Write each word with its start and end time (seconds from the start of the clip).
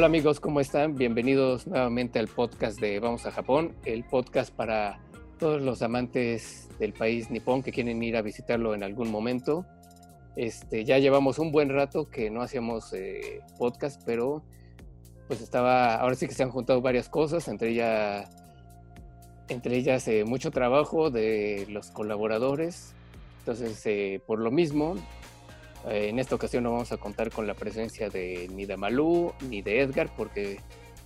Hola 0.00 0.06
amigos, 0.06 0.40
¿cómo 0.40 0.60
están? 0.60 0.94
Bienvenidos 0.94 1.66
nuevamente 1.66 2.18
al 2.18 2.26
podcast 2.26 2.80
de 2.80 3.00
Vamos 3.00 3.26
a 3.26 3.32
Japón, 3.32 3.76
el 3.84 4.02
podcast 4.02 4.50
para 4.50 4.98
todos 5.38 5.60
los 5.60 5.82
amantes 5.82 6.70
del 6.78 6.94
país 6.94 7.30
nipón 7.30 7.62
que 7.62 7.70
quieren 7.70 8.02
ir 8.02 8.16
a 8.16 8.22
visitarlo 8.22 8.74
en 8.74 8.82
algún 8.82 9.10
momento. 9.10 9.66
Este, 10.36 10.86
ya 10.86 10.96
llevamos 10.96 11.38
un 11.38 11.52
buen 11.52 11.68
rato 11.68 12.08
que 12.08 12.30
no 12.30 12.40
hacíamos 12.40 12.94
eh, 12.94 13.42
podcast, 13.58 14.00
pero 14.06 14.42
pues 15.28 15.42
estaba, 15.42 15.96
ahora 15.96 16.14
sí 16.14 16.26
que 16.26 16.32
se 16.32 16.44
han 16.44 16.50
juntado 16.50 16.80
varias 16.80 17.10
cosas, 17.10 17.46
entre 17.48 17.68
ellas, 17.68 18.30
entre 19.48 19.76
ellas 19.76 20.08
eh, 20.08 20.24
mucho 20.24 20.50
trabajo 20.50 21.10
de 21.10 21.66
los 21.68 21.90
colaboradores. 21.90 22.94
Entonces, 23.40 23.84
eh, 23.84 24.22
por 24.26 24.38
lo 24.38 24.50
mismo, 24.50 24.94
eh, 25.88 26.08
en 26.08 26.18
esta 26.18 26.34
ocasión 26.34 26.64
no 26.64 26.72
vamos 26.72 26.92
a 26.92 26.96
contar 26.96 27.30
con 27.30 27.46
la 27.46 27.54
presencia 27.54 28.08
de 28.10 28.48
ni 28.52 28.66
de 28.66 28.76
Malú 28.76 29.32
ni 29.48 29.62
de 29.62 29.80
Edgar 29.80 30.10
porque 30.16 30.60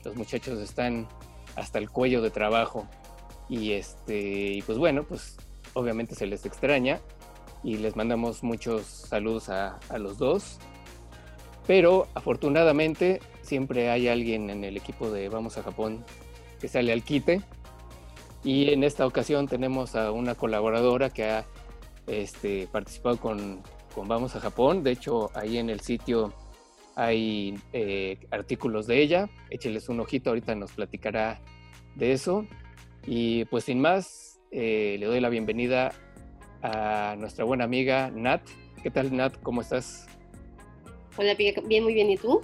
los 0.05 0.16
muchachos 0.16 0.58
están 0.61 1.08
hasta 1.56 1.78
el 1.78 1.91
cuello 1.91 2.22
de 2.22 2.31
trabajo. 2.31 2.86
Y 3.48 3.72
este 3.72 4.19
y 4.19 4.62
pues 4.62 4.78
bueno 4.78 5.05
pues 5.05 5.36
obviamente 5.75 6.14
se 6.14 6.27
les 6.27 6.47
extraña 6.47 7.00
y 7.62 7.77
les 7.77 7.97
mandamos 7.97 8.42
muchos 8.42 8.84
saludos 8.84 9.48
a, 9.48 9.78
a 9.89 9.98
los 9.98 10.19
dos. 10.19 10.58
Pero 11.66 12.09
afortunadamente 12.14 13.20
siempre 13.42 13.91
hay 13.91 14.09
alguien 14.09 14.50
en 14.50 14.64
el 14.64 14.77
equipo 14.77 15.11
de 15.11 15.28
Vamos 15.28 15.56
a 15.56 15.62
Japón 15.62 16.05
que 16.61 16.69
sale 16.69 16.92
al 16.92 17.03
quite. 17.03 17.42
Y 18.42 18.70
en 18.70 18.84
esta 18.84 19.06
ocasión 19.06 19.48
tenemos 19.48 19.94
a 19.94 20.12
una 20.12 20.34
colaboradora 20.34 21.09
que 21.09 21.25
ha 21.25 21.47
este, 22.06 22.69
participado 22.70 23.19
con, 23.19 23.62
con 23.94 24.09
Vamos 24.09 24.34
a 24.37 24.41
Japón. 24.41 24.82
De 24.82 24.91
hecho, 24.91 25.31
ahí 25.34 25.59
en 25.59 25.71
el 25.71 25.81
sitio 25.81 26.32
hay 26.97 27.55
eh, 27.72 28.19
artículos 28.31 28.87
de 28.87 29.00
ella. 29.00 29.28
Écheles 29.50 29.88
un 29.88 30.00
ojito, 30.00 30.31
ahorita 30.31 30.55
nos 30.55 30.72
platicará 30.72 31.41
de 31.94 32.12
eso. 32.12 32.47
Y 33.06 33.44
pues 33.47 33.65
sin 33.65 33.81
más, 33.81 34.41
eh, 34.50 34.97
le 34.99 35.06
doy 35.06 35.21
la 35.21 35.28
bienvenida 35.28 35.93
a 36.62 37.16
nuestra 37.19 37.44
buena 37.44 37.65
amiga 37.65 38.10
Nat. 38.10 38.43
¿Qué 38.82 38.91
tal 38.91 39.15
Nat? 39.15 39.37
¿Cómo 39.43 39.60
estás? 39.60 40.06
Hola, 41.16 41.34
bien, 41.34 41.84
muy 41.84 41.94
bien. 41.94 42.11
¿Y 42.11 42.16
tú? 42.16 42.41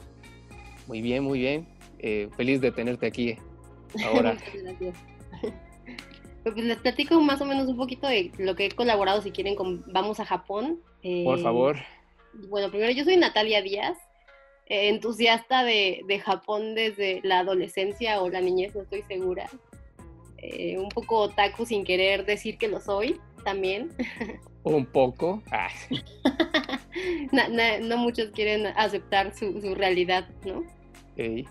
Muy 0.86 1.02
bien, 1.02 1.24
muy 1.24 1.40
bien. 1.40 1.66
Eh, 1.98 2.28
feliz 2.36 2.60
de 2.60 2.70
tenerte 2.70 3.06
aquí 3.06 3.36
ahora. 4.06 4.36
gracias. 4.54 4.96
Pues 6.42 6.56
les 6.56 6.78
platico 6.78 7.20
más 7.20 7.40
o 7.42 7.44
menos 7.44 7.68
un 7.68 7.76
poquito 7.76 8.06
de 8.06 8.32
lo 8.38 8.56
que 8.56 8.66
he 8.66 8.70
colaborado, 8.70 9.20
si 9.20 9.30
quieren, 9.30 9.56
con 9.56 9.84
Vamos 9.92 10.20
a 10.20 10.24
Japón. 10.24 10.80
Por 11.02 11.38
Eh, 11.38 11.42
favor. 11.42 11.76
Bueno, 12.48 12.70
primero 12.70 12.92
yo 12.92 13.04
soy 13.04 13.16
Natalia 13.16 13.62
Díaz, 13.62 13.96
eh, 14.66 14.88
entusiasta 14.88 15.64
de, 15.64 16.02
de 16.06 16.18
Japón 16.20 16.74
desde 16.74 17.20
la 17.24 17.40
adolescencia 17.40 18.20
o 18.22 18.28
la 18.28 18.40
niñez, 18.40 18.74
no 18.74 18.82
estoy 18.82 19.02
segura. 19.02 19.48
Eh, 20.38 20.78
un 20.78 20.88
poco 20.88 21.18
otaku 21.18 21.66
sin 21.66 21.84
querer 21.84 22.24
decir 22.24 22.56
que 22.56 22.68
lo 22.68 22.80
soy 22.80 23.20
también. 23.44 23.90
Un 24.62 24.84
poco. 24.84 25.42
Ah, 25.50 25.68
no 27.82 27.96
muchos 27.96 28.30
quieren 28.30 28.66
aceptar 28.76 29.34
su, 29.34 29.58
su 29.60 29.74
realidad, 29.74 30.28
¿no? 30.44 30.58
ok. 30.58 31.46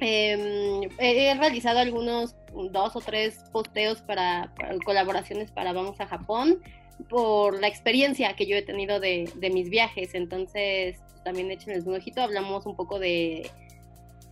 Eh, 0.00 0.88
he 0.98 1.34
realizado 1.34 1.78
algunos 1.78 2.34
dos 2.70 2.96
o 2.96 3.00
tres 3.00 3.38
posteos 3.50 4.02
para, 4.02 4.52
para 4.56 4.76
colaboraciones 4.84 5.50
para 5.50 5.72
Vamos 5.72 5.98
a 6.00 6.06
Japón 6.06 6.62
por 7.08 7.60
la 7.60 7.68
experiencia 7.68 8.34
que 8.34 8.46
yo 8.46 8.56
he 8.56 8.62
tenido 8.62 9.00
de, 9.00 9.30
de 9.34 9.50
mis 9.50 9.70
viajes. 9.70 10.14
Entonces, 10.14 10.98
también 11.24 11.50
échenles 11.50 11.84
un 11.86 11.94
ojito. 11.94 12.20
Hablamos 12.22 12.66
un 12.66 12.76
poco 12.76 12.98
de 12.98 13.50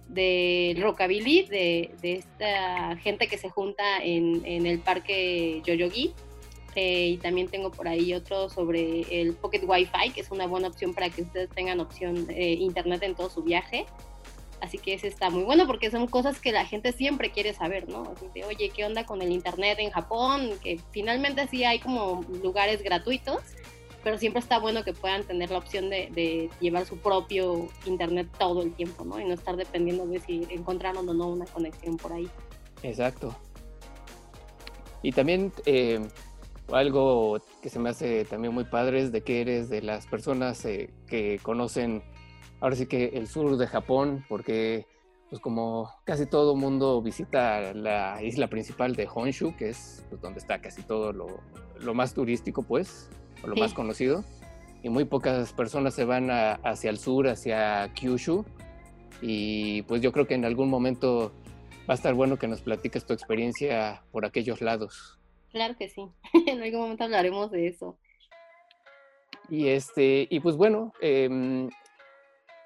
del 0.08 0.80
rockabilly, 0.82 1.46
de, 1.46 1.90
de 2.02 2.12
esta 2.12 2.94
gente 2.96 3.26
que 3.26 3.38
se 3.38 3.48
junta 3.48 3.98
en, 4.02 4.44
en 4.44 4.66
el 4.66 4.78
parque 4.78 5.62
Yoyogi. 5.64 6.12
Eh, 6.76 7.10
y 7.10 7.16
también 7.18 7.48
tengo 7.48 7.70
por 7.70 7.86
ahí 7.86 8.12
otro 8.14 8.48
sobre 8.48 9.02
el 9.08 9.34
Pocket 9.34 9.62
Wi-Fi, 9.64 10.10
que 10.12 10.20
es 10.20 10.30
una 10.30 10.46
buena 10.46 10.68
opción 10.68 10.92
para 10.92 11.08
que 11.08 11.22
ustedes 11.22 11.48
tengan 11.50 11.78
opción 11.80 12.26
de 12.26 12.52
internet 12.52 13.02
en 13.04 13.14
todo 13.14 13.30
su 13.30 13.42
viaje. 13.42 13.86
Así 14.64 14.78
que 14.78 14.94
ese 14.94 15.08
está 15.08 15.28
muy 15.28 15.44
bueno 15.44 15.66
porque 15.66 15.90
son 15.90 16.06
cosas 16.06 16.40
que 16.40 16.50
la 16.50 16.64
gente 16.64 16.92
siempre 16.92 17.30
quiere 17.30 17.52
saber, 17.52 17.86
¿no? 17.86 18.04
Así 18.16 18.26
de, 18.34 18.44
oye, 18.44 18.70
¿qué 18.70 18.86
onda 18.86 19.04
con 19.04 19.20
el 19.20 19.30
internet 19.30 19.78
en 19.78 19.90
Japón? 19.90 20.52
Que 20.62 20.80
finalmente 20.90 21.46
sí 21.48 21.64
hay 21.64 21.80
como 21.80 22.24
lugares 22.42 22.82
gratuitos, 22.82 23.42
pero 24.02 24.16
siempre 24.16 24.40
está 24.40 24.58
bueno 24.58 24.82
que 24.82 24.94
puedan 24.94 25.24
tener 25.24 25.50
la 25.50 25.58
opción 25.58 25.90
de, 25.90 26.08
de 26.14 26.48
llevar 26.60 26.86
su 26.86 26.96
propio 26.96 27.68
internet 27.84 28.28
todo 28.38 28.62
el 28.62 28.72
tiempo, 28.72 29.04
¿no? 29.04 29.20
Y 29.20 29.24
no 29.24 29.34
estar 29.34 29.54
dependiendo 29.56 30.06
de 30.06 30.18
si 30.20 30.46
encontraron 30.48 31.06
o 31.06 31.12
no 31.12 31.28
una 31.28 31.44
conexión 31.44 31.98
por 31.98 32.14
ahí. 32.14 32.30
Exacto. 32.82 33.36
Y 35.02 35.12
también 35.12 35.52
eh, 35.66 36.00
algo 36.72 37.38
que 37.62 37.68
se 37.68 37.78
me 37.78 37.90
hace 37.90 38.24
también 38.24 38.54
muy 38.54 38.64
padre 38.64 39.02
es 39.02 39.12
de 39.12 39.22
que 39.22 39.42
eres 39.42 39.68
de 39.68 39.82
las 39.82 40.06
personas 40.06 40.64
eh, 40.64 40.88
que 41.06 41.38
conocen 41.42 42.02
ahora 42.64 42.76
sí 42.76 42.86
que 42.86 43.08
el 43.12 43.26
sur 43.26 43.58
de 43.58 43.66
Japón, 43.66 44.24
porque 44.26 44.86
pues 45.28 45.38
como 45.38 45.90
casi 46.04 46.24
todo 46.24 46.56
mundo 46.56 47.02
visita 47.02 47.74
la 47.74 48.22
isla 48.22 48.48
principal 48.48 48.96
de 48.96 49.06
Honshu, 49.12 49.54
que 49.54 49.68
es 49.68 50.02
pues, 50.08 50.22
donde 50.22 50.38
está 50.38 50.62
casi 50.62 50.80
todo 50.82 51.12
lo, 51.12 51.26
lo 51.80 51.92
más 51.92 52.14
turístico, 52.14 52.62
pues, 52.62 53.10
o 53.42 53.48
lo 53.48 53.54
Sí. 53.54 53.60
más 53.60 53.74
conocido, 53.74 54.24
y 54.82 54.88
muy 54.88 55.04
pocas 55.04 55.52
personas 55.52 55.92
se 55.92 56.06
van 56.06 56.30
a- 56.30 56.54
hacia 56.64 56.88
el 56.88 56.96
sur, 56.96 57.28
hacia 57.28 57.92
Kyushu, 57.92 58.46
y 59.20 59.82
pues 59.82 60.00
yo 60.00 60.10
creo 60.12 60.26
que 60.26 60.34
en 60.34 60.46
algún 60.46 60.70
momento 60.70 61.32
va 61.86 61.92
a 61.92 61.94
estar 61.96 62.14
bueno 62.14 62.38
que 62.38 62.48
nos 62.48 62.62
platiques 62.62 63.04
tu 63.04 63.12
experiencia 63.12 64.02
por 64.10 64.24
aquellos 64.24 64.62
lados. 64.62 65.20
Claro 65.50 65.76
que 65.76 65.90
sí. 65.90 66.08
en 66.46 66.62
algún 66.62 66.80
momento 66.80 67.04
hablaremos 67.04 67.50
de 67.50 67.66
eso. 67.68 67.98
Y 69.50 69.68
este, 69.68 70.26
y 70.30 70.40
pues 70.40 70.56
bueno, 70.56 70.92
em, 71.02 71.68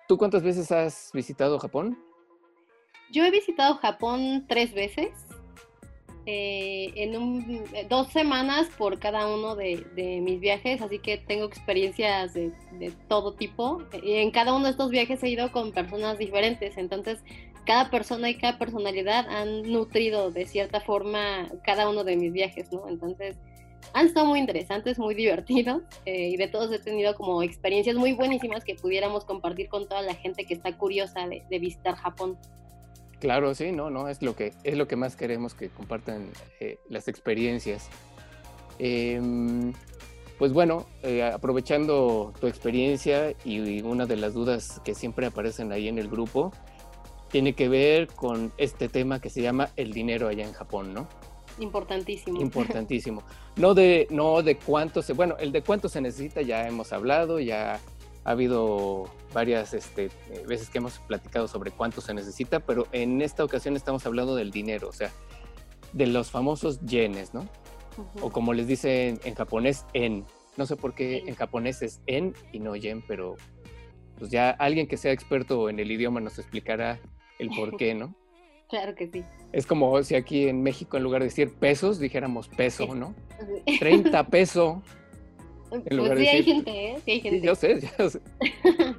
¿tú 0.08 0.18
cuántas 0.18 0.42
veces 0.42 0.72
has 0.72 1.10
visitado 1.12 1.58
Japón? 1.58 1.98
Yo 3.12 3.24
he 3.24 3.30
visitado 3.30 3.76
Japón 3.76 4.46
tres 4.48 4.74
veces, 4.74 5.10
eh, 6.26 6.92
en 6.96 7.16
un- 7.16 7.64
eh, 7.72 7.86
dos 7.88 8.08
semanas 8.08 8.68
por 8.76 8.98
cada 8.98 9.26
uno 9.32 9.56
de, 9.56 9.86
de 9.94 10.20
mis 10.20 10.40
viajes, 10.40 10.82
así 10.82 10.98
que 10.98 11.16
tengo 11.16 11.44
experiencias 11.46 12.34
de, 12.34 12.52
de 12.72 12.90
todo 13.08 13.32
tipo. 13.34 13.82
Y 14.02 14.14
en 14.16 14.30
cada 14.30 14.52
uno 14.54 14.64
de 14.66 14.72
estos 14.72 14.90
viajes 14.90 15.22
he 15.22 15.28
ido 15.30 15.50
con 15.52 15.72
personas 15.72 16.18
diferentes, 16.18 16.76
entonces 16.76 17.22
cada 17.64 17.90
persona 17.90 18.28
y 18.30 18.34
cada 18.36 18.58
personalidad 18.58 19.26
han 19.28 19.62
nutrido 19.70 20.30
de 20.30 20.46
cierta 20.46 20.80
forma 20.80 21.48
cada 21.64 21.88
uno 21.88 22.04
de 22.04 22.16
mis 22.16 22.32
viajes, 22.32 22.70
¿no? 22.72 22.88
Entonces 22.88 23.36
han 23.92 24.06
estado 24.06 24.26
muy 24.26 24.38
interesantes, 24.38 24.98
muy 24.98 25.14
divertidos 25.14 25.82
eh, 26.06 26.28
y 26.28 26.36
de 26.36 26.48
todos 26.48 26.72
he 26.72 26.78
tenido 26.78 27.14
como 27.14 27.42
experiencias 27.42 27.96
muy 27.96 28.12
buenísimas 28.12 28.64
que 28.64 28.74
pudiéramos 28.74 29.24
compartir 29.24 29.68
con 29.68 29.88
toda 29.88 30.02
la 30.02 30.14
gente 30.14 30.44
que 30.44 30.54
está 30.54 30.76
curiosa 30.76 31.26
de, 31.26 31.58
visitar 31.58 31.96
Japón. 31.96 32.38
Claro, 33.20 33.54
sí, 33.54 33.72
no, 33.72 33.90
no, 33.90 34.08
es 34.08 34.22
lo 34.22 34.36
que, 34.36 34.52
es 34.62 34.76
lo 34.76 34.86
que 34.86 34.94
más 34.94 35.16
queremos 35.16 35.54
que 35.54 35.68
compartan 35.70 36.30
eh, 36.60 36.78
las 36.88 37.08
experiencias. 37.08 37.88
Em, 38.78 39.72
pues 40.38 40.52
bueno, 40.52 40.86
eh, 41.02 41.24
aprovechando 41.24 42.32
tu 42.40 42.46
experiencia 42.46 43.34
y 43.44 43.82
una 43.82 44.06
de 44.06 44.16
las 44.16 44.34
dudas 44.34 44.80
que 44.84 44.94
siempre 44.94 45.26
aparecen 45.26 45.72
ahí 45.72 45.88
en 45.88 45.98
el 45.98 46.08
grupo, 46.08 46.52
tiene 47.28 47.54
que 47.54 47.68
ver 47.68 48.06
con 48.06 48.52
este 48.56 48.88
tema 48.88 49.20
que 49.20 49.30
se 49.30 49.42
llama 49.42 49.70
el 49.76 49.92
dinero 49.92 50.28
allá 50.28 50.44
en 50.44 50.52
Japón, 50.52 50.94
¿no? 50.94 51.08
Importantísimo. 51.58 52.40
Importantísimo. 52.40 53.22
No 53.56 53.74
de, 53.74 54.06
no 54.10 54.42
de 54.42 54.56
cuánto 54.56 55.02
se, 55.02 55.12
bueno, 55.12 55.36
el 55.38 55.52
de 55.52 55.62
cuánto 55.62 55.88
se 55.88 56.00
necesita 56.00 56.42
ya 56.42 56.66
hemos 56.66 56.92
hablado, 56.92 57.40
ya 57.40 57.80
ha 58.24 58.30
habido 58.30 59.10
varias 59.32 59.74
este, 59.74 60.10
veces 60.46 60.68
que 60.70 60.78
hemos 60.78 60.98
platicado 60.98 61.48
sobre 61.48 61.70
cuánto 61.70 62.00
se 62.00 62.14
necesita, 62.14 62.60
pero 62.60 62.86
en 62.92 63.22
esta 63.22 63.44
ocasión 63.44 63.76
estamos 63.76 64.04
hablando 64.06 64.34
del 64.36 64.50
dinero, 64.50 64.88
o 64.88 64.92
sea, 64.92 65.10
de 65.92 66.06
los 66.06 66.30
famosos 66.30 66.80
yenes, 66.80 67.34
¿no? 67.34 67.48
O 68.20 68.30
como 68.30 68.52
les 68.52 68.66
dicen 68.66 69.18
en 69.24 69.34
japonés, 69.34 69.84
en. 69.92 70.24
No 70.56 70.66
sé 70.66 70.76
por 70.76 70.94
qué 70.94 71.24
en 71.26 71.34
japonés 71.34 71.82
es 71.82 72.00
en 72.06 72.34
y 72.52 72.60
no 72.60 72.76
yen, 72.76 73.02
pero 73.02 73.36
pues 74.18 74.30
ya 74.30 74.50
alguien 74.50 74.86
que 74.86 74.96
sea 74.96 75.12
experto 75.12 75.68
en 75.68 75.78
el 75.78 75.90
idioma 75.90 76.20
nos 76.20 76.38
explicará 76.38 77.00
el 77.38 77.48
por 77.50 77.76
qué, 77.78 77.94
¿no? 77.94 78.14
Claro 78.68 78.94
que 78.94 79.08
sí. 79.08 79.24
Es 79.52 79.66
como 79.66 80.02
si 80.02 80.14
aquí 80.14 80.48
en 80.48 80.62
México 80.62 80.96
en 80.96 81.02
lugar 81.02 81.22
de 81.22 81.28
decir 81.28 81.54
pesos 81.54 81.98
dijéramos 81.98 82.48
peso, 82.48 82.94
¿no? 82.94 83.14
30 83.78 84.26
peso. 84.28 84.82
En 85.70 85.82
pues 85.82 86.18
sí 86.18 86.24
de 86.24 86.28
hay 86.28 86.42
gente, 86.42 86.70
¿eh? 86.70 86.98
Sí 87.04 87.10
hay 87.10 87.20
gente. 87.20 87.40
Sí, 87.40 87.46
yo 87.46 87.54
sé, 87.54 87.80
yo 87.98 88.10
sé. 88.10 88.20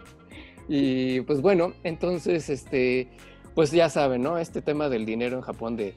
y 0.68 1.21
pues 1.21 1.42
bueno, 1.42 1.74
entonces, 1.83 2.50
este, 2.50 3.07
pues 3.54 3.71
ya 3.71 3.89
saben, 3.89 4.24
¿no? 4.24 4.38
Este 4.38 4.62
tema 4.62 4.89
del 4.89 5.06
dinero 5.06 5.38
en 5.38 5.42
Japón 5.42 5.75
de 5.75 5.94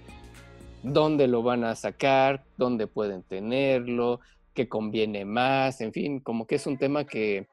dónde 0.83 1.27
lo 1.29 1.43
van 1.43 1.65
a 1.65 1.75
sacar, 1.75 2.45
dónde 2.57 2.87
pueden 2.87 3.23
tenerlo, 3.23 4.21
qué 4.55 4.69
conviene 4.69 5.25
más, 5.25 5.81
en 5.81 5.93
fin, 5.93 6.21
como 6.21 6.47
que 6.47 6.57
es 6.57 6.67
un 6.67 6.77
tema 6.77 7.07
que 7.07 7.47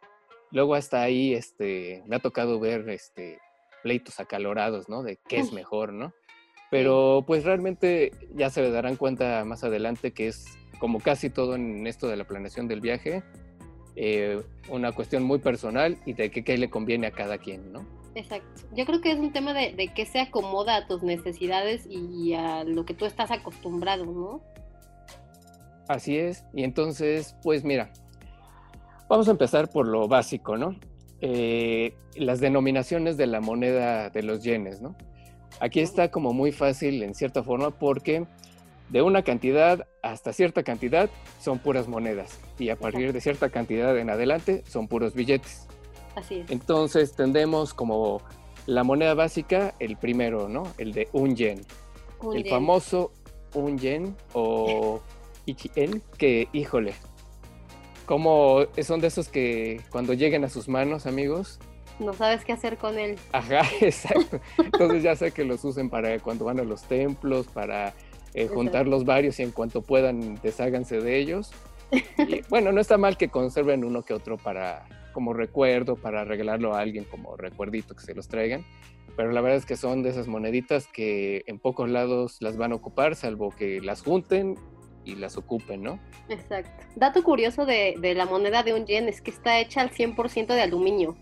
luego 0.51 0.75
hasta 0.75 1.01
ahí, 1.01 1.33
este, 1.33 2.04
me 2.07 2.15
ha 2.18 2.19
tocado 2.19 2.60
ver, 2.60 2.89
este, 2.89 3.39
pleitos 3.81 4.19
acalorados, 4.19 4.89
¿no? 4.89 5.03
De 5.03 5.17
qué 5.27 5.37
es 5.37 5.53
mejor, 5.53 5.93
¿no? 5.93 6.13
Pero 6.69 7.23
pues 7.25 7.43
realmente 7.43 8.11
ya 8.35 8.49
se 8.49 8.69
darán 8.69 8.95
cuenta 8.95 9.43
más 9.45 9.63
adelante 9.63 10.11
que 10.11 10.27
es 10.27 10.45
como 10.79 10.99
casi 10.99 11.29
todo 11.29 11.55
en 11.55 11.85
esto 11.87 12.07
de 12.07 12.15
la 12.15 12.25
planeación 12.25 12.67
del 12.67 12.79
viaje, 12.79 13.23
eh, 13.95 14.41
una 14.69 14.91
cuestión 14.91 15.23
muy 15.23 15.39
personal 15.39 15.97
y 16.05 16.13
de 16.13 16.31
qué, 16.31 16.57
le 16.57 16.69
conviene 16.69 17.07
a 17.07 17.11
cada 17.11 17.37
quien, 17.37 17.73
¿no? 17.73 17.85
Exacto. 18.15 18.61
Yo 18.73 18.85
creo 18.85 19.01
que 19.01 19.11
es 19.11 19.19
un 19.19 19.33
tema 19.33 19.53
de, 19.53 19.73
de 19.73 19.93
que 19.93 20.05
se 20.05 20.19
acomoda 20.19 20.75
a 20.77 20.87
tus 20.87 21.03
necesidades 21.03 21.85
y 21.89 22.33
a 22.33 22.63
lo 22.63 22.85
que 22.85 22.93
tú 22.93 23.05
estás 23.05 23.31
acostumbrado, 23.31 24.05
¿no? 24.05 24.41
Así 25.87 26.17
es. 26.17 26.45
Y 26.53 26.63
entonces, 26.63 27.35
pues 27.43 27.63
mira, 27.63 27.91
vamos 29.09 29.27
a 29.27 29.31
empezar 29.31 29.69
por 29.69 29.87
lo 29.87 30.07
básico, 30.07 30.55
¿no? 30.55 30.75
Eh, 31.21 31.94
las 32.16 32.39
denominaciones 32.39 33.18
de 33.18 33.27
la 33.27 33.42
moneda 33.42 34.10
de 34.10 34.24
los 34.24 34.44
yenes, 34.44 34.81
¿no? 34.81 34.95
Aquí 35.60 35.81
está 35.81 36.10
como 36.12 36.33
muy 36.33 36.51
fácil 36.51 37.04
en 37.04 37.13
cierta 37.13 37.44
forma 37.44 37.71
porque 37.71 38.25
de 38.89 39.01
una 39.01 39.24
cantidad 39.24 39.86
hasta 40.01 40.31
cierta 40.33 40.63
cantidad 40.63 41.10
son 41.39 41.60
puras 41.60 41.88
monedas 41.88 42.39
y 42.57 42.69
a 42.69 42.75
partir 42.75 43.13
de 43.13 43.21
cierta 43.21 43.50
cantidad 43.50 43.98
en 43.98 44.10
adelante 44.10 44.63
son 44.68 44.88
puros 44.88 45.13
billetes. 45.13 45.68
Así 46.16 46.36
es. 46.36 46.51
Entonces 46.51 47.13
tendemos 47.13 47.74
como 47.74 48.22
la 48.65 48.83
moneda 48.83 49.13
básica, 49.13 49.75
el 49.80 49.98
primero, 49.98 50.48
¿no? 50.48 50.63
El 50.77 50.94
de 50.94 51.10
un 51.12 51.36
yen. 51.36 51.62
el 52.33 52.48
famoso 52.50 53.12
un 53.54 53.77
yen 53.77 54.15
o 54.33 55.01
ichi-en, 55.45 56.01
que 56.18 56.48
híjole, 56.54 56.94
como 58.09 58.65
son 58.81 59.01
de 59.01 59.07
esos 59.07 59.29
que 59.29 59.81
cuando 59.91 60.15
lleguen 60.15 60.44
a 60.44 60.50
sus 60.50 60.67
manos, 60.67 61.06
amigos, 61.06 61.59
no 62.00 62.11
sabes 62.13 62.44
qué 62.44 62.53
hacer 62.53 62.77
con 62.77 62.97
él. 62.97 63.19
Ajá, 63.33 63.61
exacto. 63.81 64.39
Entonces 64.57 65.03
ya 65.03 65.15
sé 65.15 65.31
que 65.31 65.45
los 65.45 65.63
usen 65.63 65.91
para 65.91 66.17
cuando 66.17 66.45
van 66.45 66.59
a 66.59 66.63
los 66.63 66.81
templos, 66.85 67.45
para 67.45 67.94
eh, 68.33 68.47
juntar 68.47 68.88
los 68.88 69.06
varios 69.06 69.39
y 69.39 69.44
en 69.44 69.51
cuanto 69.51 69.83
puedan 69.83 70.41
desháganse 70.41 71.00
de 71.01 71.19
ellos. 71.19 71.51
Y, 71.91 72.41
bueno, 72.50 72.71
no 72.71 72.81
está 72.81 72.97
mal 72.97 73.15
que 73.15 73.29
conserven 73.29 73.85
uno 73.85 74.01
que 74.01 74.15
otro 74.15 74.38
para 74.38 74.88
como 75.13 75.33
recuerdo, 75.33 75.95
para 75.95 76.23
regalarlo 76.23 76.73
a 76.73 76.79
alguien 76.79 77.03
como 77.03 77.38
recuerdito 77.38 77.95
que 77.95 78.01
se 78.01 78.15
los 78.15 78.27
traigan. 78.27 78.65
Pero 79.17 79.31
la 79.31 79.41
verdad 79.41 79.59
es 79.59 79.67
que 79.67 79.77
son 79.77 80.01
de 80.01 80.09
esas 80.09 80.25
moneditas 80.25 80.88
que 80.88 81.44
en 81.45 81.59
pocos 81.59 81.88
lados 81.88 82.38
las 82.39 82.57
van 82.57 82.71
a 82.71 82.75
ocupar, 82.75 83.15
salvo 83.15 83.51
que 83.51 83.81
las 83.81 84.01
junten 84.01 84.55
y 85.09 85.15
las 85.15 85.38
ocupen, 85.38 85.83
¿no? 85.83 86.00
Exacto. 86.29 86.85
Dato 86.95 87.23
curioso 87.23 87.65
de, 87.65 87.95
la 88.15 88.25
moneda 88.25 88.63
de 88.63 88.73
un 88.73 88.85
yen 88.85 89.07
es 89.07 89.21
que 89.21 89.31
está 89.31 89.59
hecha 89.59 89.81
al 89.81 89.91
100% 89.91 90.47
de 90.47 90.61
aluminio. 90.61 91.17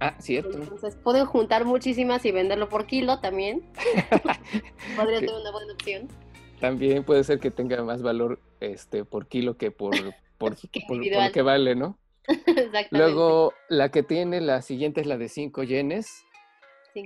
Ah, 0.00 0.14
cierto. 0.18 0.58
Entonces 0.58 0.96
pueden 0.96 1.26
juntar 1.26 1.64
muchísimas 1.64 2.24
y 2.24 2.32
venderlo 2.32 2.68
por 2.68 2.86
kilo 2.86 3.20
también. 3.20 3.62
Podría 4.96 5.20
ser 5.20 5.30
una 5.30 5.52
buena 5.52 5.72
opción. 5.72 6.08
También 6.60 7.04
puede 7.04 7.24
ser 7.24 7.38
que 7.38 7.50
tenga 7.50 7.82
más 7.82 8.02
valor 8.02 8.40
este 8.60 9.04
por 9.04 9.26
kilo 9.26 9.56
que 9.56 9.70
por, 9.70 9.94
por, 10.38 10.56
lo 10.88 11.32
que 11.32 11.42
vale, 11.42 11.74
¿no? 11.74 11.98
Exactamente. 12.28 12.88
Luego, 12.90 13.52
la 13.68 13.90
que 13.90 14.02
tiene, 14.02 14.40
la 14.40 14.62
siguiente 14.62 15.00
es 15.00 15.06
la 15.06 15.18
de 15.18 15.28
5 15.28 15.62
yenes, 15.64 16.24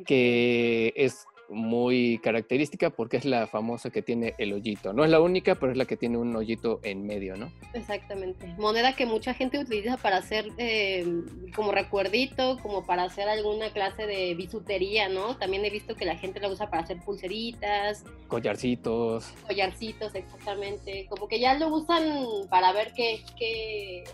que 0.04 0.92
es 0.96 1.26
muy 1.48 2.18
característica 2.18 2.90
porque 2.90 3.16
es 3.16 3.24
la 3.24 3.46
famosa 3.46 3.90
que 3.90 4.02
tiene 4.02 4.34
el 4.38 4.52
hoyito. 4.52 4.92
No 4.92 5.04
es 5.04 5.10
la 5.10 5.20
única, 5.20 5.54
pero 5.54 5.72
es 5.72 5.78
la 5.78 5.84
que 5.84 5.96
tiene 5.96 6.18
un 6.18 6.34
hoyito 6.34 6.80
en 6.82 7.06
medio, 7.06 7.36
¿no? 7.36 7.52
Exactamente. 7.74 8.46
Moneda 8.58 8.94
que 8.94 9.06
mucha 9.06 9.34
gente 9.34 9.58
utiliza 9.58 9.96
para 9.96 10.18
hacer 10.18 10.48
eh, 10.58 11.06
como 11.54 11.72
recuerdito, 11.72 12.58
como 12.62 12.84
para 12.84 13.04
hacer 13.04 13.28
alguna 13.28 13.70
clase 13.70 14.06
de 14.06 14.34
bisutería, 14.34 15.08
¿no? 15.08 15.36
También 15.36 15.64
he 15.64 15.70
visto 15.70 15.94
que 15.94 16.04
la 16.04 16.16
gente 16.16 16.40
la 16.40 16.48
usa 16.48 16.70
para 16.70 16.82
hacer 16.82 16.98
pulseritas. 17.00 18.04
Collarcitos. 18.28 19.32
Collarcitos, 19.46 20.14
exactamente. 20.14 21.06
Como 21.08 21.28
que 21.28 21.40
ya 21.40 21.54
lo 21.54 21.68
usan 21.68 22.48
para 22.50 22.72
ver 22.72 22.92
qué, 22.94 23.20
qué, 23.38 24.04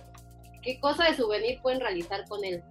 qué 0.63 0.81
cosa 0.81 1.05
de 1.05 1.17
souvenir 1.17 1.61
pueden 1.63 1.81
realizar 1.81 2.27
con 2.29 2.45
él. 2.45 2.63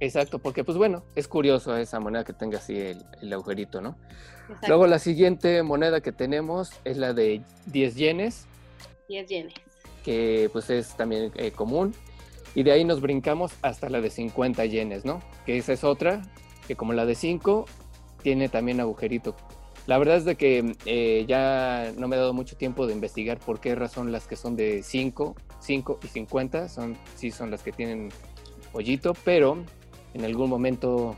Exacto, 0.00 0.38
porque 0.38 0.64
pues 0.64 0.78
bueno, 0.78 1.02
es 1.16 1.26
curioso 1.26 1.76
esa 1.76 1.98
moneda 1.98 2.24
que 2.24 2.32
tenga 2.32 2.58
así 2.58 2.78
el, 2.78 3.32
agujerito, 3.32 3.80
¿no? 3.80 3.96
Luego 4.66 4.86
la 4.86 4.98
siguiente 4.98 5.62
moneda 5.62 6.00
que 6.00 6.12
tenemos 6.12 6.72
es 6.84 6.96
la 6.96 7.12
de 7.12 7.42
10 7.66 7.96
yenes. 7.96 8.46
10 9.08 9.28
yenes. 9.28 9.54
Que 10.04 10.48
pues 10.52 10.70
es 10.70 10.96
también 10.96 11.32
eh, 11.34 11.50
común. 11.50 11.94
Y 12.54 12.62
de 12.62 12.72
ahí 12.72 12.84
nos 12.84 13.00
brincamos 13.00 13.52
hasta 13.62 13.90
la 13.90 14.00
de 14.00 14.10
50 14.10 14.64
yenes, 14.66 15.04
¿no? 15.04 15.20
Que 15.44 15.58
esa 15.58 15.72
es 15.72 15.84
otra, 15.84 16.22
que 16.66 16.76
como 16.76 16.92
la 16.92 17.04
de 17.04 17.14
5, 17.14 17.66
tiene 18.22 18.48
también 18.48 18.80
agujerito. 18.80 19.36
La 19.86 19.98
verdad 19.98 20.16
es 20.16 20.24
de 20.24 20.36
que 20.36 20.76
eh, 20.84 21.24
ya 21.26 21.92
no 21.96 22.08
me 22.08 22.16
he 22.16 22.18
dado 22.18 22.34
mucho 22.34 22.56
tiempo 22.56 22.86
de 22.86 22.92
investigar 22.92 23.38
por 23.38 23.58
qué 23.58 23.74
razón 23.74 24.12
las 24.12 24.26
que 24.26 24.36
son 24.36 24.54
de 24.54 24.82
5, 24.82 25.34
5 25.60 26.00
y 26.02 26.06
50 26.08 26.68
son, 26.68 26.96
sí 27.16 27.30
son 27.30 27.50
las 27.50 27.62
que 27.62 27.72
tienen 27.72 28.10
hoyito, 28.72 29.14
pero 29.24 29.64
en 30.18 30.24
algún 30.24 30.50
momento, 30.50 31.16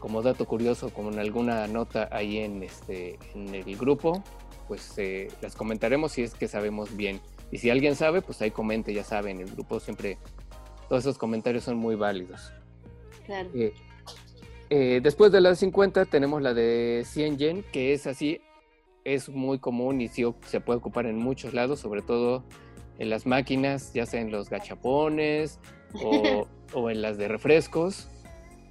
como 0.00 0.22
dato 0.22 0.44
curioso, 0.44 0.90
como 0.90 1.12
en 1.12 1.20
alguna 1.20 1.68
nota 1.68 2.08
ahí 2.10 2.38
en, 2.38 2.64
este, 2.64 3.16
en 3.34 3.54
el 3.54 3.76
grupo, 3.76 4.24
pues 4.66 4.92
eh, 4.98 5.28
las 5.40 5.54
comentaremos 5.54 6.12
si 6.12 6.22
es 6.22 6.34
que 6.34 6.48
sabemos 6.48 6.96
bien. 6.96 7.20
Y 7.52 7.58
si 7.58 7.70
alguien 7.70 7.94
sabe, 7.94 8.22
pues 8.22 8.42
ahí 8.42 8.50
comente, 8.50 8.92
ya 8.92 9.04
saben, 9.04 9.40
el 9.40 9.52
grupo 9.52 9.78
siempre, 9.78 10.18
todos 10.88 11.04
esos 11.04 11.16
comentarios 11.16 11.62
son 11.62 11.76
muy 11.76 11.94
válidos. 11.94 12.52
Claro. 13.24 13.48
Eh, 13.54 13.72
eh, 14.68 15.00
después 15.00 15.30
de 15.30 15.40
la 15.40 15.50
de 15.50 15.56
50 15.56 16.06
tenemos 16.06 16.42
la 16.42 16.52
de 16.52 17.04
100 17.06 17.38
yen, 17.38 17.64
que 17.72 17.92
es 17.92 18.08
así, 18.08 18.40
es 19.04 19.28
muy 19.28 19.60
común 19.60 20.00
y 20.00 20.08
sí 20.08 20.24
se 20.44 20.60
puede 20.60 20.78
ocupar 20.78 21.06
en 21.06 21.18
muchos 21.18 21.54
lados, 21.54 21.78
sobre 21.78 22.02
todo 22.02 22.42
en 22.98 23.10
las 23.10 23.26
máquinas, 23.26 23.92
ya 23.92 24.06
sea 24.06 24.20
en 24.20 24.32
los 24.32 24.50
gachapones 24.50 25.60
o, 26.02 26.48
o 26.74 26.90
en 26.90 27.00
las 27.00 27.16
de 27.16 27.28
refrescos 27.28 28.08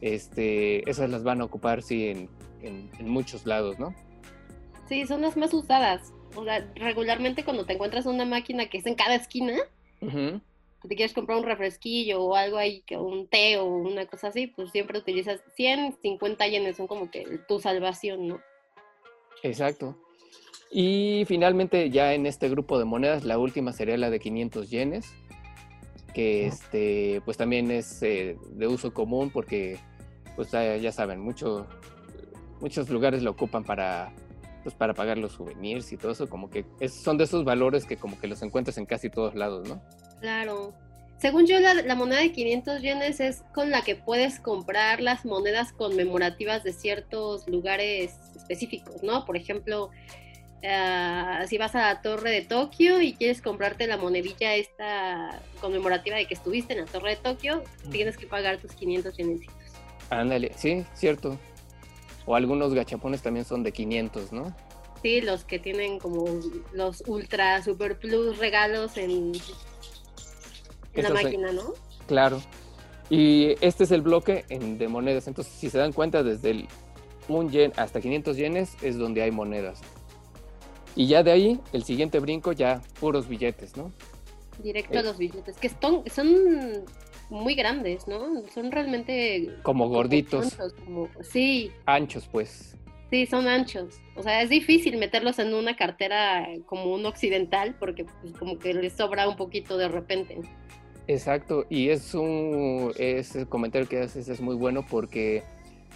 este, 0.01 0.89
esas 0.89 1.09
las 1.09 1.23
van 1.23 1.41
a 1.41 1.45
ocupar, 1.45 1.81
sí, 1.81 2.07
en, 2.07 2.29
muchos 2.99 3.45
lados, 3.45 3.79
¿no? 3.79 3.95
Sí, 4.87 5.05
son 5.05 5.21
las 5.21 5.37
más 5.37 5.53
usadas. 5.53 6.13
regularmente 6.75 7.43
cuando 7.43 7.65
te 7.65 7.73
encuentras 7.73 8.05
una 8.05 8.25
máquina 8.25 8.67
que 8.67 8.79
es 8.79 8.85
en 8.85 8.95
cada 8.95 9.15
esquina, 9.15 9.57
te 10.01 10.95
quieres 10.95 11.13
comprar 11.13 11.37
un 11.37 11.43
refresquillo 11.43 12.21
o 12.21 12.35
algo 12.35 12.57
ahí, 12.57 12.83
un 12.97 13.27
té 13.27 13.57
o 13.57 13.65
una 13.65 14.05
cosa 14.05 14.27
así, 14.27 14.47
pues 14.47 14.71
siempre 14.71 14.99
utilizas 14.99 15.41
100, 15.55 15.97
50 16.01 16.47
yenes, 16.47 16.77
son 16.77 16.87
como 16.87 17.11
que 17.11 17.39
tu 17.47 17.59
salvación, 17.59 18.27
¿no? 18.27 18.39
Exacto. 19.43 19.97
Y 20.71 21.23
finalmente 21.27 21.89
ya 21.89 22.13
en 22.13 22.25
este 22.25 22.47
grupo 22.47 22.77
de 22.77 22.85
monedas, 22.85 23.23
la 23.23 23.37
última 23.37 23.73
sería 23.73 23.97
la 23.97 24.09
de 24.09 24.19
500 24.19 24.69
yenes, 24.69 25.11
que 26.13 26.45
este, 26.45 27.21
pues 27.25 27.37
también 27.37 27.71
es 27.71 28.01
eh, 28.03 28.37
de 28.51 28.67
uso 28.67 28.93
común 28.93 29.31
porque, 29.31 29.79
pues 30.39 30.51
ya 30.51 30.91
saben, 30.93 31.19
mucho, 31.19 31.67
muchos 32.61 32.89
lugares 32.89 33.21
lo 33.23 33.31
ocupan 33.31 33.65
para, 33.65 34.13
pues, 34.63 34.73
para 34.73 34.93
pagar 34.93 35.17
los 35.17 35.33
souvenirs 35.33 35.91
y 35.91 35.97
todo 35.97 36.13
eso, 36.13 36.29
como 36.29 36.49
que 36.49 36.63
son 36.87 37.17
de 37.17 37.25
esos 37.25 37.43
valores 37.43 37.83
que 37.83 37.97
como 37.97 38.17
que 38.17 38.27
los 38.27 38.41
encuentras 38.41 38.77
en 38.77 38.85
casi 38.85 39.09
todos 39.09 39.35
lados, 39.35 39.67
¿no? 39.67 39.81
Claro. 40.21 40.73
Según 41.17 41.45
yo, 41.45 41.59
la, 41.59 41.93
moneda 41.95 42.21
de 42.21 42.31
500 42.31 42.81
yenes 42.81 43.19
es 43.19 43.43
con 43.53 43.69
la 43.69 43.81
que 43.81 43.97
puedes 43.97 44.39
comprar 44.39 45.01
las 45.01 45.25
monedas 45.25 45.73
conmemorativas 45.73 46.63
de 46.63 46.71
ciertos 46.71 47.45
lugares 47.49 48.15
específicos, 48.33 49.03
¿no? 49.03 49.25
Por 49.25 49.35
ejemplo, 49.35 49.89
uh, 50.63 51.47
si 51.49 51.57
vas 51.57 51.75
a 51.75 51.81
la 51.81 52.01
torre 52.01 52.31
de 52.31 52.43
Tokio 52.43 53.01
y 53.01 53.11
quieres 53.11 53.41
comprarte 53.41 53.87
la 53.87 53.97
monedilla 53.97 54.55
esta 54.55 55.41
conmemorativa 55.59 56.15
de 56.15 56.27
que 56.27 56.35
estuviste 56.35 56.71
en 56.71 56.79
la 56.79 56.85
torre 56.85 57.09
de 57.09 57.17
Tokio, 57.17 57.61
tienes 57.91 58.15
que 58.15 58.25
pagar 58.25 58.57
tus 58.59 58.71
500 58.71 59.17
yenecitos. 59.17 59.58
Ándale, 60.09 60.51
sí, 60.55 60.85
cierto. 60.93 61.37
O 62.25 62.35
algunos 62.35 62.73
gachapones 62.73 63.21
también 63.21 63.45
son 63.45 63.63
de 63.63 63.71
500, 63.71 64.31
¿no? 64.31 64.55
Sí, 65.01 65.21
los 65.21 65.45
que 65.45 65.59
tienen 65.59 65.99
como 65.99 66.25
los 66.73 67.03
ultra 67.07 67.63
super 67.63 67.97
plus 67.97 68.37
regalos 68.37 68.97
en, 68.97 69.31
en 70.93 71.03
la 71.03 71.09
máquina, 71.11 71.51
¿no? 71.51 71.73
Claro. 72.07 72.41
Y 73.09 73.55
este 73.61 73.85
es 73.85 73.91
el 73.91 74.01
bloque 74.01 74.45
de 74.49 74.87
monedas. 74.87 75.27
Entonces, 75.27 75.53
si 75.53 75.69
se 75.69 75.77
dan 75.77 75.93
cuenta, 75.93 76.21
desde 76.21 76.51
el 76.51 76.67
1 77.27 77.49
yen 77.49 77.73
hasta 77.77 78.01
500 78.01 78.37
yenes 78.37 78.75
es 78.81 78.97
donde 78.97 79.21
hay 79.21 79.31
monedas. 79.31 79.81
Y 80.95 81.07
ya 81.07 81.23
de 81.23 81.31
ahí, 81.31 81.59
el 81.71 81.83
siguiente 81.83 82.19
brinco, 82.19 82.51
ya 82.51 82.81
puros 82.99 83.27
billetes, 83.27 83.77
¿no? 83.77 83.91
Directo 84.61 84.97
a 84.97 85.01
eh. 85.01 85.03
los 85.03 85.17
billetes, 85.17 85.55
que 85.57 85.69
son, 85.69 86.03
son 86.13 86.83
muy 87.29 87.55
grandes, 87.55 88.07
¿no? 88.07 88.43
Son 88.53 88.71
realmente... 88.71 89.49
Como 89.63 89.87
gorditos. 89.87 90.57
sí. 91.21 91.71
Anchos, 91.85 92.27
pues. 92.31 92.75
Sí, 93.09 93.25
son 93.25 93.47
anchos. 93.47 93.99
O 94.15 94.23
sea, 94.23 94.41
es 94.41 94.49
difícil 94.49 94.97
meterlos 94.97 95.39
en 95.39 95.53
una 95.53 95.75
cartera 95.75 96.47
como 96.65 96.93
un 96.93 97.05
occidental 97.05 97.75
porque 97.79 98.05
pues, 98.21 98.33
como 98.33 98.59
que 98.59 98.73
les 98.73 98.93
sobra 98.93 99.27
un 99.27 99.35
poquito 99.35 99.77
de 99.77 99.87
repente. 99.87 100.37
Exacto, 101.07 101.65
y 101.71 101.89
es 101.89 102.13
un 102.13 102.93
ese 102.99 103.47
comentario 103.47 103.89
que 103.89 103.99
haces 103.99 104.29
es 104.29 104.41
muy 104.41 104.55
bueno 104.55 104.85
porque 104.85 105.41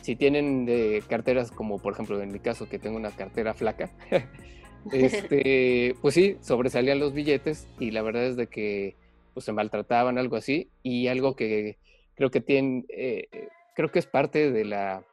si 0.02 0.16
tienen 0.16 0.66
de 0.66 1.04
carteras 1.08 1.52
como 1.52 1.78
por 1.78 1.94
ejemplo 1.94 2.20
en 2.20 2.32
mi 2.32 2.40
caso 2.40 2.68
que 2.68 2.80
tengo 2.80 2.98
una 2.98 3.12
cartera 3.12 3.54
flaca, 3.54 3.92
este, 4.92 5.96
pues 6.02 6.16
sí, 6.16 6.38
sobresalían 6.42 6.98
los 6.98 7.14
billetes 7.14 7.68
y 7.80 7.92
la 7.92 8.02
verdad 8.02 8.26
es 8.26 8.38
de 8.38 8.48
que 8.48 8.96
pues, 9.34 9.46
se 9.46 9.54
maltrataban, 9.54 10.18
algo 10.18 10.36
así, 10.36 10.70
y 10.82 11.08
algo 11.08 11.36
que 11.36 11.78
creo 12.16 12.30
que 12.30 12.42
tienen, 12.42 12.86
eh, 12.90 13.28
creo 13.76 13.92
que 13.92 14.00
es 14.00 14.06
parte 14.06 14.52
de 14.52 14.66
la, 14.66 15.04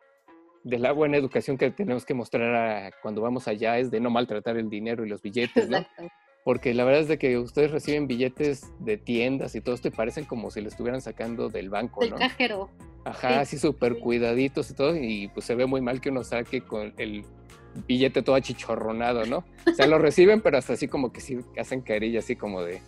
de 0.64 0.78
la 0.78 0.92
buena 0.92 1.16
educación 1.16 1.56
que 1.56 1.70
tenemos 1.70 2.04
que 2.04 2.14
mostrar 2.14 2.92
cuando 3.02 3.22
vamos 3.22 3.48
allá, 3.48 3.78
es 3.78 3.90
de 3.90 4.00
no 4.00 4.10
maltratar 4.10 4.56
el 4.56 4.68
dinero 4.68 5.04
y 5.04 5.08
los 5.08 5.22
billetes, 5.22 5.68
¿no? 5.68 5.86
Porque 6.44 6.72
la 6.72 6.84
verdad 6.84 7.02
es 7.02 7.08
de 7.08 7.18
que 7.18 7.36
ustedes 7.38 7.70
reciben 7.70 8.06
billetes 8.06 8.72
de 8.78 8.96
tiendas 8.96 9.54
y 9.54 9.60
todo 9.60 9.74
esto 9.74 9.88
y 9.88 9.90
parecen 9.90 10.24
como 10.24 10.50
si 10.50 10.62
lo 10.62 10.68
estuvieran 10.68 11.02
sacando 11.02 11.50
del 11.50 11.68
banco, 11.68 12.00
¿no? 12.02 12.16
Del 12.16 12.28
cajero. 12.28 12.70
Ajá, 13.04 13.40
así 13.40 13.58
súper 13.58 13.98
cuidaditos 13.98 14.70
y 14.70 14.74
todo, 14.74 14.96
y 14.96 15.28
pues 15.28 15.46
se 15.46 15.54
ve 15.54 15.66
muy 15.66 15.80
mal 15.80 16.00
que 16.00 16.10
uno 16.10 16.24
saque 16.24 16.62
con 16.62 16.94
el 16.98 17.24
billete 17.86 18.22
todo 18.22 18.36
achichorronado, 18.36 19.26
¿no? 19.26 19.44
O 19.66 19.74
sea, 19.74 19.86
lo 19.86 19.98
reciben, 19.98 20.40
pero 20.40 20.58
hasta 20.58 20.74
así 20.74 20.88
como 20.88 21.12
que 21.12 21.20
sí 21.20 21.38
hacen 21.58 21.82
carilla, 21.82 22.18
así 22.18 22.36
como 22.36 22.62
de, 22.62 22.80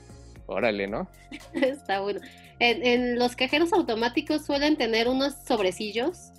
órale, 0.46 0.86
¿no? 0.86 1.08
Está 1.54 2.00
bueno. 2.00 2.20
En, 2.58 3.18
los 3.18 3.34
cajeros 3.34 3.72
automáticos 3.72 4.44
suelen 4.44 4.76
tener 4.76 5.08
unos 5.08 5.34
sobrecillos 5.46 6.30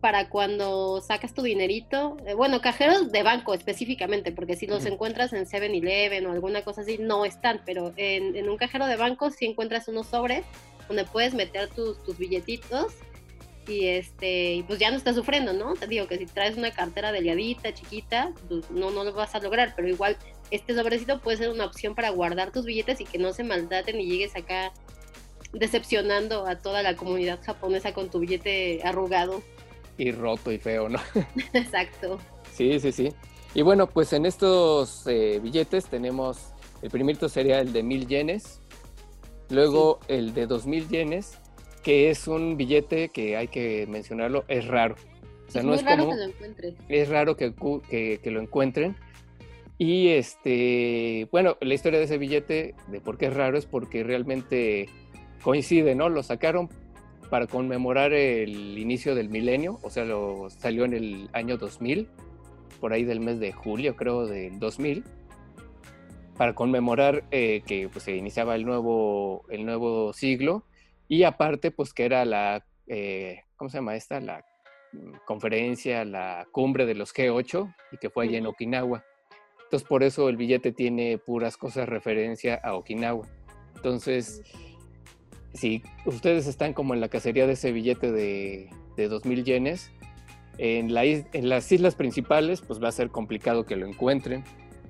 para 0.00 0.28
cuando 0.28 1.00
sacas 1.00 1.34
tu 1.34 1.42
dinerito. 1.42 2.16
Eh, 2.26 2.34
bueno, 2.34 2.60
cajeros 2.60 3.10
de 3.10 3.22
banco 3.24 3.54
específicamente, 3.54 4.30
porque 4.30 4.54
si 4.54 4.66
los 4.66 4.86
encuentras 4.86 5.32
en 5.32 5.46
7-Eleven 5.46 6.26
o 6.26 6.32
alguna 6.32 6.62
cosa 6.62 6.82
así, 6.82 6.98
no 6.98 7.24
están, 7.24 7.62
pero 7.66 7.92
en, 7.96 8.48
un 8.48 8.56
cajero 8.56 8.86
de 8.86 8.96
banco 8.96 9.30
sí 9.30 9.46
encuentras 9.46 9.88
unos 9.88 10.06
sobres 10.06 10.44
donde 10.86 11.04
puedes 11.04 11.34
meter 11.34 11.68
tus, 11.70 12.02
tus 12.04 12.16
billetitos 12.16 12.94
y 13.68 13.86
este 13.86 14.64
pues 14.66 14.78
ya 14.78 14.90
no 14.90 14.96
estás 14.96 15.14
sufriendo, 15.14 15.52
¿no? 15.52 15.74
Te 15.74 15.86
digo 15.86 16.06
que 16.06 16.16
si 16.16 16.26
traes 16.26 16.56
una 16.56 16.70
cartera 16.70 17.12
delgadita, 17.12 17.72
chiquita, 17.74 18.32
pues 18.48 18.70
no, 18.70 18.90
no 18.90 19.04
lo 19.04 19.12
vas 19.12 19.34
a 19.34 19.40
lograr, 19.40 19.74
pero 19.76 19.88
igual 19.88 20.16
este 20.50 20.74
sobrecito 20.74 21.20
puede 21.20 21.36
ser 21.36 21.50
una 21.50 21.64
opción 21.64 21.94
para 21.94 22.10
guardar 22.10 22.52
tus 22.52 22.64
billetes 22.64 23.00
y 23.00 23.04
que 23.04 23.18
no 23.18 23.32
se 23.32 23.44
maltraten 23.44 24.00
y 24.00 24.06
llegues 24.06 24.36
acá 24.36 24.72
decepcionando 25.52 26.46
a 26.46 26.58
toda 26.58 26.82
la 26.82 26.96
comunidad 26.96 27.40
japonesa 27.42 27.92
con 27.92 28.10
tu 28.10 28.20
billete 28.20 28.80
arrugado. 28.84 29.42
Y 29.96 30.12
roto 30.12 30.52
y 30.52 30.58
feo, 30.58 30.88
¿no? 30.88 31.00
Exacto. 31.52 32.18
Sí, 32.52 32.78
sí, 32.80 32.92
sí. 32.92 33.12
Y 33.54 33.62
bueno, 33.62 33.86
pues 33.88 34.12
en 34.12 34.26
estos 34.26 35.06
eh, 35.06 35.40
billetes 35.42 35.86
tenemos, 35.86 36.52
el 36.82 36.90
primerito 36.90 37.28
sería 37.28 37.60
el 37.60 37.72
de 37.72 37.82
mil 37.82 38.06
yenes, 38.06 38.60
luego 39.48 40.00
el 40.08 40.34
de 40.34 40.46
dos 40.46 40.66
mil 40.66 40.88
yenes, 40.88 41.38
que 41.82 42.10
es 42.10 42.28
un 42.28 42.56
billete 42.56 43.08
que 43.08 43.36
hay 43.36 43.48
que 43.48 43.86
mencionarlo, 43.88 44.44
es 44.48 44.66
raro. 44.66 44.96
O 45.48 45.50
sea, 45.50 45.62
es 45.62 45.66
no 45.66 45.74
es 45.74 45.84
raro 45.84 46.10
que 46.10 46.16
lo 46.16 46.22
encuentren. 46.24 46.76
Es 46.88 47.08
raro 47.08 47.36
que, 47.36 47.54
que, 48.22 48.30
lo 48.30 48.40
encuentren. 48.40 48.96
Y 49.78 50.08
este, 50.08 51.28
bueno, 51.30 51.56
la 51.60 51.72
historia 51.72 52.00
de 52.00 52.06
ese 52.06 52.18
billete, 52.18 52.74
de 52.88 53.00
por 53.00 53.16
qué 53.16 53.26
es 53.26 53.34
raro, 53.34 53.56
es 53.56 53.64
porque 53.64 54.02
realmente 54.02 54.88
coincide, 55.42 55.94
¿no? 55.94 56.08
Lo 56.08 56.24
sacaron 56.24 56.68
para 57.30 57.46
conmemorar 57.46 58.12
el 58.12 58.76
inicio 58.76 59.14
del 59.14 59.28
milenio, 59.28 59.78
o 59.82 59.90
sea, 59.90 60.04
lo 60.04 60.50
salió 60.50 60.84
en 60.84 60.94
el 60.94 61.30
año 61.32 61.58
2000, 61.58 62.08
por 62.80 62.92
ahí 62.92 63.04
del 63.04 63.20
mes 63.20 63.38
de 63.38 63.52
julio, 63.52 63.94
creo, 63.96 64.26
del 64.26 64.58
2000, 64.58 65.04
para 66.36 66.54
conmemorar 66.54 67.24
eh, 67.30 67.62
que 67.66 67.88
pues, 67.88 68.04
se 68.04 68.16
iniciaba 68.16 68.56
el 68.56 68.64
nuevo, 68.64 69.44
el 69.48 69.64
nuevo 69.64 70.12
siglo 70.12 70.64
y 71.08 71.22
aparte, 71.22 71.70
pues 71.70 71.92
que 71.92 72.04
era 72.04 72.24
la, 72.24 72.64
eh, 72.86 73.42
¿cómo 73.56 73.70
se 73.70 73.78
llama 73.78 73.96
esta? 73.96 74.20
La 74.20 74.44
mm, 74.92 75.12
conferencia, 75.26 76.04
la 76.04 76.46
cumbre 76.52 76.86
de 76.86 76.94
los 76.94 77.14
G8 77.14 77.74
y 77.92 77.96
que 77.98 78.10
fue 78.10 78.24
allí 78.24 78.36
en 78.36 78.46
Okinawa. 78.46 79.04
Entonces, 79.68 79.86
por 79.86 80.02
eso 80.02 80.30
el 80.30 80.38
billete 80.38 80.72
tiene 80.72 81.18
puras 81.18 81.58
cosas 81.58 81.86
referencia 81.86 82.54
a 82.54 82.74
Okinawa. 82.74 83.28
Entonces, 83.76 84.42
si 85.52 85.82
ustedes 86.06 86.46
están 86.46 86.72
como 86.72 86.94
en 86.94 87.02
la 87.02 87.08
cacería 87.08 87.46
de 87.46 87.52
ese 87.52 87.70
billete 87.70 88.10
de, 88.10 88.70
de 88.96 89.10
2.000 89.10 89.44
yenes, 89.44 89.92
en, 90.56 90.94
la, 90.94 91.04
en 91.04 91.48
las 91.48 91.70
islas 91.70 91.94
principales, 91.94 92.62
pues 92.62 92.82
va 92.82 92.88
a 92.88 92.92
ser 92.92 93.10
complicado 93.10 93.66
que 93.66 93.76
lo 93.76 93.86
encuentren, 93.86 94.42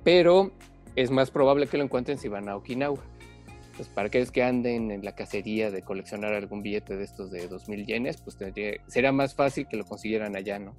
pero 0.05 0.53
es 0.95 1.11
más 1.11 1.29
probable 1.29 1.67
que 1.67 1.77
lo 1.77 1.83
encuentren 1.83 2.17
si 2.17 2.29
van 2.29 2.47
a 2.47 2.55
Okinawa 2.55 3.03
pues 3.79 3.87
para 3.87 4.07
aquellos 4.07 4.29
que 4.29 4.43
anden 4.43 4.91
en 4.91 5.05
la 5.05 5.15
cacería 5.15 5.71
de 5.71 5.83
coleccionar 5.83 6.33
algún 6.33 6.61
billete 6.61 6.97
de 6.97 7.05
estos 7.05 7.31
de 7.31 7.49
2.000 7.49 7.85
yenes, 7.85 8.17
pues 8.17 8.35
tendría, 8.35 8.73
sería 8.87 9.13
más 9.13 9.35
fácil 9.35 9.69
que 9.69 9.77
lo 9.77 9.85
consiguieran 9.85 10.35
allá, 10.35 10.59
¿no? 10.59 10.75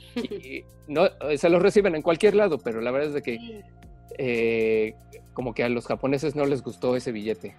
Y 0.14 0.64
no, 0.88 1.08
se 1.36 1.48
los 1.48 1.62
reciben 1.62 1.94
en 1.94 2.02
cualquier 2.02 2.34
lado, 2.34 2.58
pero 2.58 2.80
la 2.80 2.90
verdad 2.90 3.08
es 3.08 3.14
de 3.14 3.22
que 3.22 3.62
eh, 4.18 4.94
como 5.34 5.54
que 5.54 5.62
a 5.62 5.68
los 5.68 5.86
japoneses 5.86 6.34
no 6.34 6.44
les 6.46 6.62
gustó 6.62 6.96
ese 6.96 7.12
billete. 7.12 7.54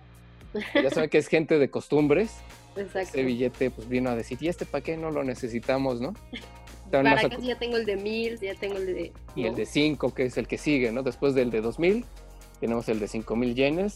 Ya 0.73 0.89
saben 0.89 1.09
que 1.09 1.17
es 1.17 1.27
gente 1.27 1.57
de 1.59 1.69
costumbres. 1.69 2.35
Exacto. 2.75 3.09
Ese 3.09 3.23
billete 3.23 3.71
pues 3.71 3.87
vino 3.87 4.09
a 4.09 4.15
decir, 4.15 4.37
¿y 4.41 4.47
este 4.47 4.65
para 4.65 4.83
qué 4.83 4.97
no 4.97 5.11
lo 5.11 5.23
necesitamos, 5.23 6.01
no? 6.01 6.13
Para 6.91 7.11
acá 7.13 7.37
ya 7.39 7.57
tengo 7.57 7.77
el 7.77 7.85
de 7.85 7.95
1000, 7.95 8.39
ya 8.39 8.55
tengo 8.55 8.75
el 8.75 8.85
de... 8.85 9.13
Y 9.35 9.45
el 9.45 9.55
de 9.55 9.65
5, 9.65 10.13
que 10.13 10.25
es 10.25 10.37
el 10.37 10.47
que 10.47 10.57
sigue, 10.57 10.91
¿no? 10.91 11.03
Después 11.03 11.33
del 11.33 11.49
de 11.49 11.61
2000, 11.61 12.05
tenemos 12.59 12.89
el 12.89 12.99
de 12.99 13.07
5000 13.07 13.55
yenes 13.55 13.95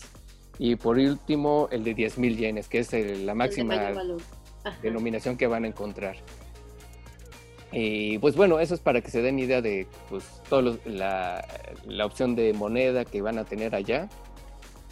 y 0.58 0.76
por 0.76 0.98
último, 0.98 1.68
el 1.72 1.84
de 1.84 1.96
10.000 1.96 2.38
yenes, 2.38 2.70
que 2.70 2.80
es 2.80 2.94
la 2.94 3.36
máxima 3.36 3.94
denominación 4.82 5.38
que 5.38 5.48
van 5.48 5.66
a 5.66 5.68
encontrar. 5.68 6.18
Y 7.72 8.20
pues 8.20 8.36
bueno, 8.36 8.60
eso 8.60 8.74
es 8.74 8.80
para 8.80 9.02
que 9.02 9.12
se 9.12 9.22
den 9.22 9.40
idea 9.40 9.62
de 9.62 9.88
pues, 10.10 10.24
todo 10.50 10.78
la, 10.86 11.46
la, 11.86 12.06
opción 12.06 12.36
de 12.36 12.54
moneda 12.54 13.06
que 13.06 13.22
van 13.22 13.38
a 13.38 13.46
tener 13.46 13.76
allá. 13.76 14.08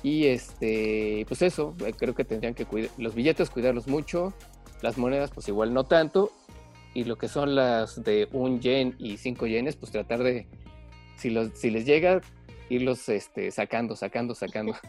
Y 0.01 0.25
este, 0.25 1.25
pues 1.27 1.41
eso, 1.41 1.75
eh, 1.85 1.93
creo 1.97 2.13
que 2.13 2.25
tendrían 2.25 2.53
que 2.53 2.65
cuidar, 2.65 2.91
los 2.97 3.15
billetes 3.15 3.49
cuidarlos 3.49 3.87
mucho, 3.87 4.33
las 4.81 4.97
monedas 4.97 5.31
pues 5.31 5.47
igual 5.47 5.73
no 5.73 5.85
tanto, 5.85 6.31
y 6.93 7.05
lo 7.05 7.17
que 7.17 7.29
son 7.29 7.55
las 7.55 8.03
de 8.03 8.27
un 8.33 8.59
yen 8.59 8.95
y 8.99 9.17
cinco 9.17 9.47
yenes, 9.47 9.77
pues 9.77 9.91
tratar 9.91 10.21
de, 10.21 10.45
si, 11.15 11.29
los, 11.29 11.51
si 11.53 11.69
les 11.69 11.85
llega, 11.85 12.21
irlos 12.69 13.07
este, 13.07 13.49
sacando, 13.51 13.95
sacando, 13.95 14.35
sacando. 14.35 14.75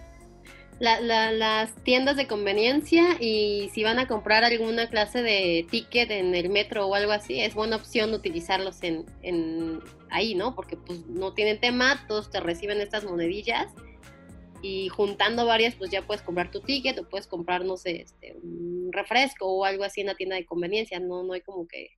las 0.80 1.74
tiendas 1.84 2.16
de 2.16 2.26
conveniencia 2.26 3.16
y 3.20 3.70
si 3.72 3.84
van 3.84 3.98
a 3.98 4.08
comprar 4.08 4.44
alguna 4.44 4.88
clase 4.88 5.22
de 5.22 5.66
ticket 5.70 6.10
en 6.10 6.34
el 6.34 6.50
metro 6.50 6.86
o 6.86 6.94
algo 6.94 7.12
así, 7.12 7.40
es 7.40 7.54
buena 7.54 7.76
opción 7.76 8.12
utilizarlos 8.12 8.82
en, 8.82 9.06
en 9.22 9.80
ahí, 10.10 10.34
¿no? 10.34 10.54
Porque 10.54 10.76
pues 10.76 11.06
no 11.06 11.32
tienen 11.32 11.60
tema, 11.60 12.04
todos 12.08 12.30
te 12.30 12.40
reciben 12.40 12.80
estas 12.80 13.04
monedillas 13.04 13.68
y 14.62 14.88
juntando 14.88 15.44
varias, 15.46 15.74
pues 15.74 15.90
ya 15.90 16.02
puedes 16.02 16.22
comprar 16.22 16.50
tu 16.50 16.60
ticket 16.60 16.98
o 16.98 17.08
puedes 17.08 17.26
comprar, 17.26 17.64
no 17.64 17.76
sé, 17.76 18.02
este, 18.02 18.34
un 18.42 18.90
refresco 18.92 19.46
o 19.46 19.64
algo 19.64 19.84
así 19.84 20.00
en 20.00 20.06
la 20.08 20.14
tienda 20.14 20.36
de 20.36 20.46
conveniencia, 20.46 20.98
no, 20.98 21.22
no 21.22 21.34
hay 21.34 21.42
como 21.42 21.68
que, 21.68 21.90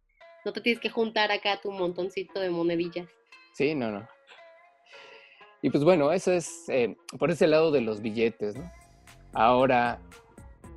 no 0.44 0.52
te 0.52 0.60
tienes 0.60 0.80
que 0.80 0.90
juntar 0.90 1.30
acá 1.30 1.60
tu 1.60 1.70
montoncito 1.70 2.40
de 2.40 2.50
monedillas. 2.50 3.08
Sí, 3.52 3.74
no, 3.74 3.90
no. 3.90 4.15
Y 5.62 5.70
pues 5.70 5.84
bueno, 5.84 6.12
eso 6.12 6.32
es 6.32 6.68
eh, 6.68 6.96
por 7.18 7.30
ese 7.30 7.46
lado 7.46 7.70
de 7.70 7.80
los 7.80 8.02
billetes, 8.02 8.56
¿no? 8.56 8.70
Ahora... 9.32 10.00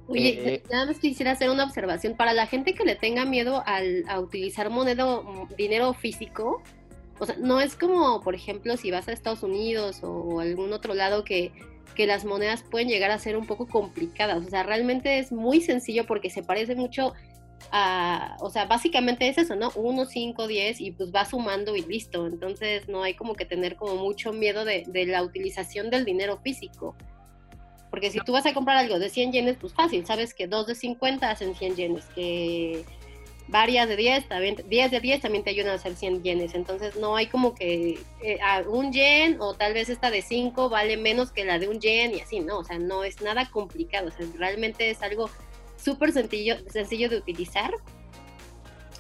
Oye, 0.08 0.56
eh, 0.56 0.64
nada 0.72 0.88
más 0.88 0.98
quisiera 0.98 1.32
hacer 1.32 1.52
una 1.52 1.64
observación. 1.64 2.16
Para 2.16 2.34
la 2.34 2.48
gente 2.48 2.74
que 2.74 2.84
le 2.84 2.96
tenga 2.96 3.26
miedo 3.26 3.62
al, 3.68 4.04
a 4.08 4.20
utilizar 4.20 4.72
moneda, 4.72 5.06
mm, 5.06 5.56
dinero 5.56 5.94
físico, 5.94 6.64
o 7.20 7.26
sea, 7.28 7.36
no 7.38 7.62
es 7.62 7.76
como, 7.76 8.22
por 8.22 8.34
ejemplo, 8.34 8.76
si 8.76 8.90
vas 8.90 9.08
a 9.08 9.12
Estados 9.12 9.44
Unidos 9.44 10.00
o 10.02 10.40
algún 10.40 10.74
otro 10.74 10.96
lado 10.96 11.24
que 11.24 11.52
que 12.00 12.08
las 12.08 12.24
monedas 12.24 12.64
pueden 12.64 12.88
llegar 12.88 13.12
a 13.12 13.20
ser 13.20 13.36
un 13.36 13.46
poco 13.46 13.68
complicadas. 13.68 14.46
O 14.46 14.50
sea, 14.50 14.64
realmente 14.64 15.20
es 15.20 15.34
muy 15.34 15.60
sencillo 15.60 16.06
porque 16.06 16.30
se 16.30 16.44
parece 16.44 16.74
mucho 16.76 17.14
a, 17.72 18.38
o 18.40 18.50
sea, 18.50 18.66
básicamente 18.66 19.28
es 19.28 19.38
eso, 19.38 19.56
¿no? 19.56 19.72
1, 19.76 20.06
5, 20.06 20.48
10 20.48 20.82
y 20.82 20.92
pues 20.92 21.14
va 21.14 21.26
sumando 21.26 21.76
y 21.76 21.82
listo. 21.82 22.28
Entonces 22.28 22.88
no 22.88 23.04
hay 23.04 23.14
como 23.14 23.36
que 23.36 23.46
tener 23.46 23.76
como 23.76 23.96
mucho 23.96 24.34
miedo 24.34 24.66
de, 24.66 24.86
la 25.06 25.24
utilización 25.24 25.90
del 25.90 26.06
dinero 26.06 26.40
físico. 26.44 26.96
Porque 27.90 28.12
si 28.12 28.20
tú 28.20 28.34
vas 28.34 28.46
a 28.46 28.54
comprar 28.54 28.78
algo 28.78 29.00
de 29.00 29.10
100 29.10 29.32
yenes, 29.32 29.58
pues 29.60 29.74
fácil, 29.74 30.06
sabes 30.06 30.34
que 30.34 30.48
2 30.48 30.68
de 30.68 30.76
50 30.76 31.30
hacen 31.30 31.56
100 31.56 31.76
yenes, 31.76 32.06
que 32.14 32.86
varias 33.48 33.90
de 33.90 33.96
10, 33.96 34.28
también, 34.28 34.58
10 34.68 34.92
de 34.92 35.00
10 35.00 35.22
también 35.22 35.44
te 35.44 35.50
ayudan 35.50 35.72
a 35.72 35.76
hacer 35.76 35.96
100 35.96 36.24
yenes. 36.24 36.54
Entonces 36.54 36.96
no 36.98 37.16
hay 37.16 37.28
como 37.28 37.56
que 37.56 38.00
eh, 38.22 38.40
un 38.68 38.94
yen 38.94 39.38
o 39.40 39.56
tal 39.56 39.74
vez 39.74 39.90
esta 39.90 40.12
de 40.12 40.22
5 40.22 40.70
vale 40.70 40.98
menos 40.98 41.32
que 41.32 41.46
la 41.46 41.58
de 41.58 41.68
un 41.68 41.80
yen 41.80 42.16
y 42.16 42.22
así, 42.22 42.42
¿no? 42.42 42.60
O 42.60 42.64
sea, 42.64 42.78
no 42.78 43.04
es 43.04 43.22
nada 43.22 43.50
complicado. 43.50 44.10
O 44.10 44.12
sea, 44.12 44.26
realmente 44.38 44.92
es 44.92 45.02
algo 45.02 45.30
súper 45.82 46.12
sencillo, 46.12 46.58
sencillo 46.70 47.10
de 47.10 47.18
utilizar. 47.18 47.74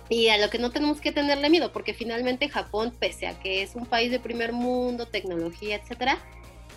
Y 0.09 0.29
a 0.29 0.39
lo 0.39 0.49
que 0.49 0.57
no 0.57 0.71
tenemos 0.71 1.01
que 1.01 1.11
tenerle 1.11 1.49
miedo, 1.49 1.71
porque 1.71 1.93
finalmente 1.93 2.49
Japón, 2.49 2.91
pese 2.99 3.27
a 3.27 3.39
que 3.39 3.61
es 3.61 3.75
un 3.75 3.85
país 3.85 4.09
de 4.09 4.19
primer 4.19 4.53
mundo, 4.53 5.05
tecnología, 5.05 5.75
etcétera, 5.75 6.17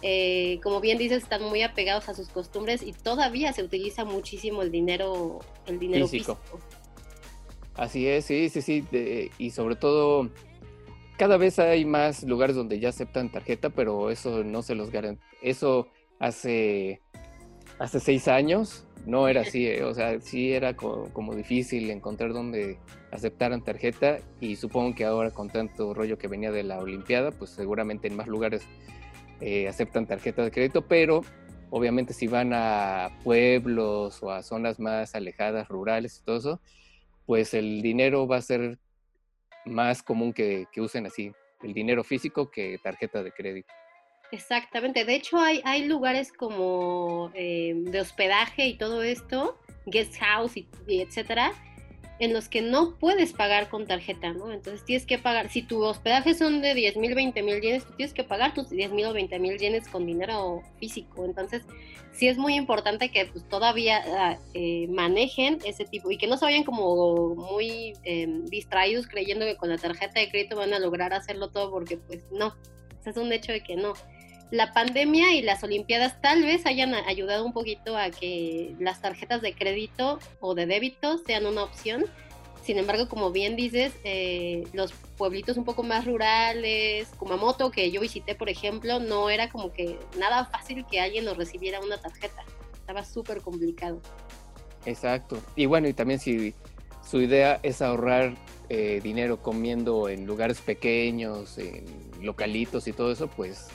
eh, 0.03 0.59
como 0.63 0.81
bien 0.81 0.99
dices, 0.99 1.23
están 1.23 1.43
muy 1.45 1.63
apegados 1.63 2.09
a 2.09 2.15
sus 2.15 2.29
costumbres 2.29 2.83
y 2.83 2.93
todavía 2.93 3.53
se 3.53 3.63
utiliza 3.63 4.05
muchísimo 4.05 4.63
el 4.63 4.71
dinero, 4.71 5.39
el 5.67 5.79
dinero 5.79 6.09
físico. 6.09 6.39
Así 7.75 8.07
es, 8.07 8.27
sí, 8.27 8.51
sí, 8.51 8.61
sí. 8.61 8.85
y 9.39 9.51
sobre 9.51 9.77
todo, 9.77 10.29
cada 11.17 11.37
vez 11.37 11.59
hay 11.59 11.85
más 11.85 12.25
lugares 12.25 12.57
donde 12.57 12.81
ya 12.81 12.89
aceptan 12.89 13.31
tarjeta, 13.31 13.71
pero 13.71 14.11
eso 14.11 14.45
no 14.45 14.63
se 14.63 14.75
los 14.75 14.91
garantiza. 14.91 15.27
Eso 15.41 15.89
hace, 16.19 17.01
hace 17.83 17.99
seis 17.99 18.29
años 18.29 18.87
no 19.07 19.27
era 19.27 19.41
así, 19.41 19.67
eh, 19.67 19.83
o 19.83 19.93
sea, 19.93 20.21
sí 20.21 20.53
era 20.53 20.77
como, 20.77 21.35
difícil 21.35 21.91
encontrar 21.91 22.33
donde 22.33 22.79
aceptaran 23.11 23.65
tarjeta 23.65 24.19
y 24.41 24.55
supongo 24.55 24.95
que 24.95 25.05
ahora 25.05 25.33
con 25.33 25.51
tanto 25.51 25.93
rollo 25.93 26.17
que 26.17 26.29
venía 26.29 26.53
de 26.53 26.63
la 26.63 26.79
Olimpiada, 26.79 27.33
pues 27.33 27.51
seguramente 27.51 28.07
en 28.07 28.15
más 28.15 28.29
lugares 28.29 28.63
eh, 29.41 29.67
aceptan 29.67 30.07
tarjeta 30.07 30.45
de 30.45 30.53
crédito, 30.53 30.87
pero 30.87 31.23
obviamente 31.71 32.15
si 32.15 32.29
van 32.29 32.53
a 32.55 33.11
pueblos 33.25 34.23
o 34.23 34.31
a 34.31 34.45
zonas 34.45 34.79
más 34.79 35.17
alejadas, 35.17 35.67
rurales 35.67 36.21
y 36.21 36.25
todo 36.25 36.37
eso, 36.37 36.61
pues 37.27 37.55
el 37.55 37.83
dinero 37.83 38.29
va 38.29 38.37
a 38.37 38.43
ser 38.43 38.79
más 39.65 40.05
común 40.05 40.33
que, 40.33 40.69
usen 40.77 41.07
así 41.07 41.33
el 41.65 41.75
dinero 41.75 42.05
físico 42.05 42.49
que 42.49 42.79
tarjeta 42.81 43.25
de 43.25 43.33
crédito. 43.33 43.73
Exactamente, 44.33 45.05
de 45.05 45.15
hecho 45.15 45.39
hay, 45.39 45.61
hay 45.63 45.85
lugares 45.85 46.33
como 46.33 47.31
eh, 47.35 47.75
de 47.77 48.01
hospedaje 48.01 48.67
y 48.67 48.79
todo 48.79 49.03
esto, 49.03 49.59
guest 49.85 50.17
house 50.17 50.57
y, 50.57 50.67
etcétera, 50.89 51.53
en 52.19 52.33
los 52.33 52.49
que 52.49 52.63
no 52.63 52.97
puedes 52.99 53.35
pagar 53.35 53.69
con 53.69 53.87
tarjeta, 53.87 54.33
¿no? 54.33 54.51
Entonces 54.51 54.87
tienes 54.87 55.05
que 55.05 55.19
pagar, 55.19 55.51
si 55.51 55.61
tu 55.61 55.85
hospedaje 55.85 56.33
son 56.33 56.63
de 56.63 56.73
10 56.73 56.97
mil, 56.97 57.15
20 57.15 57.43
mil 57.43 57.61
yenes, 57.61 57.85
tú 57.85 57.93
tienes 57.93 58.15
que 58.15 58.25
pagar 58.25 58.55
tus 58.55 58.71
10 58.71 58.93
mil 58.93 59.05
o 59.05 59.13
20 59.13 59.39
mil 59.39 59.59
yenes 59.59 59.87
con 59.87 60.07
dinero 60.07 60.63
físico. 60.79 61.27
Entonces, 61.27 61.63
sí 62.13 62.27
es 62.27 62.39
muy 62.39 62.55
importante 62.55 63.11
que 63.11 63.27
pues, 63.27 63.47
todavía 63.47 64.03
ah, 64.17 64.39
eh, 64.55 64.87
manejen 64.89 65.59
ese 65.67 65.85
tipo 65.85 66.11
y 66.11 66.17
que 66.17 66.27
no 66.27 66.39
se 66.39 66.47
vayan 66.47 66.65
como 66.65 67.35
muy 67.35 67.93
em, 68.05 68.47
distraídos 68.47 69.07
creyendo 69.09 69.45
que 69.45 69.57
con 69.57 69.69
la 69.69 69.77
tarjeta 69.77 70.21
de 70.21 70.31
crédito 70.31 70.57
van 70.57 70.73
a 70.73 70.79
lograr 70.79 71.13
hacerlo 71.13 71.51
todo, 71.51 71.71
porque 71.71 71.99
pues 71.99 72.25
no, 72.31 72.55
es 73.05 73.17
un 73.19 73.31
hecho 73.31 73.53
de 73.53 73.63
que 73.63 73.77
no 73.77 73.93
la 74.53 74.75
pandemia 74.75 75.35
y 75.35 75.41
las 75.41 75.65
Olimpiadas 75.65 76.21
tal 76.21 76.43
vez 76.43 76.67
hayan 76.67 76.93
ayudado 76.95 77.43
un 77.43 77.55
poquito 77.55 77.97
a 77.97 78.11
que 78.11 78.77
las 78.79 79.01
tarjetas 79.01 79.41
de 79.41 79.55
crédito 79.55 80.19
o 80.41 80.55
de 80.55 80.67
débito 80.67 81.17
sean 81.27 81.47
una 81.47 81.65
opción. 81.65 82.05
Sin 82.63 82.77
embargo, 82.77 83.09
como 83.09 83.31
bien 83.33 83.57
dices, 83.57 83.95
eh, 84.05 84.65
los 84.75 84.93
pueblitos 85.17 85.57
un 85.57 85.65
poco 85.65 85.83
más 85.83 86.05
rurales, 86.05 87.09
Kumamoto, 87.19 87.71
que 87.71 87.91
yo 87.91 88.03
visité, 88.03 88.35
por 88.35 88.51
ejemplo, 88.51 89.01
no 89.01 89.31
era 89.31 89.49
como 89.49 89.73
que 89.73 89.99
nada 90.19 90.45
fácil 90.45 90.85
que 90.85 91.01
alguien 91.01 91.25
nos 91.25 91.39
recibiera 91.39 91.81
una 91.81 91.97
tarjeta. 91.97 92.45
Estaba 92.75 93.07
súper 93.07 93.41
complicado. 93.41 94.03
Exacto. 94.85 95.43
Y 95.57 95.65
bueno, 95.65 95.89
y 95.89 95.95
también 95.95 96.21
si 96.21 96.53
su 97.03 97.23
idea 97.23 97.59
es 97.63 97.81
ahorrar 97.81 98.35
eh, 98.69 99.01
dinero 99.03 99.41
comiendo 99.41 100.11
en 100.11 100.27
lugares 100.27 100.61
pequeños, 100.61 101.57
en 101.57 101.87
localitos 102.21 102.87
y 102.87 102.93
todo 102.93 103.13
eso, 103.13 103.29
pues 103.29 103.71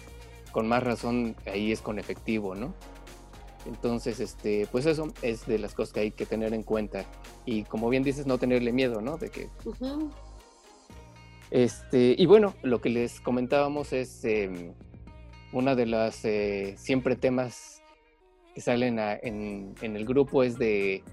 con 0.57 0.67
más 0.67 0.81
razón 0.81 1.35
ahí 1.45 1.71
es 1.71 1.81
con 1.81 1.99
efectivo, 1.99 2.55
¿no? 2.55 2.73
Entonces, 3.67 4.19
este, 4.19 4.67
pues 4.71 4.87
eso 4.87 5.13
es 5.21 5.45
de 5.45 5.59
las 5.59 5.75
cosas 5.75 5.93
que 5.93 5.99
hay 5.99 6.09
que 6.09 6.25
tener 6.25 6.51
en 6.55 6.63
cuenta. 6.63 7.05
Y 7.45 7.61
como 7.61 7.89
bien 7.89 8.01
dices, 8.01 8.25
no 8.25 8.39
tenerle 8.39 8.71
miedo, 8.73 8.99
¿no? 8.99 9.19
De 9.19 9.29
que. 9.29 9.49
Este, 11.51 12.15
y 12.17 12.25
bueno, 12.25 12.55
lo 12.63 12.81
que 12.81 12.89
les 12.89 13.21
comentábamos 13.21 13.93
es 13.93 14.25
eh, 14.25 14.73
una 15.53 15.75
de 15.75 15.85
las 15.85 16.25
eh, 16.25 16.73
siempre 16.75 17.15
temas 17.15 17.83
que 18.55 18.61
salen 18.61 18.97
en, 18.97 19.75
en, 19.79 19.95
el 19.95 20.05
grupo 20.05 20.41
es 20.41 20.57
de 20.57 21.03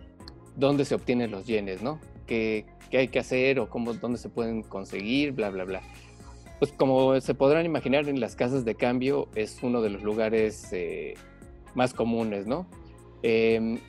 dónde 0.56 0.86
se 0.86 0.94
obtienen 0.94 1.30
los 1.30 1.44
yenes, 1.44 1.82
¿no? 1.82 2.00
¿Qué, 2.26 2.64
qué 2.90 2.96
hay 2.96 3.08
que 3.08 3.18
hacer 3.18 3.60
o 3.60 3.68
cómo, 3.68 3.92
dónde 3.92 4.16
se 4.16 4.30
pueden 4.30 4.62
conseguir, 4.62 5.32
bla, 5.32 5.50
bla, 5.50 5.64
bla. 5.64 5.82
Pues 6.64 6.72
como 6.72 7.20
se 7.20 7.34
podrán 7.34 7.66
imaginar, 7.66 8.08
en 8.08 8.20
las 8.20 8.36
casas 8.36 8.64
de 8.64 8.74
cambio 8.74 9.28
es 9.34 9.62
uno 9.62 9.82
de 9.82 9.90
los 9.90 10.02
lugares 10.02 10.72
eh, 10.72 11.12
más 11.74 11.92
comunes, 11.92 12.46
¿no? 12.46 12.66
Em, 13.22 13.80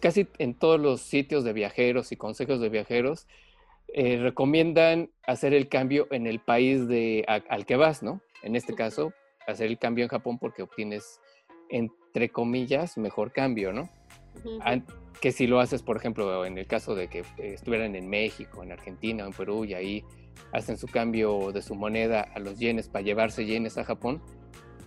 casi 0.00 0.26
en 0.38 0.54
todos 0.54 0.80
los 0.80 1.02
sitios 1.02 1.44
de 1.44 1.52
viajeros 1.52 2.10
y 2.10 2.16
consejos 2.16 2.58
de 2.62 2.70
viajeros 2.70 3.26
eh, 3.88 4.16
recomiendan 4.16 5.10
hacer 5.26 5.52
el 5.52 5.68
cambio 5.68 6.08
en 6.10 6.26
el 6.26 6.40
país 6.40 6.88
de, 6.88 7.26
al 7.26 7.66
que 7.66 7.76
vas, 7.76 8.02
¿no? 8.02 8.22
En 8.42 8.56
este 8.56 8.74
caso, 8.74 9.12
hacer 9.46 9.66
el 9.66 9.78
cambio 9.78 10.04
en 10.04 10.08
Japón 10.08 10.38
porque 10.38 10.62
obtienes, 10.62 11.20
entre 11.68 12.30
comillas, 12.30 12.96
mejor 12.96 13.30
cambio, 13.30 13.74
¿no? 13.74 13.90
Que 15.20 15.32
si 15.32 15.46
lo 15.46 15.60
haces, 15.60 15.82
por 15.82 15.98
ejemplo, 15.98 16.46
en 16.46 16.56
el 16.56 16.66
caso 16.66 16.94
de 16.94 17.08
que 17.08 17.24
estuvieran 17.36 17.94
en 17.94 18.08
México, 18.08 18.62
en 18.62 18.72
Argentina 18.72 19.24
o 19.24 19.26
en 19.26 19.34
Perú 19.34 19.66
y 19.66 19.74
ahí 19.74 20.04
hacen 20.52 20.76
su 20.76 20.86
cambio 20.86 21.52
de 21.52 21.62
su 21.62 21.74
moneda 21.74 22.20
a 22.20 22.38
los 22.38 22.58
yenes 22.58 22.88
para 22.88 23.04
llevarse 23.04 23.46
yenes 23.46 23.78
a 23.78 23.84
Japón, 23.84 24.22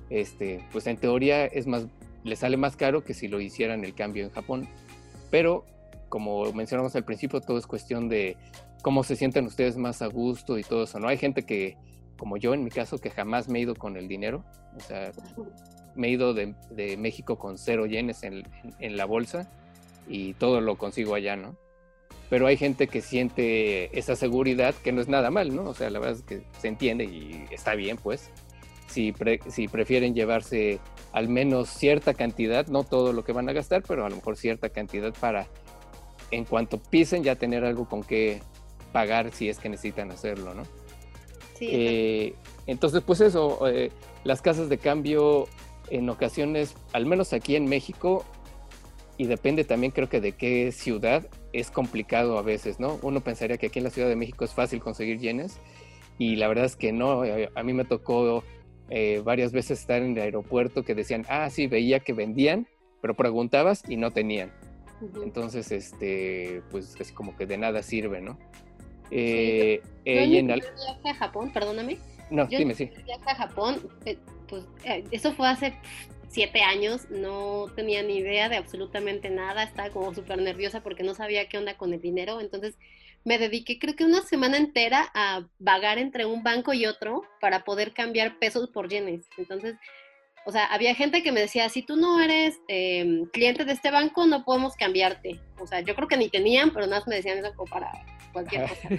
este, 0.10 0.64
pues 0.72 0.88
en 0.88 0.98
teoría 0.98 1.46
es 1.46 1.68
más, 1.68 1.88
le 2.24 2.36
sale 2.36 2.58
más 2.58 2.76
caro 2.76 3.04
que 3.04 3.14
si 3.14 3.28
lo 3.28 3.42
hicieran 3.42 3.84
el 3.84 3.96
cambio 3.96 4.24
en 4.24 4.32
Japón. 4.32 4.68
Pero, 5.32 5.66
como 6.10 6.52
mencionamos 6.54 6.96
al 6.96 7.04
principio, 7.04 7.42
todo 7.42 7.58
es 7.58 7.68
cuestión 7.68 8.10
de 8.10 8.38
cómo 8.82 9.04
se 9.04 9.16
sienten 9.16 9.46
ustedes 9.46 9.78
más 9.78 10.02
a 10.02 10.08
gusto 10.08 10.58
y 10.58 10.64
todo 10.64 10.84
eso, 10.84 11.00
¿no? 11.00 11.08
Hay 11.08 11.18
gente 11.18 11.44
que, 11.44 11.78
como 12.18 12.38
yo 12.38 12.54
en 12.54 12.64
mi 12.64 12.70
caso, 12.70 13.00
que 13.00 13.10
jamás 13.10 13.50
me 13.50 13.60
he 13.60 13.62
ido 13.64 13.76
con 13.76 13.98
el 13.98 14.08
dinero, 14.08 14.46
o 14.76 14.80
sea, 14.80 15.12
me 15.96 16.08
he 16.08 16.12
ido 16.12 16.34
de, 16.34 16.54
México 16.98 17.38
con 17.38 17.58
cero 17.58 17.88
yenes 17.88 18.24
en, 18.24 18.44
en 18.80 18.98
la 18.98 19.06
bolsa 19.06 19.50
y 20.08 20.34
todo 20.36 20.62
lo 20.62 20.78
consigo 20.78 21.16
allá, 21.16 21.36
¿no? 21.36 21.56
Pero 22.30 22.48
hay 22.48 22.58
gente 22.58 22.88
que 22.88 23.02
siente 23.02 23.98
esa 23.98 24.16
seguridad 24.16 24.74
que 24.76 24.92
no 24.92 25.02
es 25.02 25.08
nada 25.08 25.30
mal, 25.30 25.56
¿no? 25.56 25.64
O 25.64 25.74
sea, 25.74 25.90
la 25.90 26.00
verdad 26.00 26.18
es 26.18 26.24
que 26.24 26.44
se 26.60 26.68
entiende 26.68 27.06
y 27.06 27.46
está 27.52 27.76
bien, 27.76 27.98
pues. 27.98 28.32
Si, 28.88 29.14
si 29.50 29.68
prefieren 29.68 30.16
llevarse 30.16 30.80
al 31.12 31.28
menos 31.28 31.70
cierta 31.70 32.14
cantidad, 32.14 32.68
no 32.68 32.84
todo 32.84 33.14
lo 33.14 33.24
que 33.24 33.32
van 33.32 33.50
a 33.50 33.54
gastar, 33.54 33.84
pero 33.88 34.06
a 34.06 34.10
lo 34.10 34.16
mejor 34.16 34.38
cierta 34.38 34.70
cantidad 34.70 35.14
para, 35.20 35.48
en 36.32 36.46
cuanto 36.46 36.78
pisen, 36.78 37.24
ya 37.24 37.36
tener 37.36 37.64
algo 37.66 37.88
con 37.88 38.04
que 38.04 38.42
pagar 38.92 39.32
si 39.32 39.50
es 39.50 39.60
que 39.60 39.70
necesitan 39.70 40.12
hacerlo, 40.12 40.54
¿no? 40.54 40.64
Sí. 41.58 41.70
Eh, 41.72 42.36
entonces, 42.68 43.02
pues 43.06 43.22
eso, 43.22 43.68
eh, 43.68 43.92
las 44.24 44.42
casas 44.42 44.70
de 44.70 44.78
cambio 44.78 45.48
en 45.90 46.10
ocasiones, 46.10 46.76
al 46.94 47.06
menos 47.06 47.34
aquí 47.34 47.56
en 47.56 47.66
México, 47.66 48.26
y 49.18 49.28
depende 49.28 49.64
también 49.64 49.92
creo 49.92 50.10
que 50.10 50.22
de 50.22 50.34
qué 50.34 50.72
ciudad, 50.72 51.28
es 51.54 51.72
complicado 51.72 52.38
a 52.38 52.42
veces, 52.42 52.80
¿no? 52.80 53.00
Uno 53.02 53.22
pensaría 53.22 53.58
que 53.58 53.68
aquí 53.68 53.80
en 53.80 53.86
la 53.86 53.90
Ciudad 53.90 54.10
de 54.10 54.16
México 54.16 54.44
es 54.44 54.54
fácil 54.54 54.82
conseguir 54.82 55.20
yenes 55.20 55.60
y 56.18 56.36
la 56.36 56.48
verdad 56.48 56.66
es 56.66 56.76
que 56.76 56.92
no, 56.92 57.24
eh, 57.24 57.50
a 57.56 57.64
mí 57.64 57.74
me 57.74 57.86
tocó 57.86 58.44
eh, 58.90 59.22
varias 59.24 59.52
veces 59.52 59.80
estar 59.80 60.02
en 60.02 60.18
el 60.18 60.24
aeropuerto 60.24 60.84
que 60.84 60.96
decían, 60.96 61.26
ah, 61.30 61.50
sí, 61.50 61.68
veía 61.68 62.02
que 62.02 62.14
vendían, 62.14 62.68
pero 63.02 63.14
preguntabas 63.14 63.84
y 63.88 63.98
no 63.98 64.12
tenían. 64.12 64.52
Entonces, 65.24 65.72
este, 65.72 66.62
pues 66.72 66.96
es 67.00 67.12
como 67.12 67.36
que 67.36 67.46
de 67.46 67.58
nada 67.58 67.84
sirve, 67.84 68.22
¿no? 68.22 68.38
Eh, 69.12 69.82
en 70.06 70.48
viaje 70.48 71.10
a 71.10 71.14
Japón, 71.16 71.52
perdóname. 71.54 71.98
No, 72.32 72.46
dime, 72.48 72.74
sí. 72.74 72.90
viaje 73.06 73.30
a 73.30 73.36
Japón, 73.36 73.76
pues 74.48 74.66
eso 75.12 75.34
fue 75.34 75.48
hace 75.48 75.74
siete 76.36 76.62
años, 76.62 77.10
no 77.10 77.68
tenía 77.78 78.04
ni 78.04 78.18
idea 78.18 78.50
de 78.50 78.58
absolutamente 78.58 79.30
nada, 79.30 79.64
estaba 79.64 79.90
como 79.90 80.14
súper 80.14 80.38
nerviosa 80.38 80.84
porque 80.84 81.02
no 81.02 81.16
sabía 81.16 81.48
qué 81.48 81.58
onda 81.58 81.78
con 81.78 81.94
el 81.94 82.02
dinero, 82.02 82.42
entonces 82.42 82.76
me 83.24 83.40
dediqué 83.40 83.80
creo 83.80 83.96
que 83.96 84.04
una 84.04 84.22
semana 84.22 84.58
entera 84.58 85.10
a 85.14 85.48
vagar 85.60 85.98
entre 85.98 86.26
un 86.26 86.44
banco 86.44 86.74
y 86.74 86.88
otro 86.88 87.24
para 87.40 87.64
poder 87.64 87.94
cambiar 87.94 88.38
pesos 88.38 88.70
por 88.70 88.90
yenes. 88.90 89.26
Entonces, 89.38 89.76
o 90.46 90.52
sea, 90.52 90.66
había 90.66 90.94
gente 90.94 91.24
que 91.24 91.32
me 91.32 91.40
decía, 91.40 91.70
si 91.70 91.82
tú 91.82 91.96
no 91.96 92.22
eres 92.22 92.60
em, 92.68 93.26
cliente 93.28 93.64
de 93.64 93.72
este 93.72 93.90
banco, 93.90 94.28
no 94.28 94.44
podemos 94.44 94.76
cambiarte. 94.76 95.40
O 95.58 95.66
sea, 95.66 95.80
yo 95.80 95.96
creo 95.96 96.10
que 96.10 96.18
ni 96.18 96.30
tenían, 96.30 96.72
pero 96.72 96.86
nada 96.86 97.00
más 97.00 97.08
me 97.08 97.16
decían 97.16 97.38
eso 97.38 97.56
como 97.56 97.72
para 97.72 97.92
cualquier 98.34 98.68
cosa. 98.68 98.90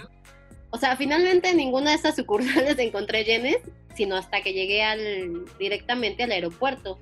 O 0.70 0.79
sea, 0.79 0.96
finalmente 0.96 1.51
en 1.51 1.59
ninguna 1.59 1.90
de 1.90 1.96
estas 1.96 2.16
sucursales 2.20 2.79
encontré 2.79 3.25
yenes, 3.25 3.59
sino 3.94 4.16
hasta 4.16 4.40
que 4.40 4.55
llegué 4.55 4.83
al, 4.83 5.44
directamente 5.59 6.25
al 6.25 6.33
aeropuerto. 6.33 6.99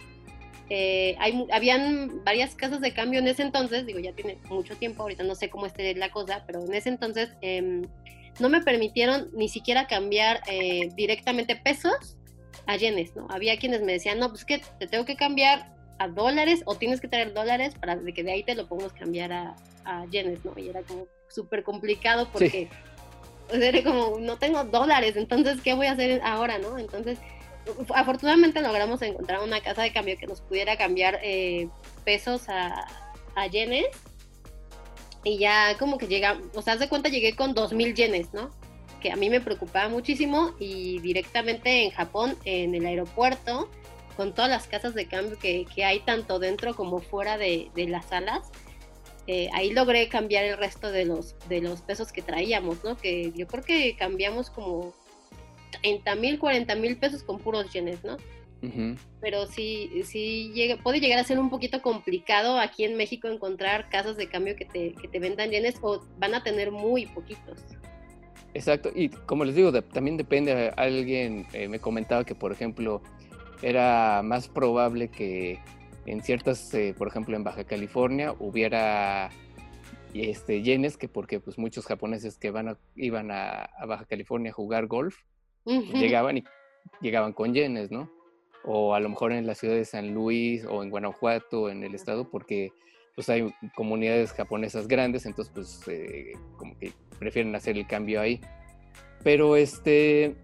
Eh, 0.71 1.17
hay, 1.19 1.47
habían 1.53 2.25
varias 2.25 2.55
casas 2.55 2.81
de 2.81 2.93
cambio 2.93 3.21
en 3.21 3.29
ese 3.29 3.43
entonces, 3.43 3.85
digo, 3.85 3.99
ya 3.99 4.13
tiene 4.13 4.39
mucho 4.49 4.77
tiempo, 4.77 5.03
ahorita 5.03 5.23
no 5.23 5.35
sé 5.35 5.51
cómo 5.51 5.67
esté 5.67 5.95
la 5.95 6.11
cosa, 6.11 6.43
pero 6.47 6.65
en 6.65 6.73
ese 6.73 6.89
entonces 6.89 7.31
em, 7.43 7.83
no 8.41 8.49
me 8.49 8.63
permitieron 8.63 9.31
ni 9.35 9.49
siquiera 9.49 9.87
cambiar 9.87 10.41
eh, 10.47 10.89
directamente 10.97 11.57
pesos 11.57 12.17
a 12.67 12.77
yenes, 12.77 13.15
¿no? 13.15 13.27
Había 13.31 13.59
quienes 13.59 13.83
me 13.83 13.93
decían, 13.93 14.19
no, 14.19 14.31
pues 14.31 14.45
que 14.45 14.63
te 14.79 14.87
tengo 14.87 15.05
que 15.05 15.17
cambiar 15.17 15.75
a 15.99 16.09
dólares 16.09 16.63
o 16.65 16.75
tienes 16.75 17.01
que 17.01 17.09
traer 17.09 17.35
dólares 17.35 17.75
para 17.79 17.99
que 17.99 18.23
de 18.23 18.33
ahí 18.33 18.43
te 18.43 18.55
lo 18.55 18.67
podamos 18.67 18.93
cambiar 18.95 19.33
a, 19.33 19.57
a 19.85 20.07
yenes, 20.07 20.45
¿no? 20.45 20.55
Y 20.57 20.69
era 20.69 20.83
como 20.83 21.07
súper 21.29 21.63
complicado 21.63 22.29
porque 22.33 22.69
era 23.53 23.83
como, 23.83 24.19
no 24.19 24.39
tengo 24.39 24.65
dólares, 24.65 25.17
entonces, 25.17 25.61
¿qué 25.63 25.75
voy 25.75 25.87
a 25.87 25.93
hacer 25.93 26.21
ahora, 26.25 26.59
no? 26.59 26.79
Entonces, 26.79 27.19
afortunadamente 27.95 28.61
logramos 28.61 29.01
encontrar 29.03 29.43
una 29.43 29.61
casa 29.61 29.83
de 29.83 29.93
cambio 29.93 30.17
que 30.19 30.27
nos 30.27 30.41
pudiera 30.41 30.77
cambiar 30.77 31.21
eh, 31.23 31.69
pesos 32.05 32.49
a, 32.49 32.87
a, 33.35 33.47
yenes. 33.47 33.87
Y 35.25 35.39
ya 35.39 35.77
como 35.79 35.97
que 35.97 36.07
llega, 36.07 36.39
o 36.55 36.63
sea, 36.63 36.77
de 36.77 36.89
cuenta 36.89 37.09
llegué 37.09 37.35
con 37.35 37.55
2.000 37.55 37.95
yenes, 37.95 38.35
¿no? 38.35 38.51
Que 39.01 39.11
a 39.11 39.17
mí 39.17 39.31
me 39.31 39.41
preocupaba 39.41 39.89
muchísimo 39.89 40.55
y 40.59 40.99
directamente 41.01 41.85
en 41.85 41.91
Japón, 41.91 42.37
en 42.45 42.75
el 42.75 42.85
aeropuerto, 42.85 43.71
con 44.17 44.35
todas 44.35 44.51
las 44.51 44.67
casas 44.67 44.95
de 44.95 45.07
cambio 45.07 45.39
que, 45.39 45.67
que 45.75 45.85
hay 45.85 46.01
tanto 46.01 46.39
dentro 46.39 46.75
como 46.75 47.01
fuera 47.01 47.39
de, 47.39 47.71
de 47.75 47.89
las 47.89 48.07
salas, 48.07 48.51
eh, 49.27 49.49
ahí 49.55 49.71
logré 49.73 50.09
cambiar 50.09 50.45
el 50.45 50.59
resto 50.59 50.91
de 50.91 51.07
los, 51.07 51.35
de 51.49 51.63
los 51.63 51.81
pesos 51.81 52.13
que 52.13 52.21
traíamos, 52.21 52.85
¿no? 52.85 52.97
Que 52.97 53.33
yo 53.35 53.47
creo 53.47 53.65
que 53.65 53.97
cambiamos 53.97 54.51
como 54.51 54.93
30 55.81 56.15
mil, 56.17 56.39
40 56.39 56.75
mil 56.77 56.97
pesos 56.97 57.23
con 57.23 57.39
puros 57.39 57.73
yenes, 57.73 58.03
¿no? 58.05 58.17
Pero 59.21 59.47
sí, 59.47 59.91
sí 60.05 60.51
llega, 60.55 60.83
puede 60.83 60.99
llegar 60.99 61.19
a 61.19 61.25
ser 61.25 61.39
un 61.39 61.51
poquito 61.51 61.83
complicado 61.83 62.59
aquí 62.59 62.85
en 62.85 62.97
México 62.97 63.29
encontrar 63.29 63.91
casas 63.91 64.17
de 64.17 64.27
cambio 64.27 64.57
que 64.57 64.65
te, 64.65 64.95
que 64.95 65.07
te 65.07 65.19
vendan 65.19 65.51
yenes 65.51 65.75
o 65.83 66.03
van 66.19 66.35
a 66.35 66.43
tener 66.43 66.71
muy 66.71 67.05
poquitos. 67.05 67.61
Exacto, 68.55 68.91
y 68.95 69.11
como 69.11 69.45
les 69.45 69.55
digo, 69.55 69.71
también 69.83 70.17
depende, 70.17 70.73
alguien 70.77 71.47
eh, 71.53 71.69
me 71.69 71.79
comentaba 71.79 72.25
que, 72.25 72.35
por 72.35 72.53
ejemplo, 72.53 73.03
era 73.63 74.23
más 74.23 74.49
probable 74.49 75.09
que 75.09 75.59
en 76.07 76.23
ciertas, 76.23 76.73
eh, 76.75 76.95
por 76.97 77.09
ejemplo, 77.09 77.37
en 77.37 77.45
Baja 77.45 77.65
California 77.65 78.35
hubiera 78.39 79.31
este, 80.15 80.63
yenes, 80.63 80.97
que 80.97 81.09
porque 81.09 81.41
pues 81.41 81.59
muchos 81.59 81.87
japoneses 81.87 82.39
que 82.39 82.51
van 82.51 82.79
iban 82.95 83.31
a, 83.31 83.71
Baja 83.87 84.05
California 84.05 84.51
a 84.51 84.55
jugar 84.55 84.87
golf, 84.87 85.17
llegaban 85.65 86.39
y 86.39 86.45
llegaban 87.01 87.33
con 87.33 87.55
yenes, 87.55 87.91
¿no? 87.91 88.11
O 88.65 88.95
a 88.95 89.01
lo 89.01 89.09
mejor 89.09 89.33
en 89.33 89.47
la 89.47 89.55
ciudad 89.55 89.75
de 89.75 89.85
San 89.85 90.15
Luis 90.15 90.65
o 90.65 90.83
en 90.83 90.91
Guanajuato, 90.91 91.71
en 91.71 91.85
el 91.85 91.95
estado, 91.95 92.31
porque 92.31 92.73
pues 93.15 93.29
hay 93.29 93.53
comunidades 93.77 94.33
japonesas 94.33 94.89
grandes, 94.89 95.27
entonces 95.27 95.53
pues 95.55 95.89
eh, 95.89 96.33
como 96.57 96.77
que 96.79 96.93
prefieren 97.19 97.55
hacer 97.55 97.77
el 97.77 97.87
cambio 97.87 98.21
ahí. 98.21 98.41
Pero 99.23 99.57
este, 99.57 100.35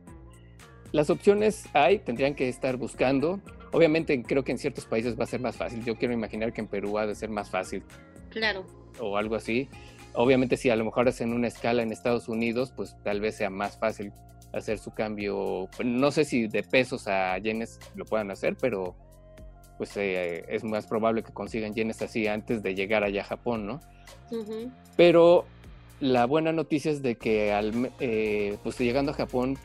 las 0.92 1.10
opciones 1.10 1.66
hay, 1.72 1.98
tendrían 1.98 2.34
que 2.34 2.48
estar 2.48 2.76
buscando. 2.76 3.40
Obviamente 3.72 4.22
creo 4.22 4.44
que 4.44 4.52
en 4.52 4.58
ciertos 4.58 4.86
países 4.86 5.18
va 5.18 5.24
a 5.24 5.26
ser 5.26 5.40
más 5.40 5.56
fácil. 5.56 5.84
Yo 5.84 5.96
quiero 5.96 6.14
imaginar 6.14 6.52
que 6.52 6.60
en 6.60 6.68
Perú 6.68 6.98
ha 6.98 7.06
de 7.06 7.14
ser 7.14 7.30
más 7.30 7.50
fácil. 7.50 7.82
Claro. 8.30 8.64
O 9.00 9.16
algo 9.16 9.34
así. 9.34 9.68
Obviamente 10.14 10.56
si 10.56 10.70
a 10.70 10.76
lo 10.76 10.84
mejor 10.84 11.08
es 11.08 11.20
en 11.20 11.32
una 11.32 11.48
escala 11.48 11.82
en 11.82 11.92
Estados 11.92 12.28
Unidos, 12.28 12.72
pues 12.74 12.96
tal 13.04 13.20
vez 13.20 13.36
sea 13.36 13.50
más 13.50 13.78
fácil 13.78 14.12
hacer 14.52 14.78
su 14.78 14.92
cambio. 14.92 15.68
No 15.84 16.10
sé 16.10 16.24
si 16.24 16.46
de 16.46 16.62
pesos 16.62 17.06
a 17.06 17.38
yenes 17.38 17.78
lo 17.94 18.04
puedan 18.04 18.30
hacer, 18.30 18.56
pero 18.60 18.94
pues 19.78 19.96
eh, 19.96 20.44
es 20.48 20.62
más 20.62 20.86
probable 20.86 21.22
que 21.22 21.32
consigan 21.32 21.74
yenes 21.74 22.02
así 22.02 22.26
antes 22.26 22.62
de 22.62 22.74
llegar 22.74 23.02
allá 23.02 23.22
a 23.22 23.24
Japón, 23.24 23.66
¿no? 23.66 23.80
Pero 24.96 25.46
la 26.00 26.26
buena 26.26 26.52
noticia 26.52 26.90
es 26.90 27.02
de 27.02 27.16
que 27.16 27.52
al, 27.52 27.90
eh, 28.00 28.56
pues 28.62 28.78
llegando 28.78 29.12
a 29.12 29.14
Japón 29.14 29.58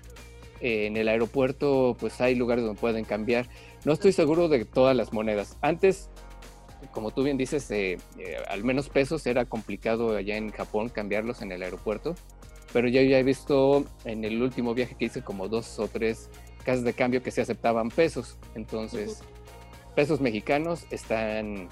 en 0.62 0.98
el 0.98 1.08
aeropuerto 1.08 1.96
pues 2.00 2.22
hay 2.22 2.36
lugares 2.36 2.64
donde 2.64 2.80
pueden 2.80 3.06
cambiar. 3.06 3.48
No 3.84 3.94
estoy 3.94 4.12
seguro 4.14 4.48
de 4.48 4.66
todas 4.66 4.96
las 4.96 5.14
monedas. 5.14 5.58
Antes, 5.62 6.10
como 6.92 7.12
tú 7.12 7.24
bien 7.24 7.38
dices, 7.38 7.70
eh, 7.72 8.00
eh, 8.18 8.38
al 8.48 8.64
menos 8.64 8.90
pesos 8.90 9.26
era 9.28 9.46
complicado 9.46 10.16
allá 10.16 10.38
en 10.38 10.52
Japón 10.52 10.90
cambiarlos 10.90 11.42
en 11.42 11.52
el 11.52 11.62
aeropuerto, 11.62 12.16
pero 12.76 12.90
yo 12.90 13.02
ya 13.04 13.20
he 13.20 13.24
visto 13.24 13.86
en 14.04 14.26
el 14.26 14.42
último 14.42 14.74
viaje 14.74 14.96
que 15.00 15.06
hice 15.06 15.22
como 15.22 15.48
dos 15.48 15.80
o 15.80 15.88
tres 15.88 16.30
casas 16.66 16.84
de 16.84 16.92
cambio 16.92 17.24
que 17.24 17.32
se 17.32 17.40
aceptaban 17.40 17.88
pesos. 17.88 18.38
Entonces, 18.54 19.24
pesos 19.96 20.20
mexicanos 20.20 20.86
están 20.92 21.70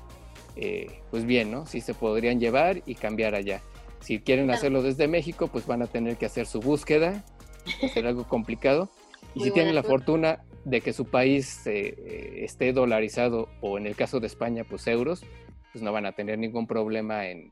eh, 0.55 1.01
pues 1.11 1.25
bien, 1.25 1.51
¿no? 1.51 1.65
Sí 1.65 1.81
se 1.81 1.93
podrían 1.93 2.39
llevar 2.39 2.83
y 2.85 2.95
cambiar 2.95 3.35
allá. 3.35 3.61
Si 3.99 4.21
quieren 4.21 4.49
hacerlo 4.49 4.81
desde 4.81 5.09
México, 5.09 5.49
pues 5.49 5.67
van 5.67 5.81
a 5.81 5.87
tener 5.87 6.15
que 6.15 6.25
hacer 6.25 6.45
su 6.45 6.61
búsqueda, 6.61 7.25
ser 7.93 8.07
algo 8.07 8.25
complicado. 8.25 8.89
Y 9.35 9.41
si 9.41 9.51
tienen 9.51 9.75
la 9.75 9.83
fortuna 9.83 10.45
de 10.63 10.79
que 10.79 10.93
su 10.93 11.03
país 11.03 11.67
eh, 11.67 12.45
esté 12.45 12.71
dolarizado 12.71 13.49
o 13.59 13.77
en 13.77 13.87
el 13.87 13.97
caso 13.97 14.21
de 14.21 14.27
España, 14.27 14.63
pues 14.63 14.87
euros, 14.87 15.25
pues 15.73 15.83
no 15.83 15.91
van 15.91 16.05
a 16.05 16.13
tener 16.13 16.39
ningún 16.39 16.65
problema 16.65 17.27
en 17.27 17.51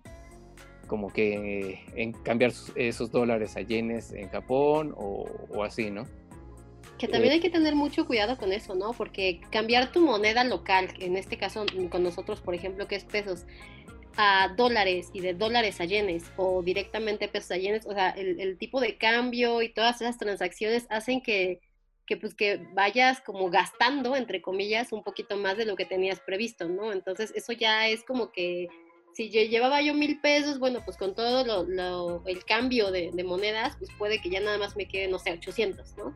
como 0.92 1.08
que 1.08 1.86
en 1.96 2.12
cambiar 2.12 2.52
esos 2.76 3.14
dólares 3.14 3.56
a 3.56 3.62
yenes 3.62 4.12
en 4.12 4.28
Japón 4.28 4.94
o, 4.98 5.64
así, 5.64 5.90
¿no? 5.90 6.06
Que 6.98 7.08
también 7.08 7.32
eh, 7.32 7.36
hay 7.36 7.40
que 7.40 7.50
tener 7.50 7.76
mucho 7.76 8.06
cuidado 8.06 8.38
con 8.38 8.52
eso, 8.52 8.76
¿no? 8.76 8.92
Porque 8.92 9.40
cambiar 9.52 9.94
tu 9.94 10.02
moneda 10.02 10.44
local, 10.44 10.90
en 11.00 11.16
este 11.16 11.38
caso 11.38 11.66
con 11.90 12.04
nosotros, 12.04 12.42
por 12.42 12.56
ejemplo, 12.56 12.90
que 12.90 12.98
es 12.98 13.06
pesos, 13.06 13.46
a 14.18 14.54
dólares 14.58 15.12
y 15.14 15.22
de 15.22 15.34
dólares 15.34 15.80
a 15.80 15.86
yenes 15.86 16.26
o 16.36 16.62
directamente 16.62 17.30
pesos 17.30 17.52
a 17.52 17.58
yenes, 17.58 17.86
o 17.86 17.94
sea, 17.94 18.10
el, 18.10 18.42
el 18.42 18.58
tipo 18.58 18.82
de 18.82 18.98
cambio 18.98 19.62
y 19.62 19.70
todas 19.70 20.02
esas 20.02 20.18
transacciones 20.18 20.88
hacen 20.90 21.22
que 21.22 21.62
que 22.06 22.18
pues 22.18 22.34
que 22.34 22.68
vayas 22.74 23.22
como 23.22 23.50
gastando, 23.50 24.18
entre 24.18 24.42
comillas, 24.42 24.92
un 24.92 25.04
poquito 25.04 25.38
más 25.38 25.56
de 25.56 25.64
lo 25.64 25.78
que 25.78 25.86
tenías 25.86 26.20
previsto, 26.20 26.68
¿no? 26.68 26.92
Entonces 26.92 27.32
eso 27.34 27.54
ya 27.54 27.88
es 27.88 28.04
como 28.04 28.34
que 28.34 28.68
si 29.14 29.30
llevaba 29.30 29.82
yo 29.82 29.94
mil 29.94 30.20
pesos, 30.20 30.60
bueno, 30.60 30.82
pues 30.86 30.98
con 30.98 31.14
todo 31.14 31.66
lo, 31.66 32.24
el 32.26 32.46
cambio 32.46 32.92
de, 32.92 33.12
monedas, 33.24 33.76
pues 33.78 33.90
puede 33.98 34.22
que 34.22 34.30
ya 34.30 34.40
nada 34.40 34.58
más 34.58 34.76
me 34.76 34.88
quede, 34.88 35.08
no 35.08 35.20
sé, 35.20 35.32
800, 35.32 35.98
¿no? 35.98 36.16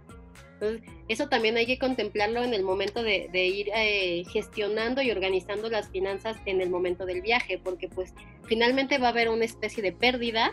Entonces, 0.54 0.90
eso 1.10 1.28
también 1.28 1.58
hay 1.58 1.66
que 1.66 1.78
contemplarlo 1.78 2.42
en 2.42 2.54
el 2.54 2.64
momento 2.64 3.04
de, 3.04 3.30
ir 3.34 3.70
eh, 3.76 4.24
gestionando 4.32 5.02
y 5.02 5.12
organizando 5.12 5.70
las 5.70 5.90
finanzas 5.90 6.38
en 6.46 6.62
el 6.62 6.70
momento 6.70 7.06
del 7.06 7.22
viaje, 7.22 7.60
porque 7.62 7.90
pues 7.90 8.14
finalmente 8.46 8.98
va 8.98 9.08
a 9.08 9.10
haber 9.12 9.30
una 9.30 9.44
especie 9.44 9.84
de 9.84 9.92
pérdida 9.92 10.52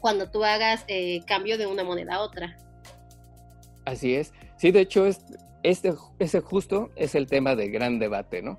cuando 0.00 0.30
tú 0.30 0.44
hagas 0.44 0.84
eh, 0.88 1.20
cambio 1.26 1.58
de 1.58 1.66
una 1.66 1.84
moneda 1.84 2.14
a 2.14 2.20
otra. 2.20 2.56
Así 3.84 4.14
es. 4.14 4.32
Sí, 4.56 4.70
de 4.70 4.80
hecho, 4.80 5.06
es, 5.06 5.20
este, 5.62 5.92
ese 6.18 6.40
justo 6.40 6.90
es 6.96 7.14
el 7.14 7.26
tema 7.26 7.54
de 7.54 7.68
gran 7.68 7.98
debate, 7.98 8.40
¿no? 8.40 8.56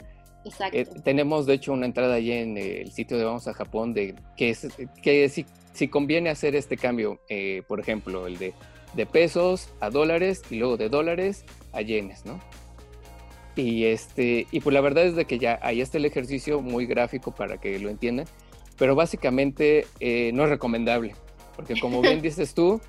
Exacto. 0.47 0.77
Eh, 0.77 0.85
tenemos, 1.03 1.45
de 1.45 1.53
hecho, 1.53 1.73
una 1.73 1.85
entrada 1.85 2.15
allí 2.15 2.31
en 2.31 2.57
el 2.57 2.91
sitio 2.91 3.17
de 3.17 3.25
Vamos 3.25 3.47
a 3.47 3.53
Japón 3.53 3.93
de 3.93 4.15
que, 4.35 4.49
es, 4.49 4.67
que 5.01 5.29
si, 5.29 5.45
si 5.73 5.87
conviene 5.87 6.29
hacer 6.29 6.55
este 6.55 6.77
cambio, 6.77 7.19
eh, 7.29 7.63
por 7.67 7.79
ejemplo, 7.79 8.27
el 8.27 8.37
de, 8.37 8.53
de 8.93 9.05
pesos 9.05 9.69
a 9.79 9.89
dólares 9.89 10.41
y 10.49 10.55
luego 10.55 10.77
de 10.77 10.89
dólares 10.89 11.45
a 11.73 11.81
yenes, 11.81 12.25
¿no? 12.25 12.39
Y, 13.55 13.85
este, 13.85 14.45
y 14.51 14.59
pues 14.59 14.73
la 14.73 14.81
verdad 14.81 15.05
es 15.05 15.15
de 15.15 15.25
que 15.25 15.39
ya 15.39 15.59
ahí 15.63 15.81
está 15.81 15.97
el 15.97 16.05
ejercicio 16.05 16.61
muy 16.61 16.85
gráfico 16.85 17.33
para 17.33 17.57
que 17.57 17.79
lo 17.79 17.89
entiendan, 17.89 18.27
pero 18.77 18.95
básicamente 18.95 19.87
eh, 19.99 20.31
no 20.33 20.43
es 20.43 20.49
recomendable, 20.49 21.15
porque 21.55 21.79
como 21.79 22.01
bien 22.01 22.21
dices 22.23 22.53
tú, 22.53 22.79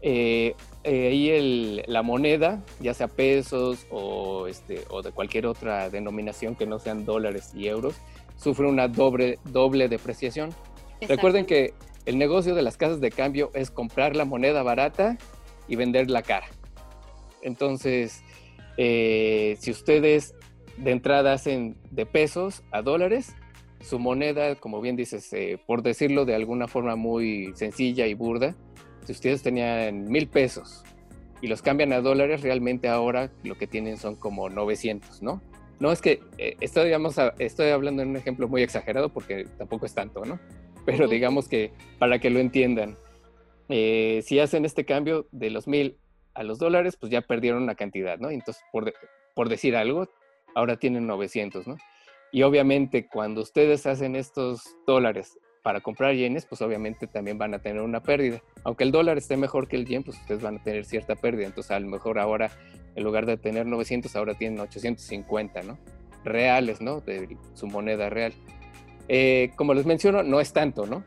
eh, 0.00 0.54
eh, 0.86 1.08
ahí 1.08 1.30
el, 1.30 1.82
la 1.88 2.02
moneda, 2.02 2.62
ya 2.78 2.94
sea 2.94 3.08
pesos 3.08 3.86
o, 3.90 4.46
este, 4.46 4.84
o 4.88 5.02
de 5.02 5.10
cualquier 5.10 5.46
otra 5.46 5.90
denominación 5.90 6.54
que 6.54 6.64
no 6.64 6.78
sean 6.78 7.04
dólares 7.04 7.50
y 7.56 7.66
euros, 7.66 7.96
sufre 8.36 8.68
una 8.68 8.86
doble, 8.86 9.40
doble 9.44 9.88
depreciación. 9.88 10.50
Recuerden 11.00 11.44
que 11.44 11.74
el 12.04 12.18
negocio 12.18 12.54
de 12.54 12.62
las 12.62 12.76
casas 12.76 13.00
de 13.00 13.10
cambio 13.10 13.50
es 13.52 13.72
comprar 13.72 14.14
la 14.14 14.24
moneda 14.24 14.62
barata 14.62 15.18
y 15.66 15.74
vender 15.74 16.08
la 16.08 16.22
cara. 16.22 16.46
Entonces, 17.42 18.22
eh, 18.76 19.56
si 19.58 19.72
ustedes 19.72 20.36
de 20.76 20.92
entrada 20.92 21.32
hacen 21.32 21.76
de 21.90 22.06
pesos 22.06 22.62
a 22.70 22.82
dólares, 22.82 23.34
su 23.80 23.98
moneda, 23.98 24.54
como 24.54 24.80
bien 24.80 24.94
dices, 24.94 25.32
eh, 25.32 25.58
por 25.66 25.82
decirlo 25.82 26.24
de 26.24 26.36
alguna 26.36 26.68
forma 26.68 26.94
muy 26.94 27.52
sencilla 27.56 28.06
y 28.06 28.14
burda, 28.14 28.54
si 29.06 29.12
ustedes 29.12 29.42
tenían 29.42 30.04
mil 30.04 30.28
pesos 30.28 30.84
y 31.40 31.46
los 31.46 31.62
cambian 31.62 31.92
a 31.92 32.00
dólares, 32.00 32.42
realmente 32.42 32.88
ahora 32.88 33.30
lo 33.44 33.56
que 33.56 33.66
tienen 33.66 33.96
son 33.96 34.16
como 34.16 34.48
900, 34.48 35.22
¿no? 35.22 35.42
No 35.78 35.92
es 35.92 36.00
que 36.00 36.20
eh, 36.38 36.56
estoy, 36.60 36.84
digamos, 36.84 37.16
estoy 37.38 37.68
hablando 37.70 38.02
en 38.02 38.10
un 38.10 38.16
ejemplo 38.16 38.48
muy 38.48 38.62
exagerado 38.62 39.10
porque 39.10 39.46
tampoco 39.58 39.86
es 39.86 39.94
tanto, 39.94 40.24
¿no? 40.24 40.40
Pero 40.86 41.08
digamos 41.08 41.48
que 41.48 41.72
para 41.98 42.18
que 42.18 42.30
lo 42.30 42.38
entiendan, 42.38 42.96
si 43.68 44.38
hacen 44.38 44.64
este 44.64 44.84
cambio 44.84 45.26
de 45.32 45.50
los 45.50 45.66
mil 45.66 45.98
a 46.34 46.42
los 46.42 46.58
dólares, 46.58 46.96
pues 46.96 47.10
ya 47.10 47.22
perdieron 47.22 47.62
una 47.62 47.74
cantidad, 47.74 48.18
¿no? 48.18 48.30
Entonces, 48.30 48.62
por, 48.70 48.92
por 49.34 49.48
decir 49.48 49.76
algo, 49.76 50.08
ahora 50.54 50.76
tienen 50.76 51.06
900, 51.06 51.66
¿no? 51.66 51.76
Y 52.32 52.42
obviamente 52.42 53.08
cuando 53.08 53.40
ustedes 53.42 53.86
hacen 53.86 54.16
estos 54.16 54.76
dólares 54.86 55.38
para 55.66 55.80
comprar 55.80 56.14
yenes, 56.14 56.46
pues 56.46 56.62
obviamente 56.62 57.08
también 57.08 57.38
van 57.38 57.52
a 57.52 57.58
tener 57.58 57.82
una 57.82 58.00
pérdida. 58.00 58.40
Aunque 58.62 58.84
el 58.84 58.92
dólar 58.92 59.18
esté 59.18 59.36
mejor 59.36 59.66
que 59.66 59.74
el 59.74 59.84
yen, 59.84 60.04
pues 60.04 60.16
ustedes 60.16 60.40
van 60.40 60.58
a 60.58 60.62
tener 60.62 60.84
cierta 60.84 61.16
pérdida. 61.16 61.44
Entonces 61.48 61.72
a 61.72 61.80
lo 61.80 61.88
mejor 61.88 62.20
ahora, 62.20 62.52
en 62.94 63.02
lugar 63.02 63.26
de 63.26 63.36
tener 63.36 63.66
900, 63.66 64.14
ahora 64.14 64.34
tienen 64.34 64.60
850, 64.60 65.64
¿no? 65.64 65.76
Reales, 66.22 66.80
¿no? 66.80 67.00
De 67.00 67.36
su 67.54 67.66
moneda 67.66 68.08
real. 68.08 68.32
Eh, 69.08 69.50
como 69.56 69.74
les 69.74 69.86
menciono, 69.86 70.22
no 70.22 70.38
es 70.38 70.52
tanto, 70.52 70.86
¿no? 70.86 71.02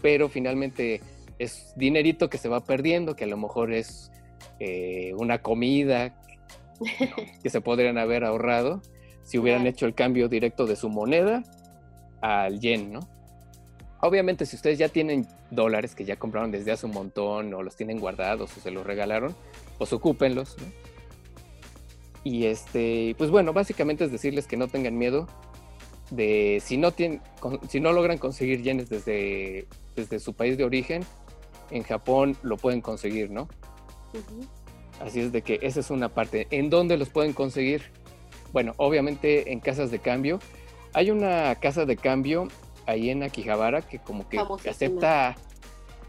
Pero 0.00 0.28
finalmente 0.28 1.00
es 1.40 1.72
dinerito 1.74 2.30
que 2.30 2.38
se 2.38 2.48
va 2.48 2.60
perdiendo, 2.60 3.16
que 3.16 3.24
a 3.24 3.26
lo 3.26 3.36
mejor 3.36 3.72
es 3.72 4.12
eh, 4.60 5.12
una 5.18 5.42
comida 5.42 6.22
que 7.42 7.50
se 7.50 7.60
podrían 7.60 7.98
haber 7.98 8.22
ahorrado 8.22 8.80
si 9.24 9.38
hubieran 9.38 9.66
hecho 9.66 9.86
el 9.86 9.96
cambio 9.96 10.28
directo 10.28 10.66
de 10.66 10.76
su 10.76 10.88
moneda 10.88 11.42
al 12.20 12.60
yen, 12.60 12.92
¿no? 12.92 13.19
Obviamente, 14.02 14.46
si 14.46 14.56
ustedes 14.56 14.78
ya 14.78 14.88
tienen 14.88 15.26
dólares 15.50 15.94
que 15.94 16.04
ya 16.04 16.16
compraron 16.16 16.50
desde 16.50 16.72
hace 16.72 16.86
un 16.86 16.92
montón 16.92 17.52
o 17.52 17.62
los 17.62 17.76
tienen 17.76 17.98
guardados 17.98 18.56
o 18.56 18.60
se 18.60 18.70
los 18.70 18.86
regalaron, 18.86 19.34
pues 19.78 19.92
ocúpenlos, 19.92 20.56
¿no? 20.58 20.66
Y 22.24 22.46
este, 22.46 23.14
pues 23.18 23.30
bueno, 23.30 23.52
básicamente 23.52 24.04
es 24.04 24.12
decirles 24.12 24.46
que 24.46 24.56
no 24.56 24.68
tengan 24.68 24.96
miedo 24.96 25.26
de 26.10 26.60
si 26.62 26.76
no 26.76 26.92
tienen, 26.92 27.22
si 27.68 27.80
no 27.80 27.92
logran 27.92 28.18
conseguir 28.18 28.62
yenes 28.62 28.88
desde, 28.88 29.66
desde 29.96 30.18
su 30.18 30.34
país 30.34 30.58
de 30.58 30.64
origen, 30.64 31.02
en 31.70 31.82
Japón 31.82 32.36
lo 32.42 32.56
pueden 32.56 32.80
conseguir, 32.80 33.30
¿no? 33.30 33.48
Así 35.00 35.20
es 35.20 35.32
de 35.32 35.42
que 35.42 35.60
esa 35.62 35.80
es 35.80 35.90
una 35.90 36.08
parte. 36.10 36.46
¿En 36.50 36.68
dónde 36.68 36.96
los 36.96 37.08
pueden 37.08 37.32
conseguir? 37.32 37.84
Bueno, 38.52 38.74
obviamente 38.76 39.52
en 39.52 39.60
casas 39.60 39.90
de 39.90 39.98
cambio. 39.98 40.40
Hay 40.92 41.10
una 41.10 41.54
casa 41.54 41.86
de 41.86 41.96
cambio 41.96 42.48
ahí 42.86 43.10
en 43.10 43.22
Akihabara 43.22 43.82
que 43.82 43.98
como 43.98 44.28
que 44.28 44.38
acepta, 44.68 45.36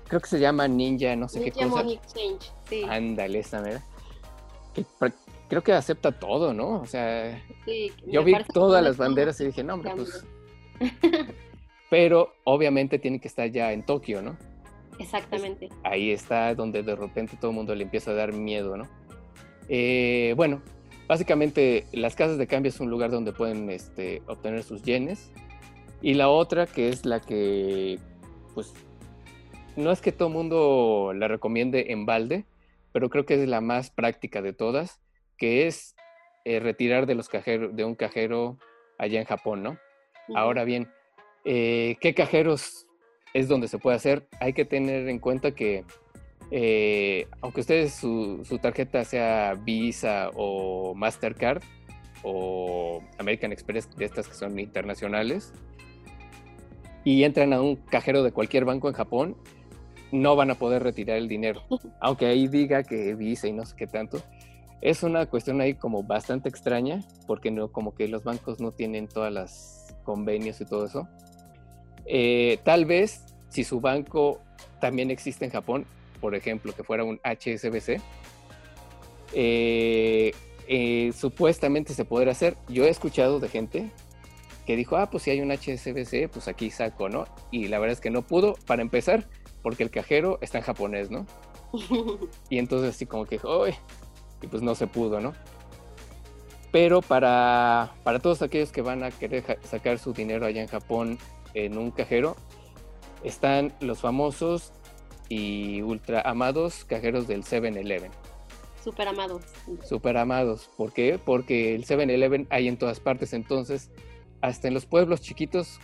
creo 0.07 0.21
que 0.21 0.27
se 0.27 0.39
llama 0.39 0.67
Ninja, 0.67 1.15
no 1.15 1.27
sé 1.27 1.41
qué 1.41 1.51
cosa. 1.51 1.67
Money 1.67 1.95
Exchange, 1.95 2.51
sí. 2.69 2.83
Ándale, 2.87 3.39
esa 3.39 3.61
mera. 3.61 3.83
creo 5.47 5.63
que 5.63 5.73
acepta 5.73 6.11
todo, 6.11 6.53
¿no? 6.53 6.81
O 6.81 6.85
sea, 6.85 7.41
yo 8.07 8.23
vi 8.23 8.33
todas 8.53 8.83
las 8.83 8.97
banderas 8.97 9.39
y 9.41 9.45
dije, 9.45 9.63
no, 9.63 9.75
hombre, 9.75 9.91
pues... 9.95 10.25
Pero 11.89 12.33
obviamente 12.45 12.99
tiene 12.99 13.19
que 13.19 13.27
estar 13.27 13.51
ya 13.51 13.73
en 13.73 13.85
Tokio, 13.85 14.21
¿no? 14.21 14.37
Exactamente. 14.97 15.69
ahí 15.83 16.11
está 16.11 16.53
donde 16.53 16.83
de 16.83 16.95
repente 16.95 17.35
todo 17.39 17.51
el 17.51 17.57
mundo 17.57 17.73
le 17.73 17.83
empieza 17.83 18.11
a 18.11 18.13
dar 18.13 18.33
miedo, 18.33 18.77
¿no? 18.77 18.87
Eh, 19.67 20.33
bueno, 20.37 20.61
básicamente 21.07 21.85
las 21.91 22.15
casas 22.15 22.37
de 22.37 22.47
cambio 22.47 22.69
es 22.69 22.79
un 22.79 22.89
lugar 22.89 23.11
donde 23.11 23.33
pueden 23.33 23.69
este, 23.69 24.21
obtener 24.27 24.63
sus 24.63 24.83
yenes. 24.83 25.31
Y 26.01 26.15
la 26.15 26.29
otra, 26.29 26.65
que 26.65 26.89
es 26.89 27.05
la 27.05 27.19
que, 27.19 27.99
pues, 28.53 28.73
no 29.75 29.91
es 29.91 30.01
que 30.01 30.11
todo 30.11 30.29
mundo 30.29 31.13
la 31.15 31.27
recomiende 31.27 31.91
en 31.91 32.05
balde, 32.05 32.45
pero 32.91 33.09
creo 33.09 33.25
que 33.25 33.41
es 33.41 33.47
la 33.47 33.61
más 33.61 33.91
práctica 33.91 34.41
de 34.41 34.53
todas, 34.53 35.01
que 35.37 35.67
es 35.67 35.95
eh, 36.45 36.59
retirar 36.59 37.05
de 37.05 37.15
los 37.15 37.29
cajeros, 37.29 37.75
de 37.75 37.85
un 37.85 37.95
cajero 37.95 38.57
allá 38.97 39.19
en 39.19 39.25
Japón, 39.25 39.63
¿no? 39.63 39.77
Ahora 40.35 40.63
bien, 40.63 40.89
eh, 41.45 41.97
¿qué 41.99 42.13
cajeros 42.13 42.87
es 43.33 43.47
donde 43.47 43.67
se 43.67 43.77
puede 43.77 43.97
hacer. 43.97 44.27
Hay 44.39 44.53
que 44.53 44.65
tener 44.65 45.07
en 45.07 45.19
cuenta 45.19 45.51
que 45.51 45.85
eh, 46.51 47.27
aunque 47.41 47.61
ustedes 47.61 47.93
su, 47.93 48.43
tarjeta 48.61 49.05
sea 49.05 49.53
Visa 49.53 50.29
o 50.35 50.93
Mastercard 50.93 51.63
o 52.23 53.01
American 53.17 53.51
Express 53.51 53.89
de 53.95 54.05
estas 54.05 54.27
que 54.27 54.33
son 54.33 54.59
internacionales 54.59 55.53
y 57.03 57.23
entran 57.23 57.53
a 57.53 57.61
un 57.61 57.75
cajero 57.75 58.23
de 58.23 58.31
cualquier 58.31 58.65
banco 58.65 58.87
en 58.87 58.93
Japón, 58.93 59.37
no 60.11 60.35
van 60.35 60.51
a 60.51 60.55
poder 60.55 60.83
retirar 60.83 61.17
el 61.17 61.27
dinero. 61.27 61.63
Aunque 61.99 62.25
ahí 62.25 62.47
diga 62.47 62.83
que 62.83 63.15
Visa 63.15 63.47
y 63.47 63.53
no 63.53 63.65
sé 63.65 63.75
qué 63.75 63.87
tanto. 63.87 64.21
Es 64.81 65.03
una 65.03 65.25
cuestión 65.27 65.61
ahí 65.61 65.75
como 65.75 66.03
bastante 66.03 66.49
extraña 66.49 67.01
porque 67.27 67.51
no, 67.51 67.71
como 67.71 67.93
que 67.93 68.07
los 68.07 68.23
bancos 68.23 68.59
no 68.59 68.71
tienen 68.71 69.07
todas 69.07 69.31
las 69.31 69.95
convenios 70.03 70.59
y 70.59 70.65
todo 70.65 70.85
eso. 70.85 71.07
Eh, 72.05 72.59
tal 72.63 72.85
vez 72.85 73.23
si 73.49 73.63
su 73.63 73.79
banco 73.79 74.39
también 74.79 75.11
existe 75.11 75.45
en 75.45 75.51
Japón, 75.51 75.85
por 76.19 76.35
ejemplo, 76.35 76.73
que 76.73 76.83
fuera 76.83 77.03
un 77.03 77.19
HSBC, 77.23 78.01
eh, 79.33 80.31
eh, 80.67 81.11
supuestamente 81.15 81.93
se 81.93 82.05
podrá 82.05 82.31
hacer. 82.31 82.55
Yo 82.67 82.85
he 82.85 82.89
escuchado 82.89 83.39
de 83.39 83.49
gente 83.49 83.91
que 84.71 84.77
dijo, 84.77 84.95
ah, 84.95 85.09
pues 85.09 85.23
si 85.23 85.31
hay 85.31 85.41
un 85.41 85.51
HSBC, 85.51 86.29
pues 86.31 86.47
aquí 86.47 86.71
saco, 86.71 87.09
¿no? 87.09 87.25
Y 87.51 87.67
la 87.67 87.77
verdad 87.77 87.91
es 87.91 87.99
que 87.99 88.09
no 88.09 88.21
pudo, 88.21 88.55
para 88.65 88.81
empezar, 88.81 89.27
porque 89.61 89.83
el 89.83 89.91
cajero 89.91 90.37
está 90.39 90.59
en 90.59 90.63
japonés, 90.63 91.11
¿no? 91.11 91.27
y 92.49 92.57
entonces 92.57 92.95
así 92.95 93.05
como 93.05 93.25
que, 93.25 93.37
¡ay! 93.43 93.73
Y 94.41 94.47
pues 94.47 94.63
no 94.63 94.73
se 94.73 94.87
pudo, 94.87 95.19
¿no? 95.19 95.33
Pero 96.71 97.01
para, 97.01 97.91
para 98.05 98.19
todos 98.19 98.41
aquellos 98.41 98.71
que 98.71 98.81
van 98.81 99.03
a 99.03 99.11
querer 99.11 99.59
sacar 99.61 99.99
su 99.99 100.13
dinero 100.13 100.45
allá 100.45 100.61
en 100.61 100.69
Japón 100.69 101.17
en 101.53 101.77
un 101.77 101.91
cajero, 101.91 102.37
están 103.25 103.73
los 103.81 103.99
famosos 103.99 104.71
y 105.27 105.81
ultra 105.81 106.21
amados 106.21 106.85
cajeros 106.85 107.27
del 107.27 107.43
7-Eleven. 107.43 108.11
Super 108.81 109.09
amados. 109.09 109.43
Super 109.83 110.15
amados. 110.15 110.69
¿Por 110.77 110.93
qué? 110.93 111.19
Porque 111.23 111.75
el 111.75 111.85
7-Eleven 111.85 112.47
hay 112.49 112.69
en 112.69 112.77
todas 112.77 113.01
partes. 113.01 113.33
Entonces, 113.33 113.91
hasta 114.41 114.67
en 114.67 114.73
los 114.73 114.85
pueblos 114.85 115.21
chiquitos 115.21 115.79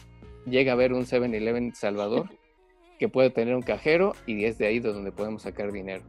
llega 0.46 0.72
a 0.72 0.76
haber 0.76 0.94
un 0.94 1.06
7-Eleven 1.06 1.74
Salvador 1.74 2.30
que 3.00 3.10
puede 3.10 3.30
tener 3.30 3.56
un 3.56 3.62
cajero 3.62 4.14
y 4.26 4.46
es 4.46 4.58
de 4.58 4.68
ahí 4.68 4.80
de 4.80 4.92
donde 4.92 5.12
podemos 5.12 5.44
sacar 5.44 5.72
dinero. 5.72 6.04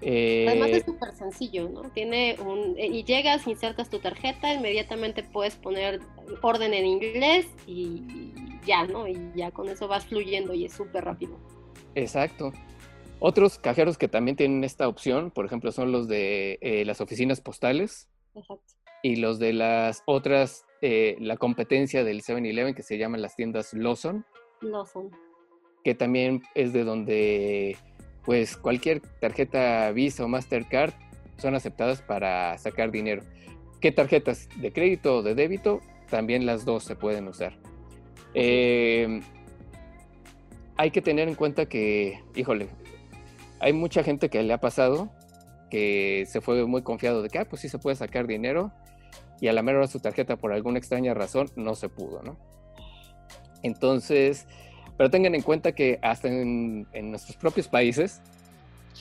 Además 0.00 0.70
es 0.70 0.78
eh, 0.78 0.84
súper 0.86 1.12
sencillo, 1.12 1.68
¿no? 1.68 1.90
Tiene 1.90 2.36
un... 2.40 2.78
Y 2.78 3.02
llegas, 3.02 3.46
insertas 3.48 3.90
tu 3.90 3.98
tarjeta, 3.98 4.54
inmediatamente 4.54 5.24
puedes 5.24 5.56
poner 5.56 6.00
orden 6.40 6.72
en 6.72 6.86
inglés 6.86 7.46
y 7.66 8.32
ya, 8.64 8.86
¿no? 8.86 9.08
Y 9.08 9.18
ya 9.34 9.50
con 9.50 9.68
eso 9.68 9.88
vas 9.88 10.06
fluyendo 10.06 10.54
y 10.54 10.66
es 10.66 10.72
súper 10.72 11.04
rápido. 11.04 11.36
Exacto. 11.96 12.52
Otros 13.18 13.58
cajeros 13.58 13.98
que 13.98 14.06
también 14.06 14.36
tienen 14.36 14.62
esta 14.62 14.86
opción, 14.86 15.32
por 15.32 15.44
ejemplo, 15.44 15.72
son 15.72 15.90
los 15.90 16.06
de 16.06 16.58
eh, 16.60 16.84
las 16.84 17.00
oficinas 17.00 17.40
postales. 17.40 18.08
Exacto. 18.36 18.74
Y 19.02 19.16
los 19.16 19.40
de 19.40 19.52
las 19.52 20.02
otras, 20.06 20.64
eh, 20.80 21.16
la 21.20 21.36
competencia 21.36 22.04
del 22.04 22.22
7-Eleven 22.22 22.74
que 22.74 22.82
se 22.82 22.98
llaman 22.98 23.22
las 23.22 23.34
tiendas 23.34 23.74
Lawson. 23.74 24.24
Lawson. 24.60 25.10
Que 25.84 25.94
también 25.94 26.42
es 26.54 26.72
de 26.72 26.84
donde 26.84 27.76
pues 28.24 28.56
cualquier 28.56 29.00
tarjeta 29.20 29.90
Visa 29.92 30.24
o 30.24 30.28
Mastercard 30.28 30.92
son 31.38 31.54
aceptadas 31.54 32.02
para 32.02 32.58
sacar 32.58 32.90
dinero. 32.90 33.22
¿Qué 33.80 33.92
tarjetas 33.92 34.48
de 34.56 34.72
crédito 34.72 35.16
o 35.16 35.22
de 35.22 35.34
débito? 35.34 35.80
También 36.10 36.46
las 36.46 36.64
dos 36.64 36.84
se 36.84 36.96
pueden 36.96 37.28
usar. 37.28 37.56
Eh, 38.34 39.20
hay 40.76 40.90
que 40.90 41.00
tener 41.00 41.28
en 41.28 41.34
cuenta 41.34 41.66
que, 41.66 42.20
híjole, 42.34 42.68
hay 43.60 43.72
mucha 43.72 44.02
gente 44.02 44.28
que 44.28 44.42
le 44.42 44.52
ha 44.52 44.60
pasado 44.60 45.10
que 45.70 46.24
se 46.26 46.40
fue 46.40 46.64
muy 46.66 46.82
confiado 46.82 47.22
de 47.22 47.28
que, 47.28 47.38
ah, 47.38 47.48
pues 47.48 47.62
sí 47.62 47.68
se 47.68 47.78
puede 47.78 47.96
sacar 47.96 48.26
dinero 48.26 48.72
y 49.40 49.48
a 49.48 49.52
la 49.52 49.62
mera 49.62 49.78
hora 49.78 49.86
su 49.86 50.00
tarjeta 50.00 50.36
por 50.36 50.52
alguna 50.52 50.78
extraña 50.78 51.14
razón 51.14 51.50
no 51.56 51.74
se 51.74 51.88
pudo, 51.88 52.22
¿no? 52.22 52.36
Entonces, 53.62 54.46
pero 54.96 55.10
tengan 55.10 55.34
en 55.34 55.42
cuenta 55.42 55.72
que 55.72 55.98
hasta 56.02 56.28
en, 56.28 56.86
nuestros 57.10 57.36
propios 57.36 57.68
países, 57.68 58.20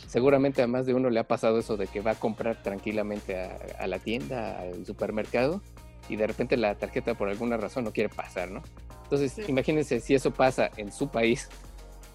seguramente 0.07 0.61
a 0.61 0.67
más 0.67 0.85
de 0.85 0.93
uno 0.93 1.09
le 1.09 1.19
ha 1.19 1.27
pasado 1.27 1.59
eso 1.59 1.77
de 1.77 1.87
que 1.87 2.01
va 2.01 2.11
a 2.11 2.15
comprar 2.15 2.61
tranquilamente 2.61 3.35
a, 3.35 3.87
la 3.87 3.99
tienda, 3.99 4.59
al 4.59 4.85
supermercado, 4.85 5.61
y 6.09 6.15
de 6.15 6.27
repente 6.27 6.55
la 6.55 6.75
tarjeta 6.75 7.15
por 7.15 7.29
alguna 7.29 7.57
razón 7.57 7.83
no 7.83 7.91
quiere 7.91 8.09
pasar, 8.09 8.49
¿no? 8.49 8.63
Entonces, 9.03 9.47
imagínense 9.49 9.99
si 9.99 10.15
eso 10.15 10.31
pasa 10.31 10.69
en 10.77 10.91
su 10.91 11.09
país, 11.09 11.49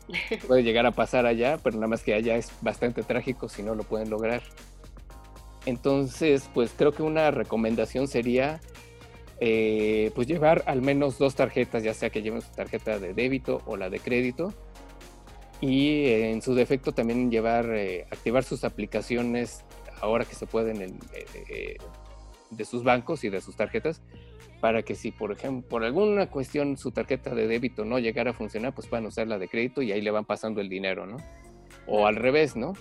puede 0.47 0.63
llegar 0.63 0.87
a 0.87 0.93
pasar 0.93 1.27
allá, 1.27 1.59
pero 1.63 1.77
nada 1.77 1.89
más 1.89 2.03
que 2.03 2.15
allá 2.15 2.37
es 2.37 2.53
bastante 2.61 3.03
trágico 3.03 3.49
si 3.49 3.63
no 3.63 3.75
lo 3.75 3.83
pueden 3.83 4.11
lograr. 4.11 4.43
Entonces, 5.67 6.49
pues 6.53 6.73
creo 6.77 6.93
que 6.93 7.03
una 7.03 7.31
recomendación 7.31 8.09
sería 8.09 8.61
eh, 9.41 10.11
pues 10.15 10.27
llevar 10.27 10.63
al 10.67 10.83
menos 10.83 11.19
dos 11.19 11.35
tarjetas, 11.35 11.83
ya 11.83 11.95
sea 11.95 12.11
que 12.11 12.23
lleven 12.23 12.43
su 12.43 12.53
tarjeta 12.53 12.99
de 12.99 13.15
débito 13.15 13.63
o 13.67 13.77
la 13.77 13.91
de 13.91 14.01
crédito. 14.01 14.53
Y 15.61 16.07
en 16.07 16.43
su 16.43 16.55
defecto 16.55 16.93
también 16.93 17.31
llevar, 17.31 17.67
eh, 17.75 18.07
activar 18.11 18.43
sus 18.43 18.65
aplicaciones 18.65 19.65
ahora 20.01 20.25
que 20.25 20.35
se 20.35 20.47
pueden 20.47 20.83
eh, 20.83 21.77
de 22.51 22.65
sus 22.65 22.83
bancos 22.83 23.23
y 23.23 23.31
de 23.31 23.41
sus 23.41 23.57
tarjetas 23.57 24.03
para 24.63 24.85
que 24.85 24.95
si, 24.95 25.11
por 25.11 25.33
ejemplo, 25.33 25.69
por 25.69 25.83
alguna 25.83 26.31
cuestión 26.31 26.77
su 26.77 26.93
tarjeta 26.93 27.35
de 27.35 27.49
débito 27.49 27.85
no 27.85 27.99
llegara 27.99 28.31
a 28.31 28.33
funcionar, 28.33 28.73
pues 28.73 28.87
puedan 28.87 29.07
usar 29.07 29.27
la 29.27 29.37
de 29.37 29.49
crédito 29.49 29.83
y 29.83 29.91
ahí 29.91 30.01
le 30.01 30.13
van 30.13 30.25
pasando 30.25 30.61
el 30.61 30.69
dinero, 30.69 31.05
¿no? 31.05 31.17
O 31.89 32.07
al 32.07 32.15
revés, 32.15 32.55
¿no? 32.55 32.75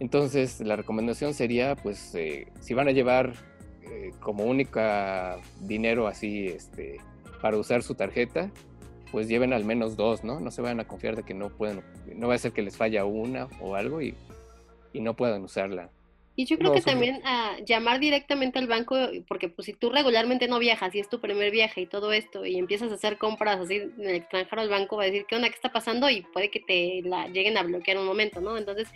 Entonces, 0.00 0.60
la 0.60 0.76
recomendación 0.76 1.34
sería, 1.34 1.76
pues, 1.76 2.14
eh, 2.14 2.48
si 2.60 2.74
van 2.74 2.88
a 2.88 2.92
llevar 2.92 3.34
eh, 3.82 4.10
como 4.20 4.44
única 4.44 5.38
dinero 5.60 6.06
así, 6.06 6.46
este, 6.46 6.98
para 7.40 7.56
usar 7.56 7.82
su 7.82 7.94
tarjeta, 7.94 8.50
pues 9.12 9.28
lleven 9.28 9.52
al 9.52 9.64
menos 9.64 9.96
dos, 9.96 10.24
¿no? 10.24 10.40
No 10.40 10.50
se 10.50 10.62
vayan 10.62 10.80
a 10.80 10.88
confiar 10.88 11.14
de 11.14 11.22
que 11.22 11.34
no 11.34 11.48
pueden, 11.50 11.82
no 12.16 12.28
va 12.28 12.34
a 12.34 12.38
ser 12.38 12.52
que 12.52 12.62
les 12.62 12.76
falla 12.76 13.04
una 13.04 13.48
o 13.60 13.76
algo 13.76 14.02
y, 14.02 14.14
y 14.92 15.00
no 15.00 15.14
puedan 15.14 15.44
usarla. 15.44 15.90
Y 16.36 16.46
yo 16.46 16.58
creo 16.58 16.72
que 16.72 16.80
también 16.80 17.20
a 17.24 17.58
llamar 17.64 18.00
directamente 18.00 18.58
al 18.58 18.66
banco, 18.66 18.96
porque 19.28 19.48
pues 19.48 19.66
si 19.66 19.72
tú 19.72 19.90
regularmente 19.90 20.48
no 20.48 20.58
viajas 20.58 20.92
y 20.94 20.98
es 20.98 21.08
tu 21.08 21.20
primer 21.20 21.52
viaje 21.52 21.82
y 21.82 21.86
todo 21.86 22.12
esto 22.12 22.44
y 22.44 22.58
empiezas 22.58 22.90
a 22.90 22.96
hacer 22.96 23.18
compras 23.18 23.60
así 23.60 23.76
en 23.76 23.94
el 24.00 24.16
extranjero, 24.16 24.62
el 24.62 24.68
banco 24.68 24.96
va 24.96 25.04
a 25.04 25.06
decir, 25.06 25.26
¿qué 25.28 25.36
onda? 25.36 25.48
¿Qué 25.48 25.54
está 25.54 25.70
pasando? 25.70 26.10
Y 26.10 26.22
puede 26.22 26.50
que 26.50 26.58
te 26.58 27.02
la 27.04 27.28
lleguen 27.28 27.56
a 27.56 27.62
bloquear 27.62 27.98
un 27.98 28.06
momento, 28.06 28.40
¿no? 28.40 28.58
Entonces, 28.58 28.88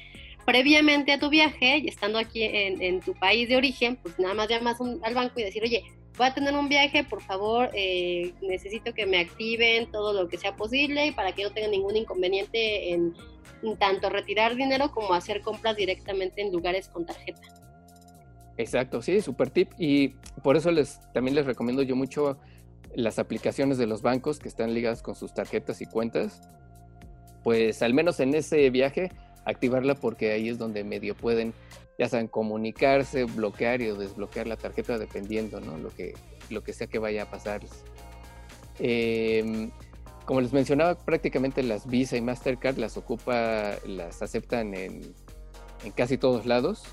previamente 0.48 1.12
a 1.12 1.18
tu 1.18 1.28
viaje, 1.28 1.76
y 1.76 1.88
estando 1.88 2.18
aquí 2.18 2.42
en, 2.42 3.00
tu 3.00 3.12
país 3.12 3.50
de 3.50 3.56
origen, 3.58 3.96
pues 3.96 4.18
nada 4.18 4.32
más 4.32 4.48
llamas 4.48 4.78
al 4.80 5.14
banco 5.14 5.38
y 5.38 5.44
decir, 5.44 5.62
oye, 5.62 5.84
voy 6.16 6.26
a 6.26 6.32
tener 6.32 6.54
un 6.54 6.70
viaje, 6.70 7.04
por 7.04 7.20
favor, 7.20 7.68
eh, 7.74 8.32
necesito 8.40 8.94
que 8.94 9.04
me 9.04 9.20
activen 9.20 9.90
todo 9.90 10.14
lo 10.14 10.26
que 10.26 10.38
sea 10.38 10.56
posible 10.56 11.12
para 11.12 11.32
que 11.32 11.42
no 11.42 11.50
tenga 11.50 11.68
ningún 11.68 11.98
inconveniente 11.98 12.94
en 12.94 13.12
tanto 13.78 14.08
retirar 14.08 14.56
dinero 14.56 14.90
como 14.90 15.12
hacer 15.12 15.42
compras 15.42 15.76
directamente 15.76 16.40
en 16.40 16.50
lugares 16.50 16.88
con 16.88 17.04
tarjeta. 17.04 17.42
Exacto, 18.56 19.02
sí, 19.02 19.20
super 19.20 19.50
tip. 19.50 19.72
Y 19.76 20.14
por 20.42 20.56
eso 20.56 20.70
les 20.70 20.98
también 21.12 21.34
les 21.34 21.44
recomiendo 21.44 21.82
yo 21.82 21.94
mucho 21.94 22.38
las 22.94 23.18
aplicaciones 23.18 23.76
de 23.76 23.86
los 23.86 24.00
bancos 24.00 24.38
que 24.38 24.48
están 24.48 24.72
ligadas 24.72 25.02
con 25.02 25.14
sus 25.14 25.34
tarjetas 25.34 25.82
y 25.82 25.84
cuentas. 25.84 26.40
Pues 27.44 27.82
al 27.82 27.92
menos 27.92 28.18
en 28.20 28.34
ese 28.34 28.70
viaje, 28.70 29.12
activarla 29.48 29.94
porque 29.94 30.32
ahí 30.32 30.48
es 30.48 30.58
donde 30.58 30.84
medio 30.84 31.14
pueden, 31.14 31.54
ya 31.98 32.08
saben, 32.08 32.28
comunicarse, 32.28 33.24
bloquear 33.24 33.80
y 33.80 33.86
desbloquear 33.86 34.46
la 34.46 34.56
tarjeta 34.56 34.98
dependiendo, 34.98 35.60
¿no? 35.60 35.78
Lo 35.78 35.88
que, 35.90 36.14
lo 36.50 36.62
que 36.62 36.72
sea 36.72 36.86
que 36.86 36.98
vaya 36.98 37.24
a 37.24 37.30
pasar. 37.30 37.62
Eh, 38.78 39.70
como 40.28 40.42
les 40.42 40.52
mencionaba, 40.52 40.94
prácticamente 40.94 41.62
las 41.62 41.86
Visa 41.86 42.18
y 42.18 42.20
Mastercard 42.20 42.76
las 42.76 42.98
ocupa, 42.98 43.76
las 43.86 44.20
aceptan 44.20 44.74
en, 44.74 45.14
casi 45.94 46.18
todos 46.18 46.44
lados, 46.44 46.84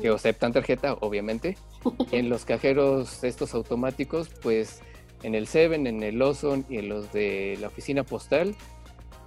que 0.00 0.08
aceptan 0.08 0.54
tarjeta, 0.54 0.94
obviamente. 0.94 1.58
en 2.10 2.30
los 2.30 2.46
cajeros 2.46 3.22
estos 3.22 3.52
automáticos, 3.52 4.30
pues 4.42 4.80
en 5.22 5.34
el 5.34 5.46
Seven, 5.46 5.86
en 5.86 6.02
el 6.02 6.18
Lawson 6.18 6.64
y 6.70 6.78
en 6.78 6.88
los 6.88 7.12
de 7.12 7.58
la 7.60 7.66
oficina 7.66 8.02
postal, 8.02 8.56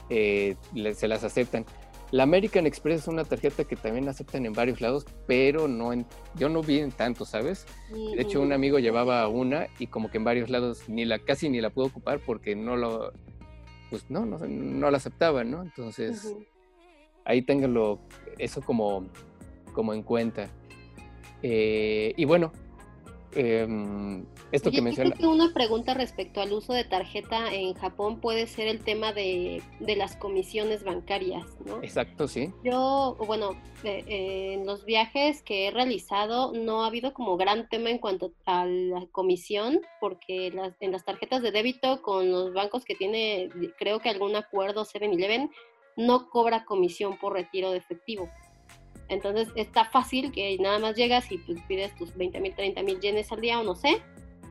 eh, 0.10 0.56
se 0.96 1.08
las 1.08 1.24
aceptan. 1.24 1.64
La 2.12 2.24
American 2.24 2.66
Express 2.66 3.02
es 3.02 3.08
una 3.08 3.26
tarjeta 3.26 3.66
que 3.66 3.76
también 3.76 4.08
aceptan 4.08 4.46
en 4.46 4.54
varios 4.54 4.80
lados, 4.80 5.06
pero 5.28 5.68
no 5.68 5.92
en, 5.92 6.06
yo 6.36 6.48
no 6.48 6.62
vi 6.62 6.80
en 6.80 6.92
tanto, 6.92 7.26
¿sabes? 7.26 7.66
De 7.92 8.22
hecho, 8.22 8.42
un 8.42 8.54
amigo 8.54 8.80
llevaba 8.80 9.28
una 9.28 9.68
y 9.78 9.88
como 9.88 10.10
que 10.10 10.18
en 10.18 10.24
varios 10.24 10.50
lados 10.50 10.88
ni 10.88 11.04
la 11.04 11.20
casi 11.20 11.50
ni 11.50 11.60
la 11.60 11.70
pudo 11.70 11.88
ocupar 11.88 12.20
porque 12.20 12.56
no 12.56 12.78
lo 12.78 13.12
pues 13.90 14.10
no, 14.10 14.26
no, 14.26 14.38
no 14.38 14.92
la 14.92 14.98
aceptaban, 14.98 15.50
¿no? 15.52 15.62
Entonces, 15.62 16.36
ahí 17.26 17.42
ténganlo 17.42 18.00
eso 18.38 18.62
como, 18.62 19.08
como 19.74 19.94
en 19.94 20.04
cuenta. 20.04 20.50
Eh, 21.42 22.14
y 22.18 22.26
bueno, 22.26 22.52
em, 23.34 24.26
esto 24.52 24.72
que 24.72 24.82
menciona. 24.82 25.12
Creo 25.12 25.30
que 25.30 25.36
una 25.36 25.54
pregunta 25.54 25.94
respecto 25.94 26.42
al 26.42 26.52
uso 26.54 26.74
de 26.74 26.84
tarjeta 26.84 27.54
en 27.54 27.74
Japón 27.74 28.20
puede 28.20 28.48
ser 28.48 28.68
el 28.68 28.84
tema 28.84 29.14
de, 29.14 29.62
las 29.80 30.16
comisiones 30.16 30.84
bancarias, 30.84 31.46
¿no? 31.66 31.82
Exacto, 31.82 32.28
sí. 32.28 32.52
Yo, 32.64 33.18
bueno, 33.26 33.60
eh, 33.84 34.54
en 34.54 34.66
los 34.66 34.86
viajes 34.86 35.42
que 35.44 35.68
he 35.68 35.72
realizado 35.72 36.54
no 36.54 36.84
ha 36.84 36.88
habido 36.88 37.14
como 37.14 37.38
gran 37.38 37.68
tema 37.70 37.90
en 37.90 38.00
cuanto 38.00 38.34
a 38.46 38.66
la 38.66 39.06
comisión, 39.12 39.82
porque 40.00 40.52
las, 40.52 40.76
en 40.82 40.92
las 40.92 41.06
tarjetas 41.06 41.42
de 41.42 41.52
débito 41.52 42.02
con 42.02 42.32
los 42.32 42.54
bancos 42.54 42.86
que 42.86 42.96
tiene, 42.96 43.50
creo 43.78 44.00
que 44.00 44.10
algún 44.10 44.36
acuerdo 44.36 44.86
7-Eleven, 44.86 45.50
no 45.98 46.30
cobra 46.30 46.64
comisión 46.64 47.18
por 47.18 47.34
retiro 47.34 47.72
de 47.72 47.80
efectivo. 47.80 48.30
Entonces 49.10 49.48
está 49.56 49.86
fácil 49.86 50.32
que 50.32 50.58
nada 50.60 50.80
más 50.80 50.96
llegas 50.96 51.32
y 51.32 51.38
pues, 51.38 51.60
pides 51.68 51.96
tus 51.96 52.16
20 52.16 52.40
mil, 52.42 52.54
30 52.54 52.84
mil 52.84 53.00
yenes 53.00 53.32
al 53.32 53.42
día 53.42 53.60
o 53.60 53.64
no 53.64 53.76
sé, 53.76 54.02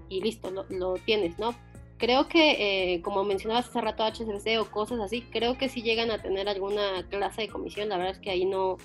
y 0.08 0.20
listo, 0.20 0.50
lo, 0.50 0.94
tienes, 0.94 1.38
¿no? 1.38 1.54
Creo 1.98 2.28
que, 2.28 2.94
eh, 2.94 3.02
como 3.02 3.24
mencionabas 3.24 3.68
hace 3.68 3.80
rato 3.80 4.04
HSBC 4.04 4.60
o 4.60 4.70
cosas 4.70 5.00
así, 5.00 5.22
creo 5.22 5.56
que 5.56 5.68
sí 5.68 5.82
llegan 5.82 6.10
a 6.10 6.20
tener 6.20 6.48
alguna 6.48 7.06
clase 7.08 7.42
de 7.42 7.48
comisión, 7.48 7.88
la 7.88 7.96
verdad 7.96 8.12
es 8.12 8.18
que 8.20 8.30
ahí 8.30 8.44
no, 8.44 8.76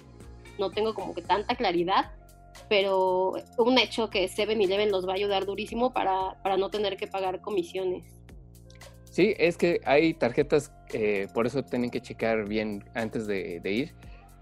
no 0.58 0.72
tengo 0.72 0.94
como 0.94 1.14
que 1.14 1.22
tanta 1.22 1.56
claridad, 1.56 2.12
pero 2.70 3.34
un 3.58 3.78
hecho 3.78 4.10
que 4.10 4.26
7-Eleven 4.26 4.92
los 4.92 5.08
va 5.08 5.12
a 5.14 5.16
ayudar 5.16 5.46
durísimo 5.46 5.94
para, 5.94 6.36
no 6.58 6.70
tener 6.70 6.98
que 6.98 7.08
pagar 7.08 7.42
comisiones. 7.42 8.06
Sí, 9.10 9.34
es 9.38 9.58
que 9.58 9.82
hay 9.84 10.14
tarjetas, 10.14 10.72
eh, 10.94 11.28
por 11.34 11.46
eso 11.46 11.64
tienen 11.64 11.92
que 11.92 12.02
checar 12.02 12.48
bien 12.48 12.86
antes 12.94 13.28
de, 13.28 13.60
de, 13.60 13.72
ir. 13.72 13.94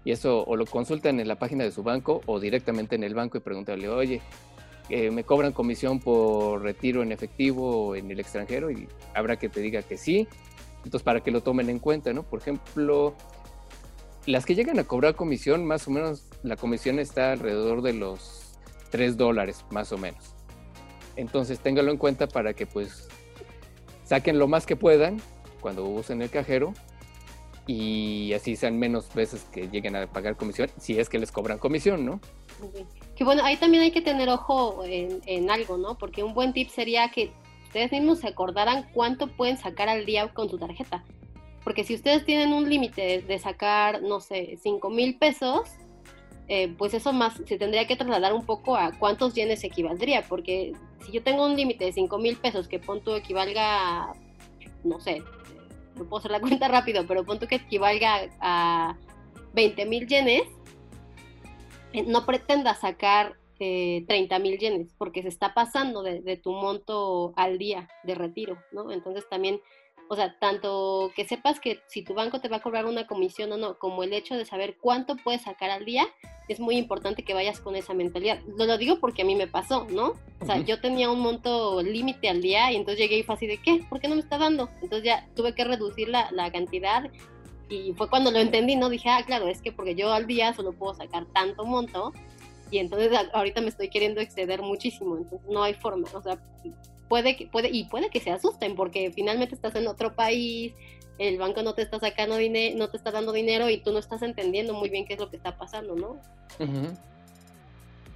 Y 0.04 0.12
eso 0.12 0.44
o 0.44 0.56
lo 0.56 0.66
consultan 0.66 1.20
en 1.20 1.28
la 1.28 1.38
página 1.38 1.64
de 1.64 1.72
su 1.72 1.82
banco 1.82 2.22
o 2.26 2.40
directamente 2.40 2.94
en 2.94 3.04
el 3.04 3.14
banco 3.14 3.36
y 3.38 3.40
preguntarle, 3.40 3.88
oye, 3.88 4.22
me 4.88 5.24
cobran 5.24 5.52
comisión 5.52 6.00
por 6.00 6.62
retiro 6.62 7.02
en 7.02 7.12
efectivo 7.12 7.88
o 7.88 7.96
en 7.96 8.10
el 8.10 8.18
extranjero 8.18 8.70
y 8.70 8.88
habrá 9.14 9.36
que 9.36 9.48
te 9.48 9.60
diga 9.60 9.82
que 9.82 9.96
sí. 9.96 10.26
Entonces, 10.78 11.02
para 11.02 11.20
que 11.20 11.30
lo 11.30 11.42
tomen 11.42 11.68
en 11.68 11.78
cuenta, 11.78 12.12
¿no? 12.12 12.22
Por 12.22 12.40
ejemplo, 12.40 13.14
las 14.26 14.46
que 14.46 14.54
llegan 14.54 14.78
a 14.78 14.84
cobrar 14.84 15.14
comisión, 15.14 15.66
más 15.66 15.86
o 15.86 15.90
menos 15.90 16.24
la 16.42 16.56
comisión 16.56 16.98
está 16.98 17.32
alrededor 17.32 17.82
de 17.82 17.92
los 17.92 18.58
3 18.90 19.16
dólares, 19.16 19.64
más 19.70 19.92
o 19.92 19.98
menos. 19.98 20.34
Entonces, 21.16 21.60
téngalo 21.60 21.90
en 21.90 21.98
cuenta 21.98 22.26
para 22.26 22.54
que 22.54 22.66
pues 22.66 23.08
saquen 24.04 24.38
lo 24.38 24.48
más 24.48 24.64
que 24.64 24.74
puedan 24.74 25.20
cuando 25.60 25.84
usen 25.84 26.22
el 26.22 26.30
cajero 26.30 26.72
y 27.72 28.32
así 28.32 28.56
sean 28.56 28.80
menos 28.80 29.14
veces 29.14 29.46
que 29.52 29.68
lleguen 29.68 29.94
a 29.94 30.04
pagar 30.08 30.36
comisión, 30.36 30.68
si 30.76 30.98
es 30.98 31.08
que 31.08 31.20
les 31.20 31.30
cobran 31.30 31.58
comisión, 31.58 32.04
¿no? 32.04 32.20
Que 33.14 33.22
bueno, 33.22 33.44
ahí 33.44 33.56
también 33.58 33.84
hay 33.84 33.92
que 33.92 34.00
tener 34.00 34.28
ojo 34.28 34.82
en, 34.84 35.50
algo, 35.50 35.78
¿no? 35.78 35.96
Porque 35.96 36.24
un 36.24 36.34
buen 36.34 36.52
tip 36.52 36.68
sería 36.68 37.12
que 37.12 37.30
ustedes 37.62 37.92
mismos 37.92 38.18
se 38.18 38.26
acordaran 38.26 38.90
cuánto 38.92 39.28
pueden 39.28 39.56
sacar 39.56 39.88
al 39.88 40.04
día 40.04 40.34
con 40.34 40.50
su 40.50 40.58
tarjeta. 40.58 41.04
Porque 41.62 41.84
si 41.84 41.94
ustedes 41.94 42.24
tienen 42.24 42.52
un 42.52 42.68
límite 42.68 43.22
de, 43.22 43.38
sacar, 43.38 44.02
no 44.02 44.18
sé, 44.18 44.58
5 44.60 44.90
mil 44.90 45.16
pesos, 45.16 45.68
eh, 46.48 46.74
pues 46.76 46.92
eso 46.92 47.12
más 47.12 47.34
se 47.46 47.56
tendría 47.56 47.86
que 47.86 47.94
trasladar 47.94 48.32
un 48.32 48.44
poco 48.44 48.74
a 48.74 48.90
cuántos 48.98 49.34
yenes 49.34 49.62
equivaldría. 49.62 50.22
Porque 50.28 50.72
si 51.06 51.12
yo 51.12 51.22
tengo 51.22 51.46
un 51.46 51.54
límite 51.54 51.84
de 51.84 51.92
5 51.92 52.18
mil 52.18 52.36
pesos 52.36 52.66
que 52.66 52.80
punto 52.80 53.14
equivalga 53.14 54.12
no 54.84 55.00
sé, 55.00 55.22
puedo 56.04 56.18
hacer 56.18 56.30
la 56.30 56.40
cuenta 56.40 56.68
rápido, 56.68 57.06
pero 57.06 57.24
punto 57.24 57.46
que 57.46 57.56
equivalga 57.56 58.28
a 58.40 58.96
20 59.54 59.86
mil 59.86 60.06
yenes, 60.06 60.44
eh, 61.92 62.02
no 62.02 62.24
pretenda 62.26 62.74
sacar 62.74 63.36
eh, 63.58 64.04
30 64.08 64.38
mil 64.38 64.58
yenes, 64.58 64.94
porque 64.96 65.22
se 65.22 65.28
está 65.28 65.52
pasando 65.52 66.02
de, 66.02 66.40
tu 66.42 66.52
monto 66.52 67.34
al 67.36 67.58
día 67.58 67.88
de 68.04 68.14
retiro, 68.14 68.56
¿no? 68.72 68.90
Entonces 68.90 69.28
también, 69.28 69.60
o 70.12 70.16
sea, 70.16 70.36
tanto 70.40 71.12
que 71.14 71.24
sepas 71.24 71.60
que 71.60 71.84
si 71.86 72.02
tu 72.02 72.14
banco 72.14 72.40
te 72.40 72.48
va 72.48 72.56
a 72.56 72.62
cobrar 72.62 72.84
una 72.86 73.06
comisión 73.06 73.52
o 73.52 73.56
no, 73.56 73.78
como 73.78 74.02
el 74.02 74.12
hecho 74.12 74.34
de 74.36 74.44
saber 74.44 74.76
cuánto 74.80 75.14
puedes 75.14 75.42
sacar 75.42 75.70
al 75.70 75.84
día, 75.84 76.04
es 76.48 76.58
muy 76.58 76.76
importante 76.76 77.22
que 77.22 77.32
vayas 77.32 77.60
con 77.60 77.76
esa 77.76 77.94
mentalidad. 77.94 78.40
Lo, 78.58 78.66
lo 78.66 78.76
digo 78.76 78.98
porque 78.98 79.22
a 79.22 79.24
mí 79.24 79.36
me 79.36 79.46
pasó, 79.46 79.86
¿no? 79.88 80.14
O 80.40 80.46
sea, 80.46 80.58
yo 80.58 80.80
tenía 80.80 81.12
un 81.12 81.20
monto 81.20 81.80
límite 81.80 82.28
al 82.28 82.42
día 82.42 82.72
y 82.72 82.76
entonces 82.76 82.98
llegué 82.98 83.18
y 83.18 83.22
fue 83.22 83.36
así 83.36 83.46
de, 83.46 83.58
¿qué? 83.58 83.84
¿Por 83.88 84.00
qué 84.00 84.08
no 84.08 84.16
me 84.16 84.20
está 84.20 84.36
dando? 84.36 84.68
Entonces 84.82 85.04
ya 85.04 85.28
tuve 85.36 85.54
que 85.54 85.62
reducir 85.62 86.08
la, 86.08 86.28
la 86.32 86.50
cantidad 86.50 87.08
y 87.68 87.92
fue 87.92 88.10
cuando 88.10 88.32
lo 88.32 88.40
entendí, 88.40 88.74
¿no? 88.74 88.88
Dije, 88.88 89.08
ah, 89.10 89.22
claro, 89.24 89.46
es 89.46 89.62
que 89.62 89.70
porque 89.70 89.94
yo 89.94 90.12
al 90.12 90.26
día 90.26 90.52
solo 90.54 90.72
puedo 90.72 90.92
sacar 90.92 91.24
tanto 91.26 91.64
monto 91.64 92.12
y 92.72 92.78
entonces 92.78 93.12
ahorita 93.32 93.60
me 93.60 93.68
estoy 93.68 93.88
queriendo 93.88 94.20
exceder 94.20 94.60
muchísimo, 94.60 95.16
entonces 95.16 95.48
no 95.48 95.62
hay 95.62 95.74
forma, 95.74 96.08
o 96.12 96.20
sea, 96.20 96.36
puede 97.10 97.36
que, 97.36 97.46
puede, 97.48 97.68
y 97.70 97.84
puede 97.84 98.08
que 98.08 98.20
se 98.20 98.30
asusten 98.30 98.76
porque 98.76 99.10
finalmente 99.10 99.56
estás 99.56 99.74
en 99.74 99.88
otro 99.88 100.14
país, 100.14 100.72
el 101.18 101.38
banco 101.38 101.62
no 101.64 101.74
te 101.74 101.82
está 101.82 101.98
sacando 101.98 102.36
dinero, 102.36 102.78
no 102.78 102.88
te 102.88 102.96
está 102.96 103.10
dando 103.10 103.32
dinero 103.32 103.68
y 103.68 103.78
tú 103.78 103.92
no 103.92 103.98
estás 103.98 104.22
entendiendo 104.22 104.74
muy 104.74 104.90
bien 104.90 105.04
qué 105.04 105.14
es 105.14 105.20
lo 105.20 105.28
que 105.28 105.36
está 105.36 105.58
pasando, 105.58 105.96
¿no? 105.96 106.20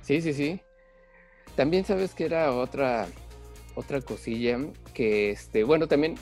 Sí, 0.01 0.21
sí, 0.21 0.33
sí. 0.33 0.61
También 1.57 1.85
sabes 1.85 2.15
que 2.15 2.25
era 2.25 2.55
otra, 2.55 3.09
otra 3.75 4.01
cosilla 4.01 4.61
que, 4.95 5.31
este, 5.31 5.65
bueno, 5.65 5.89
también 5.89 6.15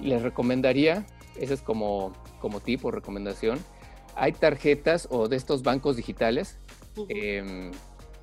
les 0.00 0.22
recomendaría, 0.22 1.04
ese 1.38 1.52
es 1.52 1.60
como, 1.60 2.14
como 2.40 2.60
tipo 2.60 2.90
recomendación, 2.90 3.58
hay 4.14 4.32
tarjetas 4.32 5.06
o 5.10 5.28
de 5.28 5.36
estos 5.36 5.62
bancos 5.62 5.96
digitales. 5.96 6.58
Em, 7.10 7.72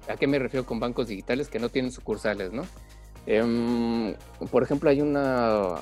¿A 0.09 0.15
qué 0.15 0.25
me 0.25 0.39
refiero 0.39 0.65
con 0.65 0.79
bancos 0.79 1.09
digitales 1.09 1.47
que 1.47 1.59
no 1.59 1.69
tienen 1.69 1.91
sucursales, 1.91 2.51
no? 2.51 2.63
Em, 3.25 4.15
por 4.51 4.63
ejemplo, 4.63 4.89
hay 4.89 5.01
una 5.01 5.75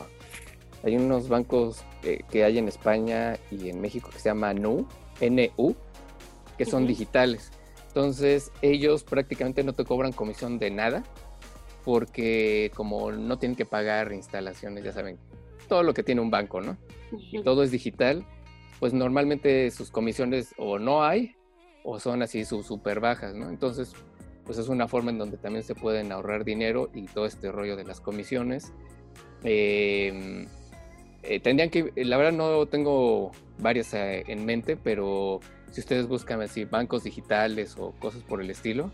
hay 0.83 0.95
unos 0.95 1.29
bancos 1.29 1.83
que 2.01 2.43
hay 2.43 2.57
en 2.57 2.67
España 2.67 3.37
y 3.51 3.69
en 3.69 3.79
México 3.81 4.09
que 4.11 4.19
se 4.19 4.29
llama 4.29 4.53
NU, 4.53 4.87
NU, 5.19 5.75
que 6.57 6.65
son 6.65 6.87
digitales. 6.87 7.51
Entonces, 7.87 8.51
ellos 8.61 9.03
prácticamente 9.03 9.63
no 9.63 9.73
te 9.73 9.85
cobran 9.85 10.11
comisión 10.11 10.57
de 10.57 10.71
nada, 10.71 11.03
porque 11.83 12.71
como 12.73 13.11
no 13.11 13.37
tienen 13.37 13.55
que 13.55 13.65
pagar 13.65 14.11
instalaciones, 14.11 14.83
ya 14.83 14.93
saben, 14.93 15.19
todo 15.67 15.83
lo 15.83 15.93
que 15.93 16.01
tiene 16.01 16.21
un 16.21 16.31
banco, 16.31 16.61
¿no? 16.61 16.77
Y 17.31 17.43
todo 17.43 17.63
es 17.63 17.71
digital, 17.71 18.25
pues 18.79 18.93
normalmente 18.93 19.69
sus 19.71 19.91
comisiones 19.91 20.55
o 20.57 20.79
no 20.79 21.03
hay 21.03 21.35
o 21.83 21.99
son 21.99 22.21
así 22.21 22.45
súper 22.45 22.99
bajas, 22.99 23.35
¿no? 23.35 23.49
Entonces, 23.49 23.93
pues 24.51 24.59
es 24.59 24.67
una 24.67 24.89
forma 24.89 25.11
en 25.11 25.17
donde 25.17 25.37
también 25.37 25.63
se 25.63 25.75
pueden 25.75 26.11
ahorrar 26.11 26.43
dinero 26.43 26.89
y 26.93 27.05
todo 27.05 27.25
este 27.25 27.53
rollo 27.53 27.77
de 27.77 27.85
las 27.85 28.01
comisiones. 28.01 28.73
Eh, 29.45 30.45
eh, 31.23 31.39
tendrían 31.39 31.69
que, 31.69 31.93
la 31.95 32.17
verdad 32.17 32.33
no 32.33 32.65
tengo 32.65 33.31
varias 33.59 33.93
eh, 33.93 34.25
en 34.27 34.43
mente, 34.43 34.75
pero 34.75 35.39
si 35.71 35.79
ustedes 35.79 36.05
buscan 36.05 36.41
así 36.41 36.65
bancos 36.65 37.05
digitales 37.05 37.77
o 37.79 37.93
cosas 37.93 38.23
por 38.23 38.41
el 38.41 38.49
estilo, 38.49 38.91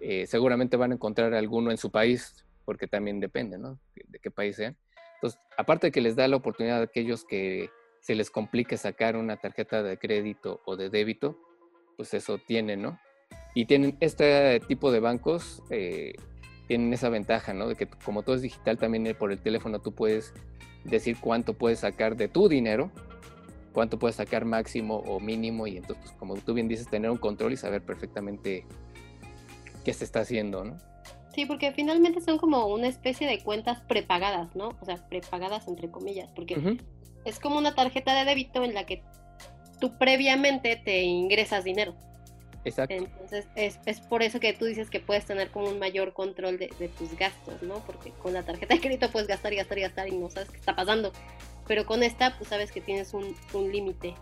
eh, 0.00 0.24
seguramente 0.28 0.76
van 0.76 0.92
a 0.92 0.94
encontrar 0.94 1.34
alguno 1.34 1.72
en 1.72 1.78
su 1.78 1.90
país, 1.90 2.46
porque 2.64 2.86
también 2.86 3.18
depende, 3.18 3.58
¿no? 3.58 3.80
De 3.92 4.20
qué 4.20 4.30
país 4.30 4.54
sea. 4.54 4.72
Entonces, 5.16 5.40
aparte 5.58 5.88
de 5.88 5.90
que 5.90 6.00
les 6.00 6.14
da 6.14 6.28
la 6.28 6.36
oportunidad 6.36 6.78
a 6.78 6.84
aquellos 6.84 7.24
que 7.24 7.70
se 8.02 8.14
les 8.14 8.30
complique 8.30 8.76
sacar 8.76 9.16
una 9.16 9.36
tarjeta 9.36 9.82
de 9.82 9.98
crédito 9.98 10.60
o 10.64 10.76
de 10.76 10.90
débito, 10.90 11.36
pues 11.96 12.14
eso 12.14 12.38
tienen, 12.38 12.82
¿no? 12.82 13.00
Y 13.54 13.64
tienen 13.64 13.96
este 14.00 14.60
tipo 14.60 14.92
de 14.92 15.00
bancos, 15.00 15.62
tienen 16.68 16.92
esa 16.92 17.08
ventaja, 17.08 17.54
¿no? 17.54 17.68
De 17.68 17.74
que 17.74 17.86
como 17.86 18.22
todo 18.22 18.36
es 18.36 18.42
digital, 18.42 18.76
también 18.76 19.16
por 19.18 19.32
el 19.32 19.38
teléfono 19.38 19.78
tú 19.80 19.92
puedes 19.92 20.34
decir 20.84 21.16
cuánto 21.20 21.54
puedes 21.54 21.80
sacar 21.80 22.16
de 22.16 22.28
tu 22.28 22.48
dinero, 22.48 22.90
cuánto 23.72 23.98
puedes 23.98 24.16
sacar 24.16 24.44
máximo 24.44 24.96
o 24.96 25.20
mínimo 25.20 25.66
y 25.66 25.78
entonces, 25.78 26.04
pues, 26.04 26.16
como 26.18 26.34
tú 26.36 26.54
bien 26.54 26.68
dices, 26.68 26.88
tener 26.88 27.10
un 27.10 27.16
control 27.16 27.52
y 27.52 27.56
saber 27.56 27.82
perfectamente 27.82 28.66
qué 29.84 29.92
se 29.92 30.04
está 30.04 30.20
haciendo, 30.20 30.64
¿no? 30.64 30.76
Sí, 31.34 31.46
porque 31.46 31.72
finalmente 31.72 32.20
son 32.20 32.38
como 32.38 32.66
una 32.66 32.88
especie 32.88 33.26
de 33.26 33.42
cuentas 33.42 33.80
prepagadas, 33.82 34.54
¿no? 34.54 34.76
O 34.80 34.84
sea, 34.84 34.96
prepagadas 35.08 35.66
entre 35.68 35.90
comillas, 35.90 36.30
porque 36.34 36.78
es 37.24 37.40
como 37.40 37.58
una 37.58 37.74
tarjeta 37.74 38.14
de 38.14 38.24
débito 38.24 38.64
en 38.64 38.74
la 38.74 38.84
que 38.86 39.02
tú 39.80 39.96
previamente 39.98 40.76
te 40.76 41.02
ingresas 41.02 41.64
dinero. 41.64 41.94
Exacto. 42.66 42.94
Entonces, 42.94 43.46
es, 43.54 43.78
es, 43.86 44.00
por 44.00 44.22
eso 44.22 44.40
que 44.40 44.52
tú 44.52 44.64
dices 44.64 44.90
que 44.90 44.98
puedes 44.98 45.24
tener 45.24 45.50
como 45.50 45.68
un 45.68 45.78
mayor 45.78 46.12
control 46.12 46.58
de, 46.58 46.68
tus 46.98 47.16
gastos, 47.16 47.62
¿no? 47.62 47.76
Porque 47.86 48.10
con 48.10 48.32
la 48.32 48.42
tarjeta 48.42 48.74
de 48.74 48.80
crédito 48.80 49.10
puedes 49.12 49.28
gastar 49.28 49.52
y 49.52 49.56
gastar 49.56 49.78
y 49.78 49.82
gastar 49.82 50.08
y 50.08 50.16
no 50.16 50.28
sabes 50.28 50.50
qué 50.50 50.56
está 50.56 50.74
pasando. 50.74 51.12
Pero 51.68 51.86
con 51.86 52.02
esta, 52.02 52.36
pues 52.36 52.48
sabes 52.48 52.72
que 52.72 52.80
tienes 52.80 53.14
un, 53.14 53.36
un 53.52 53.70
límite. 53.70 54.14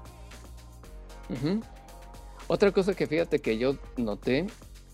Otra 2.46 2.70
cosa 2.70 2.94
que 2.94 3.06
fíjate 3.06 3.38
que 3.38 3.56
yo 3.56 3.78
noté 3.96 4.46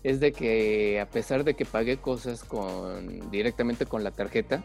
es 0.03 0.21
de 0.21 0.31
que 0.31 1.01
a 1.01 1.09
pesar 1.09 1.43
de 1.43 1.53
que 1.53 1.65
pagué 1.65 1.97
cosas 1.97 2.45
con 2.45 3.29
directamente 3.31 3.85
con 3.85 4.05
la 4.05 4.11
tarjeta, 4.11 4.63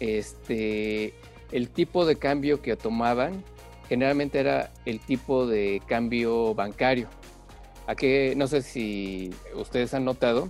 este 0.00 1.14
el 1.52 1.68
tipo 1.68 2.04
de 2.06 2.16
cambio 2.16 2.60
que 2.60 2.74
tomaban 2.76 3.44
generalmente 3.88 4.40
era 4.40 4.72
el 4.84 4.98
tipo 4.98 5.46
de 5.46 5.80
cambio 5.86 6.54
bancario. 6.54 7.08
Aquí 7.86 8.34
no 8.36 8.46
sé 8.46 8.62
si 8.62 9.30
ustedes 9.54 9.92
han 9.94 10.04
notado 10.04 10.48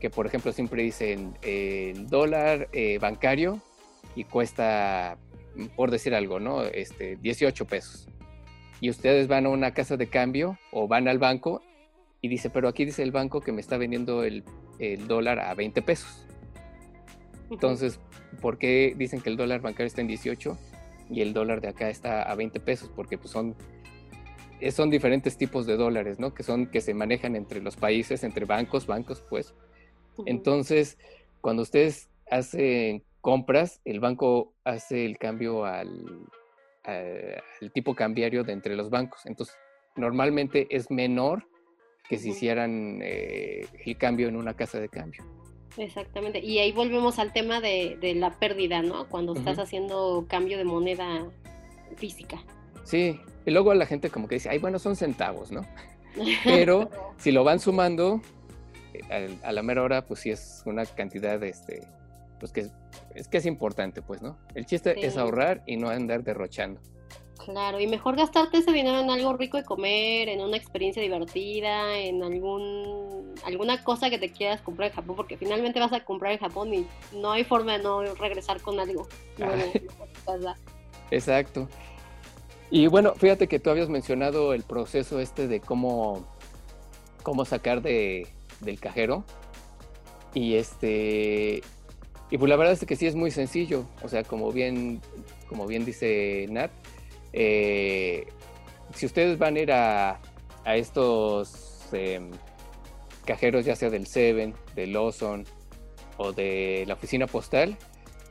que, 0.00 0.10
por 0.10 0.26
ejemplo, 0.26 0.50
siempre 0.52 0.82
dicen 0.82 1.36
el 1.42 2.08
dólar 2.08 2.68
eh, 2.72 2.98
bancario 2.98 3.60
y 4.14 4.24
cuesta, 4.24 5.18
por 5.76 5.90
decir 5.90 6.14
algo, 6.14 6.40
¿no? 6.40 6.62
Este, 6.62 7.16
18 7.16 7.66
pesos. 7.66 8.08
Y 8.80 8.88
ustedes 8.88 9.28
van 9.28 9.44
a 9.44 9.50
una 9.50 9.74
casa 9.74 9.98
de 9.98 10.06
cambio 10.06 10.58
o 10.72 10.88
van 10.88 11.06
al 11.06 11.18
banco 11.18 11.62
y 12.22 12.28
dice, 12.28 12.48
pero 12.48 12.68
aquí 12.68 12.86
dice 12.86 13.02
el 13.02 13.12
banco 13.12 13.42
que 13.42 13.52
me 13.52 13.60
está 13.60 13.76
vendiendo 13.76 14.24
el, 14.24 14.42
el 14.78 15.06
dólar 15.06 15.38
a 15.38 15.54
20 15.54 15.82
pesos. 15.82 16.26
Entonces, 17.50 18.00
¿por 18.40 18.56
qué 18.56 18.94
dicen 18.96 19.20
que 19.20 19.28
el 19.28 19.36
dólar 19.36 19.60
bancario 19.60 19.86
está 19.86 20.00
en 20.00 20.06
18 20.06 20.56
y 21.10 21.20
el 21.20 21.34
dólar 21.34 21.60
de 21.60 21.68
acá 21.68 21.90
está 21.90 22.22
a 22.22 22.34
20 22.34 22.58
pesos? 22.60 22.90
Porque 22.94 23.18
pues 23.18 23.30
son 23.30 23.54
son 24.70 24.90
diferentes 24.90 25.36
tipos 25.36 25.66
de 25.66 25.76
dólares, 25.76 26.18
¿no? 26.18 26.34
Que 26.34 26.42
son 26.42 26.66
que 26.66 26.80
se 26.80 26.94
manejan 26.94 27.36
entre 27.36 27.60
los 27.60 27.76
países, 27.76 28.24
entre 28.24 28.44
bancos, 28.44 28.86
bancos, 28.86 29.22
pues. 29.28 29.54
Entonces, 30.26 30.98
cuando 31.40 31.62
ustedes 31.62 32.10
hacen 32.30 33.02
compras, 33.20 33.80
el 33.84 34.00
banco 34.00 34.52
hace 34.64 35.04
el 35.04 35.18
cambio 35.18 35.64
al, 35.64 36.26
tipo 37.72 37.94
cambiario 37.94 38.44
de 38.44 38.52
entre 38.52 38.76
los 38.76 38.90
bancos. 38.90 39.26
Entonces, 39.26 39.56
normalmente 39.96 40.66
es 40.70 40.90
menor 40.90 41.46
que 42.08 42.18
si 42.18 42.30
hicieran 42.30 43.00
eh, 43.02 43.66
el 43.84 43.96
cambio 43.96 44.28
en 44.28 44.36
una 44.36 44.54
casa 44.54 44.80
de 44.80 44.88
cambio. 44.88 45.24
Exactamente. 45.76 46.40
Y 46.40 46.58
ahí 46.58 46.72
volvemos 46.72 47.18
al 47.18 47.32
tema 47.32 47.60
de, 47.60 47.98
la 48.16 48.38
pérdida, 48.38 48.82
¿no? 48.82 49.08
Cuando 49.08 49.34
estás 49.34 49.58
haciendo 49.58 50.26
cambio 50.28 50.58
de 50.58 50.64
moneda 50.64 51.30
física. 51.96 52.42
Sí, 52.84 53.20
y 53.46 53.50
luego 53.50 53.74
la 53.74 53.86
gente 53.86 54.10
como 54.10 54.28
que 54.28 54.36
dice, 54.36 54.48
ay, 54.50 54.58
bueno, 54.58 54.78
son 54.78 54.96
centavos, 54.96 55.50
¿no? 55.50 55.66
Pero 56.44 56.90
si 57.18 57.30
lo 57.30 57.44
van 57.44 57.60
sumando, 57.60 58.20
eh, 58.94 59.36
a, 59.42 59.52
la 59.52 59.62
mera 59.62 59.82
hora, 59.82 60.06
pues 60.06 60.20
sí 60.20 60.30
es 60.30 60.62
una 60.66 60.84
cantidad, 60.86 61.42
este, 61.42 61.86
pues 62.38 62.52
que 62.52 62.68
es, 63.14 63.28
que 63.28 63.38
es 63.38 63.46
importante, 63.46 64.02
pues, 64.02 64.22
¿no? 64.22 64.38
El 64.54 64.66
chiste 64.66 65.06
es 65.06 65.16
ahorrar 65.16 65.62
y 65.66 65.76
no 65.76 65.88
andar 65.88 66.22
derrochando. 66.24 66.80
Claro, 67.44 67.80
y 67.80 67.86
mejor 67.86 68.16
gastarte 68.16 68.58
ese 68.58 68.70
dinero 68.70 69.00
en 69.00 69.08
algo 69.08 69.32
rico 69.34 69.56
de 69.56 69.64
comer, 69.64 70.28
en 70.28 70.42
una 70.42 70.58
experiencia 70.58 71.02
divertida, 71.02 71.98
en 71.98 72.22
algún 72.22 73.34
alguna 73.44 73.82
cosa 73.82 74.10
que 74.10 74.18
te 74.18 74.30
quieras 74.30 74.60
comprar 74.60 74.90
en 74.90 74.96
Japón, 74.96 75.16
porque 75.16 75.36
finalmente 75.36 75.80
vas 75.80 75.92
a 75.92 76.04
comprar 76.04 76.32
en 76.32 76.38
Japón 76.38 76.74
y 76.74 76.86
no 77.12 77.32
hay 77.32 77.44
forma 77.44 77.78
de 77.78 77.82
no 77.82 78.02
regresar 78.14 78.60
con 78.60 78.78
algo. 78.78 79.08
Exacto. 81.10 81.68
Y 82.70 82.86
bueno, 82.86 83.14
fíjate 83.14 83.48
que 83.48 83.58
tú 83.58 83.70
habías 83.70 83.88
mencionado 83.88 84.54
el 84.54 84.62
proceso 84.62 85.18
este 85.18 85.48
de 85.48 85.60
cómo, 85.60 86.24
cómo 87.22 87.44
sacar 87.44 87.82
de, 87.82 88.28
del 88.60 88.78
cajero. 88.78 89.24
Y 90.34 90.54
este. 90.54 91.62
Y 92.30 92.38
pues 92.38 92.48
la 92.48 92.54
verdad 92.54 92.74
es 92.74 92.84
que 92.84 92.94
sí 92.94 93.06
es 93.06 93.16
muy 93.16 93.32
sencillo. 93.32 93.86
O 94.02 94.08
sea, 94.08 94.22
como 94.22 94.52
bien, 94.52 95.00
como 95.48 95.66
bien 95.66 95.84
dice 95.84 96.46
Nat, 96.48 96.70
eh, 97.32 98.26
si 98.94 99.06
ustedes 99.06 99.36
van 99.38 99.56
a 99.56 99.60
ir 99.60 99.72
a, 99.72 100.20
estos 100.66 101.88
em, 101.92 102.30
cajeros, 103.24 103.64
ya 103.64 103.74
sea 103.74 103.90
del 103.90 104.06
Seven, 104.06 104.54
del 104.76 104.92
Lawson 104.92 105.44
o 106.18 106.32
de 106.32 106.84
la 106.86 106.94
oficina 106.94 107.26
postal, 107.26 107.76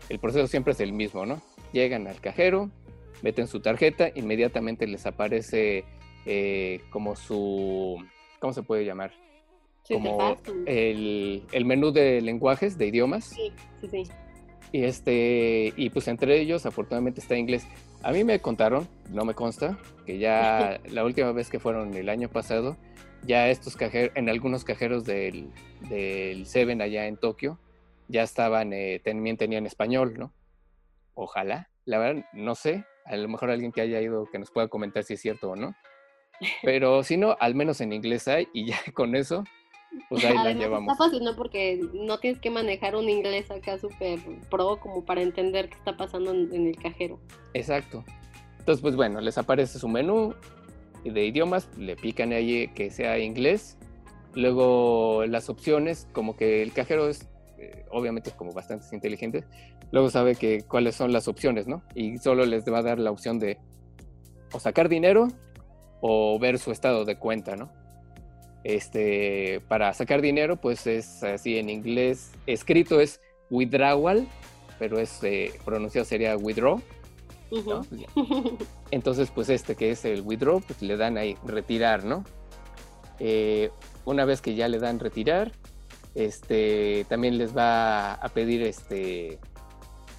el 0.08 0.20
proceso 0.20 0.48
siempre 0.48 0.72
es 0.72 0.80
el 0.80 0.94
mismo, 0.94 1.26
¿no? 1.26 1.42
Llegan 1.74 2.08
al 2.08 2.22
cajero, 2.22 2.70
meten 3.22 3.48
su 3.48 3.60
tarjeta, 3.60 4.10
inmediatamente 4.16 4.88
les 4.88 5.06
aparece 5.06 5.86
eh, 6.26 6.82
como 6.90 7.16
su, 7.16 8.04
¿cómo 8.40 8.54
se 8.54 8.64
puede 8.64 8.86
llamar? 8.86 9.12
como 9.88 10.38
el, 10.68 11.44
el, 11.52 11.66
menú 11.66 11.92
de 11.92 12.22
lenguajes, 12.22 12.78
de 12.78 12.88
idiomas. 12.88 13.26
Sí, 13.26 13.52
sí, 13.82 13.88
sí. 13.90 14.04
Y, 14.72 14.84
este, 14.84 15.74
y 15.76 15.90
pues 15.90 16.08
entre 16.08 16.40
ellos, 16.40 16.66
afortunadamente 16.66 17.22
está 17.22 17.36
inglés. 17.36 17.66
A 18.04 18.12
mí 18.12 18.24
me 18.24 18.40
contaron, 18.40 18.88
no 19.10 19.26
me 19.26 19.34
consta, 19.34 19.80
que 20.06 20.20
ya 20.20 20.80
la 20.90 21.04
última 21.04 21.32
vez 21.32 21.50
que 21.50 21.60
fueron 21.60 21.96
el 21.96 22.10
año 22.10 22.30
pasado, 22.30 22.78
ya 23.26 23.50
estos 23.50 23.76
cajeros, 23.76 24.16
en 24.16 24.30
algunos 24.30 24.64
cajeros 24.64 25.06
del, 25.06 25.50
del 25.90 26.46
Seven 26.46 26.82
allá 26.82 27.08
en 27.08 27.18
Tokio, 27.18 27.60
ya 28.08 28.24
estaban, 28.24 28.74
eh, 28.74 29.02
también 29.04 29.38
tenían 29.38 29.66
español, 29.66 30.16
¿no? 30.18 30.34
Ojalá, 31.16 31.70
la 31.86 31.98
verdad, 31.98 32.26
no 32.34 32.56
sé, 32.56 32.86
a 33.10 33.18
lo 33.18 33.28
mejor 33.28 33.50
alguien 33.50 33.72
que 33.72 33.82
haya 33.82 34.00
ido 34.02 34.26
que 34.32 34.40
nos 34.40 34.52
pueda 34.52 34.68
comentar 34.68 35.04
si 35.04 35.16
es 35.16 35.22
cierto 35.22 35.52
o 35.52 35.56
no. 35.56 35.76
Pero 36.64 37.04
si 37.04 37.18
no, 37.18 37.36
al 37.40 37.56
menos 37.56 37.82
en 37.82 37.92
inglés 37.92 38.28
hay 38.28 38.48
y 38.54 38.68
ya 38.68 38.78
con 38.94 39.16
eso, 39.16 39.44
pues 40.10 40.24
ahí 40.24 40.36
la 40.36 40.54
llevamos. 40.54 40.94
Está 40.94 41.06
fácil, 41.06 41.24
¿no? 41.24 41.36
Porque 41.36 41.82
no 41.94 42.20
tienes 42.20 42.40
que 42.40 42.50
manejar 42.50 42.96
un 42.96 43.10
inglés 43.10 43.50
acá 43.52 43.78
súper 43.78 44.20
pro 44.50 44.80
como 44.80 45.04
para 45.04 45.22
entender 45.22 45.70
qué 45.70 45.76
está 45.76 45.98
pasando 45.98 46.32
en, 46.32 46.54
en, 46.54 46.68
el 46.68 46.76
cajero. 46.76 47.20
Exacto. 47.54 48.06
Entonces, 48.60 48.82
pues 48.82 48.96
bueno, 48.96 49.20
les 49.20 49.38
aparece 49.38 49.80
su 49.80 49.88
menú 49.88 50.36
de 51.04 51.26
idiomas, 51.26 51.70
le 51.78 51.96
pican 51.96 52.32
ahí 52.32 52.68
que 52.70 52.92
sea 52.92 53.18
inglés. 53.18 53.78
Luego 54.36 55.26
las 55.26 55.50
opciones, 55.50 56.08
como 56.14 56.36
que 56.36 56.62
el 56.62 56.72
cajero 56.72 57.10
es, 57.10 57.28
eh, 57.60 57.86
obviamente 57.92 58.32
como 58.32 58.54
bastante 58.54 58.86
inteligente, 58.94 59.44
luego 59.92 60.10
sabe 60.10 60.36
que 60.36 60.62
cuáles 60.62 60.96
son 60.96 61.12
las 61.12 61.28
opciones, 61.28 61.68
¿no? 61.68 61.84
Y 61.96 62.18
solo 62.18 62.46
les 62.46 62.64
va 62.66 62.80
a 62.80 62.84
dar 62.84 63.00
la 63.00 63.12
opción 63.12 63.40
de 63.40 63.58
o 64.52 64.60
sacar 64.60 64.90
dinero 64.90 65.28
o 66.02 66.40
ver 66.40 66.58
su 66.58 66.72
estado 66.72 67.06
de 67.06 67.18
cuenta, 67.18 67.56
¿no? 67.56 67.72
Este, 68.64 69.62
para 69.68 69.94
sacar 69.94 70.22
dinero, 70.22 70.58
pues 70.58 70.86
es 70.88 71.24
así 71.24 71.58
en 71.58 71.70
inglés, 71.70 72.32
escrito 72.46 73.00
es 73.00 73.22
withdrawal, 73.50 74.28
pero 74.78 75.00
es 75.00 75.24
eh, 75.24 75.54
pronunciado 75.66 76.06
sería 76.06 76.36
withdraw. 76.38 76.82
¿no? 77.66 77.86
Entonces, 78.92 79.32
pues 79.32 79.50
este 79.50 79.76
que 79.76 79.92
es 79.92 80.06
el 80.06 80.22
withdraw, 80.22 80.62
pues 80.62 80.82
le 80.82 80.98
dan 80.98 81.18
ahí 81.18 81.38
retirar, 81.46 82.04
¿no? 82.04 82.24
Eh, 83.20 83.70
una 84.06 84.26
vez 84.26 84.42
que 84.42 84.56
ya 84.56 84.68
le 84.68 84.80
dan 84.80 85.00
retirar, 85.00 85.52
este, 86.16 87.06
también 87.10 87.38
les 87.38 87.56
va 87.56 88.14
a 88.14 88.30
pedir 88.30 88.64
este, 88.64 89.40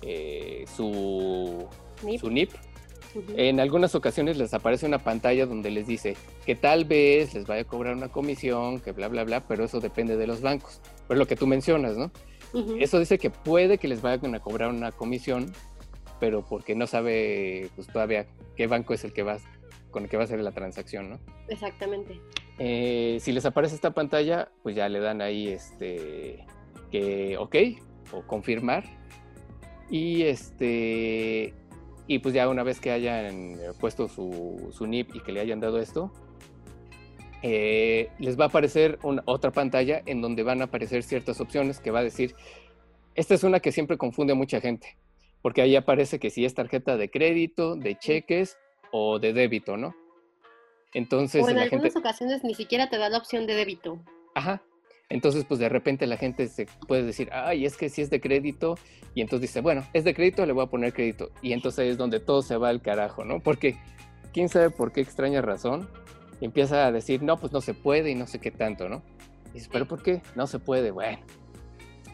eh, 0.03 0.65
su, 0.75 1.67
NIP. 2.03 2.21
su 2.21 2.31
NIP. 2.31 2.51
En 3.37 3.59
algunas 3.59 3.95
ocasiones 3.97 4.39
les 4.39 4.55
aparece 4.55 4.87
una 4.87 4.99
pantalla 4.99 5.45
donde 5.45 5.71
les 5.71 5.87
dice 5.87 6.17
que 6.47 6.55
tal 6.55 6.85
vez 6.85 7.35
les 7.35 7.45
vaya 7.45 7.63
a 7.63 7.65
cobrar 7.65 7.97
una 7.97 8.09
comisión, 8.09 8.81
que 8.81 8.93
bla, 8.93 9.09
bla, 9.09 9.25
bla, 9.25 9.41
pero 9.41 9.65
eso 9.65 9.81
depende 9.81 10.17
de 10.17 10.29
los 10.29 10.41
bancos. 10.41 10.81
Pero 11.09 11.19
lo 11.19 11.27
que 11.27 11.35
tú 11.35 11.47
mencionas, 11.47 11.97
¿no? 11.97 12.13
Eso 12.79 12.99
dice 12.99 13.19
que 13.19 13.31
puede 13.31 13.79
que 13.79 13.89
les 13.89 14.03
vayan 14.03 14.35
a 14.35 14.41
cobrar 14.41 14.71
una 14.71 14.93
comisión, 14.93 15.53
pero 16.19 16.45
porque 16.45 16.75
no 16.75 16.87
sabe 16.87 17.71
pues, 17.77 17.89
todavía 17.89 18.27
qué 18.57 18.67
banco 18.67 18.93
es 18.95 19.05
el 19.05 19.13
que 19.13 19.23
va 19.23 19.39
con 19.91 20.05
el 20.05 20.09
que 20.09 20.17
va 20.17 20.23
a 20.23 20.27
hacer 20.27 20.41
la 20.41 20.53
transacción, 20.53 21.11
¿no? 21.11 21.21
Exactamente. 21.49 22.21
Eh, 22.63 23.17
si 23.21 23.33
les 23.33 23.47
aparece 23.47 23.75
esta 23.75 23.93
pantalla, 23.93 24.51
pues 24.63 24.77
ya 24.77 24.87
le 24.91 25.01
dan 25.01 25.23
ahí 25.23 25.49
este 25.49 26.45
que 26.91 27.39
ok 27.39 27.57
o 28.13 28.21
confirmar 28.27 28.85
y 29.89 30.25
este 30.25 31.55
y 32.07 32.19
pues 32.19 32.35
ya 32.35 32.51
una 32.51 32.63
vez 32.63 32.79
que 32.79 32.91
hayan 32.91 33.57
puesto 33.81 34.09
su, 34.09 34.69
su 34.73 34.87
NIP 34.87 35.17
y 35.17 35.21
que 35.21 35.33
le 35.33 35.41
hayan 35.41 35.59
dado 35.59 35.79
esto, 35.79 36.13
eh, 37.43 38.11
les 38.19 38.39
va 38.39 38.45
a 38.45 38.49
aparecer 38.49 38.99
una, 39.05 39.23
otra 39.25 39.53
pantalla 39.53 40.03
en 40.05 40.21
donde 40.21 40.43
van 40.43 40.61
a 40.61 40.65
aparecer 40.65 41.03
ciertas 41.03 41.41
opciones 41.41 41.81
que 41.81 41.91
va 41.91 42.01
a 42.01 42.05
decir, 42.05 42.35
esta 43.15 43.33
es 43.33 43.43
una 43.43 43.61
que 43.61 43.73
siempre 43.73 43.97
confunde 43.97 44.35
a 44.35 44.37
mucha 44.37 44.61
gente, 44.61 44.99
porque 45.41 45.63
ahí 45.63 45.77
aparece 45.77 46.19
que 46.19 46.29
si 46.29 46.45
es 46.45 46.53
tarjeta 46.53 46.99
de 46.99 47.11
crédito, 47.11 47.75
de 47.75 47.97
cheques 47.97 48.59
o 48.93 49.19
de 49.19 49.33
débito, 49.33 49.79
¿no? 49.79 49.95
Entonces, 50.93 51.45
o 51.45 51.49
en 51.49 51.57
la 51.57 51.63
algunas 51.63 51.93
gente... 51.93 51.99
ocasiones 51.99 52.45
ni 52.45 52.55
siquiera 52.55 52.89
te 52.91 52.99
da 52.99 53.09
la 53.09 53.19
opción 53.19 53.47
de 53.47 53.55
débito. 53.55 54.01
Ajá. 54.35 54.63
Entonces, 55.09 55.45
pues 55.45 55.59
de 55.59 55.69
repente 55.69 56.07
la 56.07 56.17
gente 56.17 56.47
se 56.49 56.67
puede 56.87 57.03
decir, 57.03 57.31
ay, 57.33 57.67
es 57.67 57.77
que 57.77 57.89
si 57.89 58.01
es 58.01 58.11
de 58.11 58.21
crédito, 58.21 58.79
y 59.15 59.23
entonces 59.23 59.49
dice, 59.49 59.61
bueno, 59.61 59.85
es 59.93 60.05
de 60.05 60.15
crédito, 60.15 60.47
le 60.47 60.53
voy 60.53 60.65
a 60.65 60.69
poner 60.69 60.93
crédito. 60.93 61.33
Y 61.43 61.53
entonces 61.53 61.91
es 61.91 61.99
donde 61.99 62.21
todo 62.21 62.43
se 62.43 62.57
va 62.57 62.69
al 62.69 62.81
carajo, 62.81 63.25
¿no? 63.25 63.41
Porque 63.41 63.77
quién 64.33 64.49
sabe 64.49 64.71
por 64.71 64.93
qué 64.93 65.01
extraña 65.01 65.43
razón, 65.43 65.89
empieza 66.41 66.87
a 66.87 66.93
decir, 66.93 67.23
no, 67.23 67.39
pues 67.39 67.53
no 67.53 67.61
se 67.61 67.75
puede 67.75 68.11
y 68.11 68.15
no 68.15 68.29
sé 68.29 68.39
qué 68.39 68.53
tanto, 68.53 68.89
¿no? 68.89 69.03
Y 69.51 69.55
dices, 69.55 69.69
pero 69.73 69.87
¿por 69.87 70.03
qué? 70.03 70.23
No 70.37 70.47
se 70.47 70.61
puede, 70.61 70.93
bueno. 70.93 71.19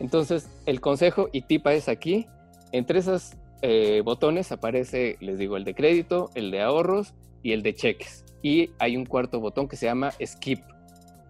Entonces, 0.01 0.49
el 0.65 0.81
consejo 0.81 1.29
y 1.33 1.43
tipa 1.43 1.75
es 1.75 1.89
aquí, 1.89 2.27
entre 2.73 2.99
esos 2.99 3.35
eh, 3.61 4.01
botones 4.05 4.53
aparece, 4.53 5.17
les 5.21 5.39
digo, 5.39 5.57
el 5.57 5.65
de 5.65 5.75
crédito, 5.75 6.31
el 6.35 6.51
de 6.51 6.63
ahorros 6.63 7.15
y 7.43 7.53
el 7.53 7.63
de 7.63 7.75
cheques. 7.75 8.26
Y 8.47 8.71
hay 8.79 8.97
un 8.97 9.05
cuarto 9.07 9.41
botón 9.41 9.67
que 9.67 9.75
se 9.75 9.87
llama 9.87 10.13
skip, 10.25 10.61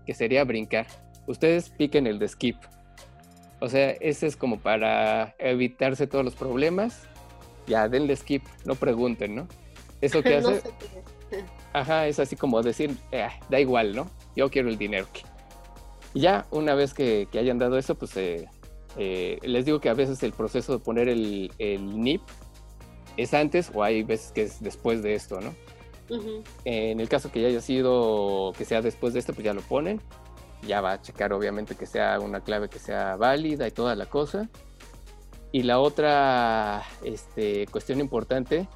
que 0.05 0.12
sería 0.12 0.45
brincar 0.45 0.87
ustedes 1.27 1.71
piquen 1.71 2.07
el 2.07 2.19
de 2.19 2.29
skip. 2.29 2.57
O 3.59 3.71
sea, 3.71 3.93
ese 3.93 4.27
es 4.27 4.37
como 4.37 4.59
para 4.59 5.35
evitarse 5.39 6.07
todos 6.07 6.27
los 6.27 6.35
problemas. 6.35 7.09
Ya, 7.67 7.89
denle 7.89 8.14
skip, 8.17 8.43
no 8.67 8.75
pregunten, 8.75 9.35
¿no? 9.35 9.49
Eso 10.03 10.23
que 10.23 10.39
No 10.43 10.49
hace, 10.51 10.61
sé 10.61 10.71
qué 10.79 11.39
es. 11.39 11.45
ajá, 11.73 12.07
es 12.07 12.19
así 12.19 12.37
como 12.37 12.61
decir, 12.62 12.95
"Eh, 13.12 13.27
da 13.49 13.61
igual, 13.61 13.97
¿no? 13.97 14.11
Yo 14.37 14.51
quiero 14.51 14.69
el 14.69 14.77
dinero. 14.77 15.07
Y 16.12 16.21
ya, 16.21 16.45
una 16.51 16.75
vez 16.75 16.93
que, 16.93 17.29
que 17.33 17.39
hayan 17.39 17.57
dado 17.57 17.79
eso, 17.79 17.95
pues 17.95 18.14
eh, 18.19 18.47
eh, 18.99 19.39
les 19.41 19.64
digo 19.64 19.81
que 19.81 19.89
a 19.89 19.95
veces 19.95 20.23
el 20.23 20.35
proceso 20.35 20.75
de 20.75 20.85
poner 20.85 21.09
el, 21.09 21.51
el 21.57 21.99
NIP 21.99 22.21
es 23.17 23.33
antes 23.33 23.71
o 23.73 23.83
hay 23.83 24.03
veces 24.03 24.33
que 24.33 24.43
es 24.43 24.62
después 24.62 25.03
de 25.03 25.14
esto, 25.14 25.41
¿no? 25.41 25.55
Ujú. 26.11 26.43
En 26.65 27.01
el 27.01 27.09
caso 27.09 27.31
que 27.31 27.41
ya 27.41 27.49
haya 27.49 27.61
sido, 27.61 28.53
que 28.57 28.65
sea 28.65 28.83
después 28.83 29.13
de 29.13 29.21
esto, 29.21 29.33
pues 29.33 29.45
ya 29.45 29.55
lo 29.55 29.63
ponen. 29.63 30.01
Ya 30.67 30.81
va 30.81 30.93
a 30.93 31.03
checar 31.03 31.33
obviamente 31.33 31.75
que 31.75 31.87
sea 31.87 32.19
una 32.21 32.41
clave 32.41 32.69
que 32.69 32.79
sea 32.79 33.17
válida 33.17 33.67
y 33.67 33.71
toda 33.71 33.95
la 33.95 34.07
cosa. 34.07 34.49
Y 35.53 35.63
la 35.63 35.79
otra 35.79 36.83
este, 37.05 37.67
cuestión 37.67 38.01
importante 38.01 38.69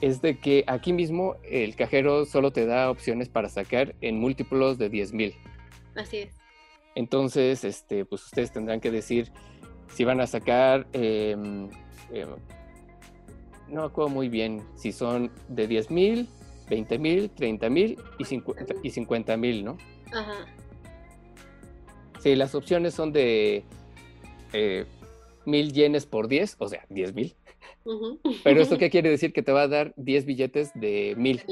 es 0.00 0.20
de 0.20 0.38
que 0.38 0.64
aquí 0.66 0.92
mismo 0.92 1.36
el 1.44 1.76
cajero 1.76 2.24
solo 2.26 2.50
te 2.52 2.66
da 2.66 2.90
opciones 2.90 3.28
para 3.28 3.48
sacar 3.48 3.94
en 4.00 4.18
múltiplos 4.18 4.76
de 4.76 4.88
10 4.88 5.12
mil. 5.12 5.34
Así 5.96 6.18
es. 6.18 6.34
Entonces, 6.94 7.64
este, 7.64 8.04
pues 8.04 8.24
ustedes 8.24 8.52
tendrán 8.52 8.80
que 8.80 8.90
decir 8.90 9.32
si 9.94 10.04
van 10.04 10.20
a 10.20 10.26
sacar, 10.26 10.86
eh, 10.92 11.36
eh, 12.12 12.26
no 13.68 13.84
acuerdo 13.84 14.10
muy 14.10 14.28
bien, 14.28 14.62
si 14.76 14.92
son 14.92 15.30
de 15.48 15.66
10 15.66 15.90
mil, 15.90 16.28
20 16.68 16.98
mil, 16.98 17.30
30 17.30 17.68
mil 17.70 17.98
y 18.18 18.24
50 18.24 18.74
y 18.82 18.90
50 18.90 19.36
mil, 19.36 19.64
¿no? 19.64 19.76
Ajá. 20.12 20.46
Sí, 22.20 22.34
las 22.36 22.54
opciones 22.54 22.94
son 22.94 23.12
de 23.12 23.64
eh, 24.52 24.86
mil 25.44 25.72
yenes 25.72 26.06
por 26.06 26.28
10, 26.28 26.56
o 26.58 26.68
sea, 26.68 26.86
10 26.88 27.14
mil. 27.14 27.36
Ujú. 27.84 28.18
Pero 28.42 28.62
esto 28.62 28.78
qué 28.78 28.90
quiere 28.90 29.10
decir? 29.10 29.32
Que 29.32 29.42
te 29.42 29.52
va 29.52 29.62
a 29.62 29.68
dar 29.68 29.92
10 29.96 30.24
billetes 30.24 30.72
de 30.74 31.14
mil, 31.18 31.42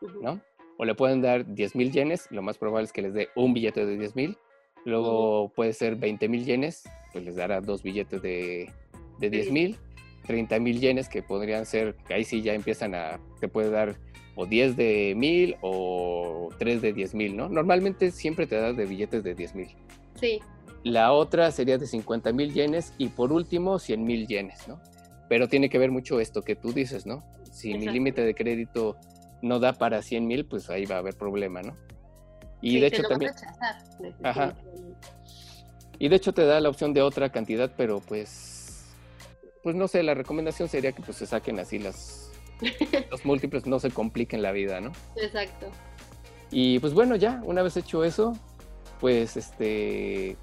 Ujú. 0.00 0.22
¿no? 0.22 0.40
O 0.76 0.84
le 0.84 0.94
pueden 0.94 1.22
dar 1.22 1.46
10 1.54 1.76
mil 1.76 1.92
yenes, 1.92 2.28
lo 2.30 2.42
más 2.42 2.58
probable 2.58 2.86
es 2.86 2.92
que 2.92 3.02
les 3.02 3.14
dé 3.14 3.28
un 3.36 3.52
billete 3.54 3.84
de 3.84 3.96
10 3.96 4.16
mil. 4.16 4.36
Luego 4.84 5.52
puede 5.54 5.72
ser 5.72 5.96
20 5.96 6.28
mil 6.28 6.44
yenes, 6.44 6.84
pues 7.12 7.24
les 7.24 7.36
dará 7.36 7.60
dos 7.60 7.82
billetes 7.82 8.22
de, 8.22 8.72
de 9.18 9.30
10 9.30 9.50
mil. 9.50 9.76
30 10.26 10.58
mil 10.60 10.78
yenes 10.78 11.08
que 11.08 11.22
podrían 11.22 11.64
ser, 11.64 11.96
que 12.06 12.14
ahí 12.14 12.24
sí 12.24 12.42
ya 12.42 12.54
empiezan 12.54 12.94
a, 12.94 13.18
te 13.40 13.48
puede 13.48 13.70
dar 13.70 13.96
o 14.40 14.46
10 14.46 14.76
de 14.76 15.14
mil 15.16 15.56
o 15.62 16.48
3 16.58 16.80
de 16.80 16.92
10 16.92 17.14
mil, 17.14 17.36
¿no? 17.36 17.48
Normalmente 17.48 18.12
siempre 18.12 18.46
te 18.46 18.54
da 18.54 18.72
de 18.72 18.86
billetes 18.86 19.24
de 19.24 19.34
10 19.34 19.54
mil. 19.56 19.68
Sí, 20.14 20.38
La 20.84 21.12
otra 21.12 21.50
sería 21.50 21.76
de 21.76 21.88
50 21.88 22.32
mil 22.32 22.54
yenes 22.54 22.94
y 22.98 23.08
por 23.08 23.32
último 23.32 23.80
100 23.80 24.04
mil 24.04 24.28
yenes, 24.28 24.68
¿no? 24.68 24.80
Pero 25.28 25.48
tiene 25.48 25.68
que 25.68 25.78
ver 25.78 25.90
mucho 25.90 26.20
esto 26.20 26.42
que 26.42 26.54
tú 26.54 26.72
dices, 26.72 27.04
¿no? 27.04 27.24
Si 27.50 27.74
mi 27.74 27.88
límite 27.88 28.22
de 28.22 28.32
crédito 28.36 28.96
no 29.42 29.58
da 29.58 29.72
para 29.72 30.02
100 30.02 30.24
mil, 30.24 30.46
pues 30.46 30.70
ahí 30.70 30.86
va 30.86 30.94
a 30.94 30.98
haber 30.98 31.16
problema, 31.16 31.60
¿no? 31.60 31.76
Y 32.62 32.74
sí, 32.74 32.80
de 32.80 32.86
hecho 32.86 33.02
también, 33.02 33.32
Ajá. 34.22 34.54
y 35.98 36.08
de 36.08 36.14
hecho 36.14 36.32
te 36.32 36.44
da 36.44 36.60
la 36.60 36.68
opción 36.68 36.94
de 36.94 37.02
otra 37.02 37.30
cantidad, 37.30 37.72
pero 37.76 37.98
pues, 37.98 38.84
pues 39.64 39.74
no 39.74 39.88
sé, 39.88 40.04
la 40.04 40.14
recomendación 40.14 40.68
sería 40.68 40.92
que 40.92 41.02
pues 41.02 41.16
se 41.16 41.26
saquen 41.26 41.58
así 41.58 41.80
las, 41.80 42.27
los 43.10 43.24
múltiples, 43.24 43.66
no 43.66 43.78
se 43.80 43.90
compliquen 43.90 44.42
la 44.42 44.52
vida, 44.52 44.80
¿no? 44.80 44.92
Exacto. 45.16 45.66
Y 46.50 46.78
pues 46.78 46.94
bueno, 46.94 47.16
ya, 47.16 47.40
una 47.44 47.62
vez 47.62 47.76
hecho 47.76 48.04
eso, 48.04 48.36
pues 49.00 49.36
este 49.36 50.36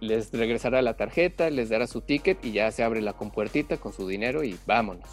les 0.00 0.32
regresará 0.32 0.82
la 0.82 0.96
tarjeta, 0.96 1.48
les 1.50 1.68
dará 1.68 1.86
su 1.86 2.00
ticket 2.00 2.44
y 2.44 2.50
ya 2.52 2.72
se 2.72 2.82
abre 2.82 3.00
la 3.00 3.12
compuertita 3.12 3.76
con 3.76 3.92
su 3.92 4.08
dinero 4.08 4.42
y 4.42 4.58
vámonos. 4.66 5.08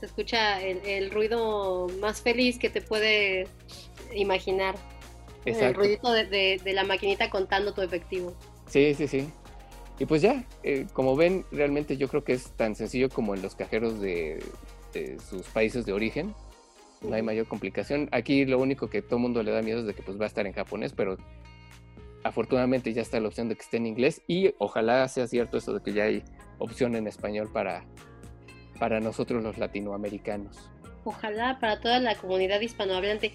Se 0.00 0.06
escucha 0.06 0.60
el, 0.60 0.78
el 0.84 1.10
ruido 1.12 1.86
más 2.00 2.20
feliz 2.22 2.58
que 2.58 2.68
te 2.68 2.80
puedes 2.82 3.48
imaginar. 4.14 4.74
El 5.44 5.74
ruidito 5.74 6.10
de, 6.12 6.24
de- 6.24 6.60
de 6.62 6.72
la 6.72 6.82
maquinita 6.82 7.30
contando 7.30 7.72
tu 7.72 7.80
efectivo. 7.82 8.34
Sí, 8.68 8.94
sí, 8.94 9.06
sí. 9.06 9.28
Y 10.00 10.04
pues 10.06 10.20
ya, 10.22 10.44
eh, 10.64 10.86
como 10.92 11.14
ven, 11.14 11.46
realmente 11.52 11.96
yo 11.96 12.08
creo 12.08 12.24
que 12.24 12.32
es 12.32 12.50
tan 12.56 12.74
sencillo 12.74 13.08
como 13.08 13.32
en 13.36 13.42
los 13.42 13.54
cajeros 13.54 14.00
de, 14.00 14.42
de 14.96 15.18
sus 15.20 15.46
países 15.48 15.84
de 15.86 15.92
origen. 15.92 16.34
no 17.02 17.14
hay 17.14 17.22
mayor 17.22 17.46
complicación. 17.46 18.08
Aquí 18.12 18.44
lo 18.44 18.58
único 18.58 18.88
que 18.88 19.02
todo 19.02 19.16
el 19.16 19.22
mundo 19.22 19.42
le 19.42 19.52
da 19.52 19.62
miedo 19.62 19.80
es 19.80 19.86
de 19.86 19.94
que 19.94 20.02
pues 20.02 20.18
va 20.18 20.24
a 20.24 20.28
estar 20.28 20.46
en 20.46 20.52
japonés, 20.52 20.92
pero 20.92 21.16
afortunadamente 22.24 22.92
ya 22.92 23.02
está 23.02 23.20
la 23.20 23.28
opción 23.28 23.48
de 23.48 23.54
que 23.54 23.62
esté 23.62 23.76
en 23.76 23.86
inglés 23.86 24.22
y 24.26 24.54
ojalá 24.58 25.06
sea 25.08 25.26
cierto 25.26 25.58
eso 25.58 25.72
de 25.72 25.82
que 25.82 25.92
ya 25.92 26.04
hay 26.04 26.22
opción 26.58 26.96
en 26.96 27.06
español 27.06 27.50
para, 27.52 27.84
para 28.78 29.00
nosotros 29.00 29.42
los 29.42 29.58
latinoamericanos. 29.58 30.70
Ojalá 31.04 31.58
para 31.60 31.80
toda 31.80 32.00
la 32.00 32.16
comunidad 32.16 32.60
hispanohablante. 32.60 33.32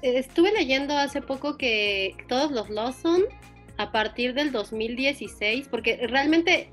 Estuve 0.00 0.52
leyendo 0.52 0.96
hace 0.96 1.20
poco 1.20 1.58
que 1.58 2.16
todos 2.28 2.50
los 2.50 2.70
Lawson 2.70 3.22
a 3.76 3.92
partir 3.92 4.34
del 4.34 4.52
2016, 4.52 5.68
porque 5.68 6.06
realmente 6.06 6.70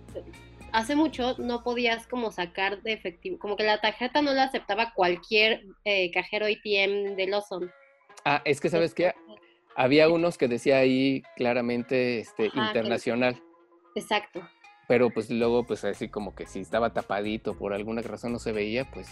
hace 0.72 0.96
mucho 0.96 1.36
no 1.38 1.64
podías 1.64 2.08
como 2.08 2.32
sacar 2.32 2.82
de 2.82 2.94
efectivo, 2.94 3.40
como 3.40 3.56
que 3.56 3.64
la 3.64 3.82
tarjeta 3.82 4.22
no 4.22 4.34
la 4.34 4.44
aceptaba 4.44 4.94
cualquier 4.94 5.64
eh, 5.86 6.12
cajero 6.12 6.46
ATM 6.46 7.16
de 7.16 7.28
Lawson. 7.28 7.72
Ah, 8.26 8.42
es 8.46 8.60
que 8.60 8.70
sabes 8.70 8.94
que 8.94 9.14
había 9.76 10.10
unos 10.10 10.38
que 10.38 10.48
decía 10.48 10.78
ahí 10.78 11.24
claramente 11.36 12.20
este 12.20 12.46
internacional. 12.48 13.42
Exacto. 13.96 14.48
Pero 14.88 15.10
pues 15.10 15.30
luego 15.30 15.66
pues 15.66 15.84
así 15.86 16.10
como 16.10 16.36
que 16.36 16.46
si 16.46 16.60
estaba 16.60 16.94
tapadito 16.94 17.58
por 17.58 17.74
alguna 17.74 18.02
razón 18.02 18.34
no 18.34 18.40
se 18.40 18.52
veía, 18.52 18.86
pues 18.92 19.08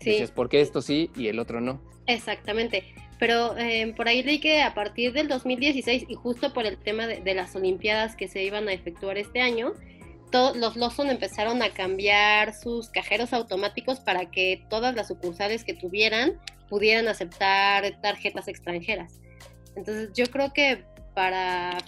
sí. 0.00 0.10
dices, 0.10 0.30
¿por 0.30 0.48
qué 0.48 0.60
esto 0.60 0.82
sí 0.82 1.10
y 1.14 1.28
el 1.28 1.38
otro 1.38 1.60
no? 1.60 1.80
Exactamente. 2.06 2.84
Pero 3.18 3.56
eh, 3.58 3.92
por 3.96 4.08
ahí 4.08 4.22
leí 4.22 4.40
que 4.40 4.62
a 4.62 4.74
partir 4.74 5.12
del 5.12 5.28
2016 5.28 6.06
y 6.08 6.14
justo 6.14 6.52
por 6.52 6.66
el 6.66 6.78
tema 6.78 7.06
de, 7.06 7.20
de 7.20 7.34
las 7.34 7.54
Olimpiadas 7.54 8.16
que 8.16 8.28
se 8.28 8.42
iban 8.44 8.68
a 8.68 8.72
efectuar 8.72 9.18
este 9.18 9.40
año, 9.40 9.74
todos 10.30 10.56
los 10.56 10.76
Lawson 10.76 11.10
empezaron 11.10 11.62
a 11.62 11.70
cambiar 11.70 12.54
sus 12.54 12.88
cajeros 12.90 13.32
automáticos 13.32 14.00
para 14.00 14.30
que 14.30 14.64
todas 14.68 14.94
las 14.94 15.08
sucursales 15.08 15.64
que 15.64 15.74
tuvieran 15.74 16.38
pudieran 16.68 17.08
aceptar 17.08 18.00
tarjetas 18.00 18.48
extranjeras. 18.48 19.20
Entonces 19.76 20.10
yo 20.14 20.26
creo 20.26 20.52
que 20.52 20.84
para, 21.14 21.78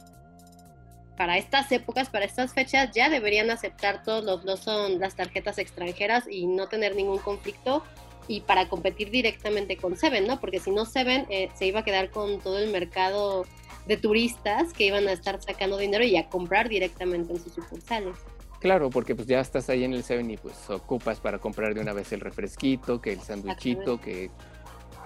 para 1.16 1.38
estas 1.38 1.70
épocas, 1.72 2.08
para 2.08 2.24
estas 2.24 2.54
fechas, 2.54 2.90
ya 2.94 3.08
deberían 3.08 3.50
aceptar 3.50 4.02
todos 4.02 4.24
los 4.24 4.44
Lawson 4.44 4.98
las 4.98 5.16
tarjetas 5.16 5.58
extranjeras 5.58 6.24
y 6.30 6.46
no 6.46 6.68
tener 6.68 6.94
ningún 6.94 7.18
conflicto 7.18 7.82
y 8.28 8.40
para 8.42 8.68
competir 8.68 9.10
directamente 9.10 9.76
con 9.76 9.96
Seven, 9.96 10.26
¿no? 10.26 10.40
Porque 10.40 10.60
si 10.60 10.70
no 10.70 10.84
Seven 10.86 11.26
eh, 11.30 11.50
se 11.54 11.66
iba 11.66 11.80
a 11.80 11.84
quedar 11.84 12.10
con 12.10 12.40
todo 12.40 12.58
el 12.58 12.70
mercado 12.70 13.46
de 13.86 13.96
turistas 13.96 14.72
que 14.72 14.86
iban 14.86 15.08
a 15.08 15.12
estar 15.12 15.42
sacando 15.42 15.76
dinero 15.76 16.04
y 16.04 16.16
a 16.16 16.28
comprar 16.28 16.68
directamente 16.68 17.32
en 17.32 17.42
sus 17.42 17.52
sucursales. 17.54 18.16
Claro, 18.60 18.90
porque 18.90 19.14
pues 19.14 19.26
ya 19.26 19.40
estás 19.40 19.70
ahí 19.70 19.84
en 19.84 19.94
el 19.94 20.04
Seven 20.04 20.30
y 20.30 20.36
pues 20.36 20.68
ocupas 20.68 21.18
para 21.18 21.38
comprar 21.38 21.74
de 21.74 21.80
una 21.80 21.94
vez 21.94 22.12
el 22.12 22.20
refresquito, 22.20 23.00
que 23.00 23.12
el 23.12 23.20
sándwichito, 23.20 24.00
que 24.00 24.30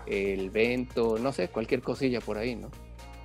el 0.06 0.50
vento, 0.50 1.18
no 1.18 1.32
sé, 1.32 1.48
cualquier 1.48 1.80
cosilla 1.80 2.20
por 2.20 2.36
ahí, 2.36 2.56
¿no? 2.56 2.70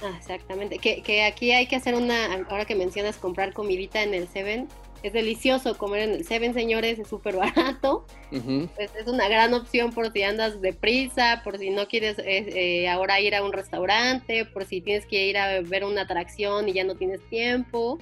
Ah, 0.01 0.13
exactamente. 0.17 0.77
Que, 0.77 1.01
que 1.01 1.23
aquí 1.23 1.51
hay 1.51 1.67
que 1.67 1.75
hacer 1.75 1.95
una, 1.95 2.45
ahora 2.49 2.65
que 2.65 2.75
mencionas 2.75 3.17
comprar 3.17 3.53
comidita 3.53 4.03
en 4.03 4.13
el 4.13 4.27
Seven, 4.27 4.67
es 5.03 5.13
delicioso 5.13 5.77
comer 5.77 6.01
en 6.01 6.11
el 6.11 6.25
Seven, 6.25 6.53
señores, 6.53 6.99
es 6.99 7.07
súper 7.07 7.35
barato. 7.35 8.05
pues 8.29 8.91
es 8.95 9.07
una 9.07 9.27
gran 9.29 9.53
opción 9.53 9.91
por 9.91 10.11
si 10.11 10.23
andas 10.23 10.61
deprisa, 10.61 11.41
por 11.43 11.57
si 11.57 11.69
no 11.69 11.87
quieres 11.87 12.19
eh, 12.19 12.83
eh, 12.83 12.89
ahora 12.89 13.19
ir 13.19 13.35
a 13.35 13.43
un 13.43 13.53
restaurante, 13.53 14.45
por 14.45 14.65
si 14.65 14.81
tienes 14.81 15.05
que 15.05 15.27
ir 15.27 15.37
a 15.37 15.61
ver 15.61 15.83
una 15.83 16.01
atracción 16.01 16.67
y 16.67 16.73
ya 16.73 16.83
no 16.83 16.95
tienes 16.95 17.21
tiempo. 17.29 17.97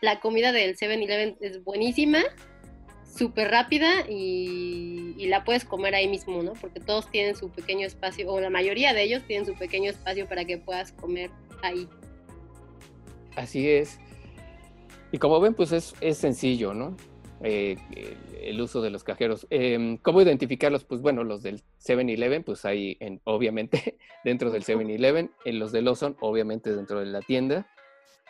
La 0.00 0.20
comida 0.20 0.52
del 0.52 0.76
7-Eleven 0.76 1.36
es 1.40 1.62
buenísima, 1.62 2.20
súper 3.04 3.50
rápida 3.50 4.06
y, 4.08 5.14
y, 5.18 5.26
la 5.26 5.44
puedes 5.44 5.64
comer 5.64 5.94
ahí 5.94 6.08
mismo, 6.08 6.42
¿no? 6.42 6.54
Porque 6.54 6.80
todos 6.80 7.10
tienen 7.10 7.36
su 7.36 7.50
pequeño 7.50 7.86
espacio, 7.86 8.32
o 8.32 8.40
la 8.40 8.50
mayoría 8.50 8.94
de 8.94 9.02
ellos 9.02 9.22
tienen 9.26 9.46
su 9.46 9.54
pequeño 9.54 9.90
espacio 9.90 10.26
para 10.26 10.46
que 10.46 10.56
puedas 10.56 10.92
comer 10.92 11.30
ahí. 11.62 11.86
Así 13.36 13.68
es. 13.68 13.98
Y 15.12 15.18
como 15.18 15.40
ven, 15.40 15.54
pues 15.54 15.72
es, 15.72 15.94
es 16.00 16.18
sencillo, 16.18 16.74
¿no? 16.74 16.96
Eh, 17.42 17.78
el 18.42 18.60
uso 18.60 18.82
de 18.82 18.90
los 18.90 19.02
cajeros. 19.02 19.46
Eh, 19.50 19.98
¿Cómo 20.02 20.20
identificarlos? 20.20 20.84
Pues 20.84 21.00
bueno, 21.00 21.24
los 21.24 21.42
del 21.42 21.62
7-Eleven, 21.84 22.44
pues 22.44 22.64
hay 22.64 22.96
en, 23.00 23.20
obviamente 23.24 23.98
dentro 24.24 24.50
del 24.50 24.64
7-Eleven, 24.64 25.30
en 25.44 25.58
los 25.58 25.72
de 25.72 25.82
Lawson, 25.82 26.16
obviamente 26.20 26.74
dentro 26.74 27.00
de 27.00 27.06
la 27.06 27.20
tienda. 27.20 27.66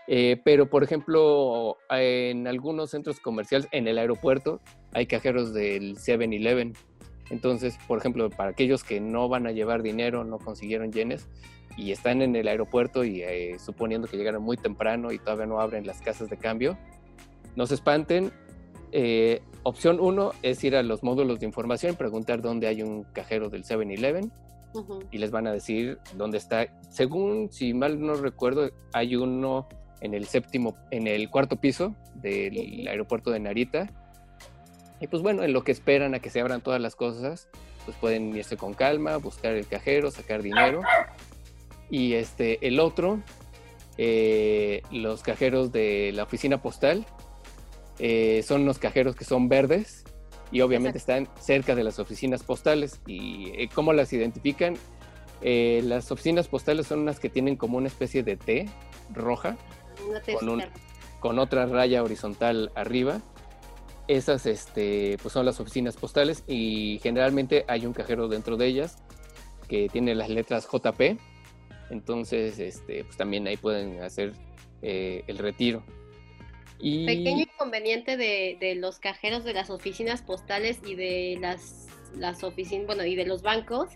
Eh, 0.06 0.40
pero, 0.44 0.70
por 0.70 0.82
ejemplo, 0.82 1.76
en 1.90 2.46
algunos 2.46 2.90
centros 2.90 3.20
comerciales, 3.20 3.68
en 3.72 3.86
el 3.86 3.98
aeropuerto, 3.98 4.60
hay 4.92 5.06
cajeros 5.06 5.52
del 5.52 5.96
7-Eleven. 5.96 6.74
Entonces, 7.30 7.78
por 7.86 7.98
ejemplo, 7.98 8.28
para 8.30 8.50
aquellos 8.50 8.82
que 8.82 9.00
no 9.00 9.28
van 9.28 9.46
a 9.46 9.52
llevar 9.52 9.82
dinero, 9.82 10.24
no 10.24 10.38
consiguieron 10.38 10.92
yenes, 10.92 11.28
y 11.76 11.92
están 11.92 12.22
en 12.22 12.36
el 12.36 12.48
aeropuerto 12.48 13.04
y 13.04 13.22
eh, 13.22 13.58
suponiendo 13.58 14.08
que 14.08 14.16
llegaron 14.16 14.42
muy 14.42 14.56
temprano 14.56 15.12
y 15.12 15.18
todavía 15.18 15.46
no 15.46 15.60
abren 15.60 15.86
las 15.86 16.00
casas 16.00 16.28
de 16.28 16.36
cambio, 16.36 16.78
no 17.56 17.66
se 17.66 17.74
espanten. 17.74 18.32
Eh, 18.92 19.42
opción 19.62 19.98
uno 20.00 20.32
es 20.42 20.62
ir 20.64 20.74
a 20.74 20.82
los 20.82 21.02
módulos 21.02 21.40
de 21.40 21.46
información, 21.46 21.96
preguntar 21.96 22.42
dónde 22.42 22.66
hay 22.66 22.82
un 22.82 23.04
cajero 23.04 23.48
del 23.48 23.64
7-Eleven 23.64 24.32
uh 24.74 24.78
-huh. 24.78 25.06
y 25.10 25.18
les 25.18 25.30
van 25.30 25.46
a 25.46 25.52
decir 25.52 25.98
dónde 26.14 26.38
está. 26.38 26.66
Según, 26.88 27.50
si 27.52 27.72
mal 27.72 28.00
no 28.00 28.14
recuerdo, 28.14 28.70
hay 28.92 29.16
uno 29.16 29.68
en 30.00 30.14
el 30.14 30.26
séptimo, 30.26 30.76
en 30.90 31.06
el 31.06 31.30
cuarto 31.30 31.56
piso 31.56 31.94
del 32.14 32.56
uh 32.56 32.60
-huh. 32.60 32.88
aeropuerto 32.88 33.30
de 33.30 33.40
Narita. 33.40 33.88
Y 35.00 35.06
pues 35.06 35.22
bueno, 35.22 35.44
en 35.44 35.52
lo 35.52 35.64
que 35.64 35.72
esperan 35.72 36.14
a 36.14 36.18
que 36.18 36.28
se 36.30 36.40
abran 36.40 36.60
todas 36.60 36.80
las 36.80 36.94
cosas, 36.94 37.48
pues 37.84 37.96
pueden 37.96 38.36
irse 38.36 38.56
con 38.56 38.74
calma, 38.74 39.16
buscar 39.16 39.54
el 39.54 39.66
cajero, 39.66 40.10
sacar 40.10 40.42
dinero 40.42 40.82
y 41.90 42.14
este, 42.14 42.66
el 42.66 42.78
otro, 42.80 43.20
eh, 43.98 44.82
los 44.92 45.22
cajeros 45.22 45.72
de 45.72 46.12
la 46.14 46.22
oficina 46.22 46.62
postal, 46.62 47.04
eh, 47.98 48.42
son 48.46 48.64
los 48.64 48.78
cajeros 48.78 49.16
que 49.16 49.24
son 49.24 49.48
verdes 49.48 50.04
y 50.52 50.62
obviamente 50.62 50.98
Exacto. 50.98 51.24
están 51.24 51.42
cerca 51.42 51.74
de 51.74 51.84
las 51.84 51.98
oficinas 51.98 52.42
postales. 52.44 53.00
¿Y 53.06 53.50
eh, 53.54 53.68
cómo 53.74 53.92
las 53.92 54.12
identifican? 54.12 54.76
Las 55.42 56.12
oficinas 56.12 56.48
postales 56.48 56.86
son 56.86 57.00
unas 57.00 57.18
que 57.18 57.30
tienen 57.30 57.56
como 57.56 57.78
una 57.78 57.88
especie 57.88 58.22
de 58.22 58.36
T 58.36 58.68
roja 59.10 59.56
con, 60.38 60.50
un, 60.50 60.62
con, 61.18 61.38
otra 61.38 61.64
raya 61.64 62.02
horizontal 62.02 62.70
arriba. 62.74 63.22
Esas 64.06 64.44
este, 64.44 65.16
pues 65.22 65.32
son 65.32 65.46
las 65.46 65.58
oficinas 65.58 65.96
postales 65.96 66.44
y 66.46 67.00
generalmente 67.02 67.64
hay 67.68 67.86
un 67.86 67.94
cajero 67.94 68.28
dentro 68.28 68.58
de 68.58 68.66
ellas 68.66 68.98
que 69.66 69.88
tiene 69.88 70.14
las 70.14 70.28
letras 70.28 70.68
JP 70.70 71.18
entonces, 71.90 72.58
este, 72.58 73.04
pues 73.04 73.16
también 73.16 73.46
ahí 73.46 73.56
pueden 73.56 74.02
hacer 74.02 74.32
eh, 74.82 75.24
el 75.26 75.38
retiro. 75.38 75.84
Y... 76.78 77.06
Pequeño 77.06 77.42
inconveniente 77.42 78.16
de, 78.16 78.56
de, 78.58 78.74
los 78.74 78.98
cajeros 78.98 79.44
de 79.44 79.52
las 79.52 79.68
oficinas 79.68 80.22
postales 80.22 80.80
y 80.86 80.94
de 80.94 81.36
las, 81.40 81.88
las 82.16 82.42
oficinas, 82.42 82.86
bueno, 82.86 83.04
y 83.04 83.16
de 83.16 83.26
los 83.26 83.42
bancos, 83.42 83.90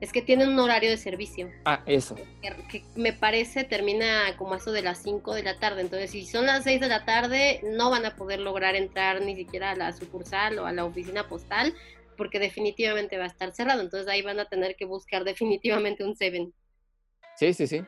es 0.00 0.12
que 0.12 0.22
tienen 0.22 0.48
un 0.48 0.58
horario 0.58 0.88
de 0.88 0.96
servicio. 0.96 1.50
Ah, 1.66 1.82
eso. 1.84 2.16
Que, 2.40 2.54
que, 2.70 2.84
me 2.96 3.12
parece 3.12 3.64
termina 3.64 4.34
como 4.38 4.54
eso 4.54 4.72
de 4.72 4.80
las 4.80 5.02
5 5.02 5.34
de 5.34 5.42
la 5.42 5.58
tarde. 5.58 5.82
Entonces, 5.82 6.10
si 6.10 6.24
son 6.24 6.46
las 6.46 6.64
6 6.64 6.80
de 6.80 6.88
la 6.88 7.04
tarde, 7.04 7.60
no 7.64 7.90
van 7.90 8.06
a 8.06 8.16
poder 8.16 8.40
lograr 8.40 8.74
entrar 8.76 9.20
ni 9.20 9.36
siquiera 9.36 9.72
a 9.72 9.76
la 9.76 9.92
sucursal 9.92 10.58
o 10.58 10.66
a 10.66 10.72
la 10.72 10.86
oficina 10.86 11.28
postal, 11.28 11.74
porque 12.16 12.38
definitivamente 12.38 13.18
va 13.18 13.24
a 13.24 13.28
estar 13.28 13.52
cerrado. 13.52 13.82
Entonces, 13.82 14.08
ahí 14.08 14.22
van 14.22 14.40
a 14.40 14.46
tener 14.46 14.74
que 14.76 14.86
buscar 14.86 15.24
definitivamente 15.24 16.02
un 16.02 16.16
Seven. 16.16 16.54
Sí, 17.40 17.54
sí, 17.54 17.66
sí. 17.66 17.82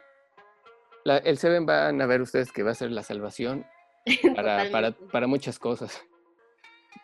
La, 1.05 1.19
el 1.19 1.37
Seven 1.37 1.67
van 1.67 2.01
a 2.01 2.07
ver 2.07 2.23
ustedes 2.23 2.51
que 2.53 2.63
va 2.63 2.71
a 2.71 2.75
ser 2.75 2.91
la 2.91 3.03
salvación 3.03 3.67
para, 4.35 4.71
para, 4.71 4.93
para, 4.93 5.27
muchas 5.27 5.59
cosas. 5.59 6.03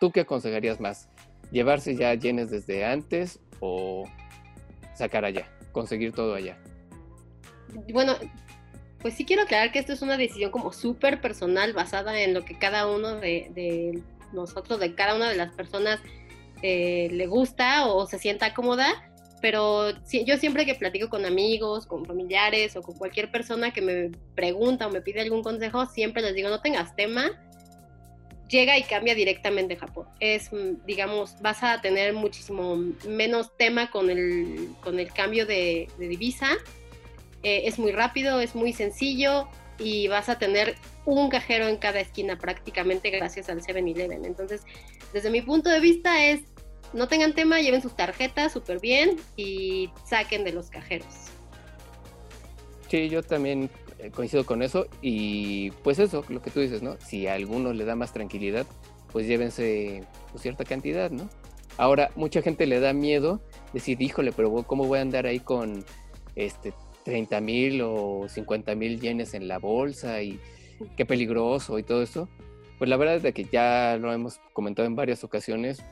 ¿Tú 0.01 0.11
qué 0.13 0.21
aconsejarías 0.21 0.81
más? 0.81 1.11
¿Llevarse 1.51 1.95
ya 1.95 2.15
yenes 2.15 2.51
desde 2.51 2.87
antes 2.87 3.39
o 3.61 4.09
sacar 4.95 5.27
allá? 5.27 5.47
Conseguir 5.73 6.13
todo 6.13 6.35
allá. 6.35 6.57
Bueno, 7.93 8.17
pues 9.03 9.13
sí 9.13 9.27
quiero 9.27 9.43
aclarar 9.43 9.71
que 9.71 9.81
esto 9.81 9.93
es 9.93 10.01
una 10.01 10.17
decisión 10.17 10.51
como 10.51 10.73
súper 10.73 11.21
personal 11.21 11.75
basada 11.75 12.19
en 12.19 12.33
lo 12.33 12.47
que 12.47 12.59
cada 12.59 12.91
uno 12.91 13.17
de, 13.17 13.51
de, 13.55 14.03
nosotros, 14.33 14.81
de 14.81 14.95
cada 14.95 15.17
una 15.17 15.29
de 15.29 15.37
las 15.37 15.53
personas 15.53 16.01
eh, 16.63 17.09
le 17.13 17.27
gusta 17.27 17.89
o 17.89 18.07
se 18.07 18.19
sienta 18.19 18.55
cómoda 18.55 19.08
pero 19.41 19.91
yo 20.03 20.37
siempre 20.37 20.67
que 20.67 20.75
platico 20.75 21.09
con 21.09 21.25
amigos, 21.25 21.87
con 21.87 22.05
familiares 22.05 22.77
o 22.77 22.83
con 22.83 22.97
cualquier 22.97 23.31
persona 23.31 23.73
que 23.73 23.81
me 23.81 24.11
pregunta 24.35 24.87
o 24.87 24.91
me 24.91 25.01
pide 25.01 25.21
algún 25.21 25.43
consejo, 25.43 25.87
siempre 25.87 26.23
les 26.23 26.35
digo, 26.35 26.49
no 26.49 26.61
tengas 26.61 26.95
tema, 26.97 27.31
llega 28.49 28.79
y 28.79 28.83
cambia 28.83 29.15
directamente 29.15 29.77
Japón. 29.77 30.07
Es, 30.21 30.51
digamos, 30.87 31.41
vas 31.41 31.63
a 31.63 31.81
tener 31.81 32.13
muchísimo 32.15 32.77
menos 33.07 33.57
tema 33.57 33.91
con 33.91 34.11
el, 34.11 34.71
con 34.81 34.99
el 34.99 35.13
cambio 35.13 35.47
de, 35.47 35.89
de 35.99 36.09
divisa. 36.09 36.51
Eh, 37.43 37.63
es 37.65 37.79
muy 37.79 37.93
rápido, 37.93 38.41
es 38.41 38.55
muy 38.55 38.73
sencillo 38.73 39.49
y 39.79 40.09
vas 40.09 40.29
a 40.29 40.39
tener 40.39 40.75
un 41.05 41.31
cajero 41.31 41.69
en 41.69 41.77
cada 41.77 42.01
esquina 42.01 42.37
prácticamente 42.39 43.11
gracias 43.11 43.49
al 43.49 43.63
7-Eleven. 43.63 44.25
Entonces, 44.25 44.63
desde 45.13 45.31
mi 45.31 45.41
punto 45.41 45.71
de 45.71 45.81
vista 45.81 46.27
es 46.27 46.41
no 46.93 47.09
tengan 47.09 47.35
tema, 47.35 47.61
lleven 47.61 47.83
sus 47.83 47.95
tarjetas 47.95 48.53
súper 48.53 48.81
bien 48.81 49.17
y 49.37 49.91
saquen 50.05 50.45
de 50.45 50.53
los 50.53 50.71
cajeros. 50.71 51.07
Sí, 52.89 53.09
yo 53.09 53.23
también 53.23 53.71
eh, 53.99 54.11
coincido 54.11 54.47
con 54.47 54.63
eso 54.63 54.87
y 55.03 55.71
pues 55.83 55.99
eso, 55.99 56.25
lo 56.29 56.41
que 56.41 56.51
tú 56.51 56.61
dices, 56.61 56.83
¿no? 56.83 56.97
Si 57.01 57.27
a 57.27 57.35
alguno 57.35 57.73
le 57.73 57.85
da 57.85 57.97
más 57.97 58.13
tranquilidad, 58.13 58.67
pues 59.13 59.27
llévense 59.27 60.05
pues, 60.31 60.43
cierta 60.43 60.65
cantidad, 60.65 61.11
¿no? 61.11 61.29
Ahora, 61.77 62.11
mucha 62.17 62.43
gente 62.43 62.67
le 62.67 62.81
da 62.81 62.93
miedo 62.93 63.41
decir, 63.73 64.01
híjole, 64.01 64.33
pero 64.33 64.51
¿cómo 64.65 64.85
voy 64.85 64.99
a 64.99 65.03
andar 65.03 65.27
ahí 65.27 65.39
con 65.39 65.85
este 66.35 66.73
30 67.05 67.41
mil 67.41 67.83
o 67.83 68.27
50 68.29 68.75
mil 68.75 69.01
yenes 69.01 69.35
en 69.35 69.49
la 69.49 69.59
bolsa 69.59 70.23
y 70.23 70.41
qué 70.97 71.07
peligroso 71.07 71.79
y 71.79 71.83
todo 71.83 72.03
eso? 72.03 72.29
Pues 72.79 72.89
la 72.89 72.97
verdad 72.97 73.25
es 73.25 73.35
que 73.35 73.45
ya 73.45 73.97
lo 74.01 74.13
hemos 74.13 74.41
comentado 74.53 74.87
en 74.87 74.95
varias 74.95 75.25
ocasiones, 75.25 75.85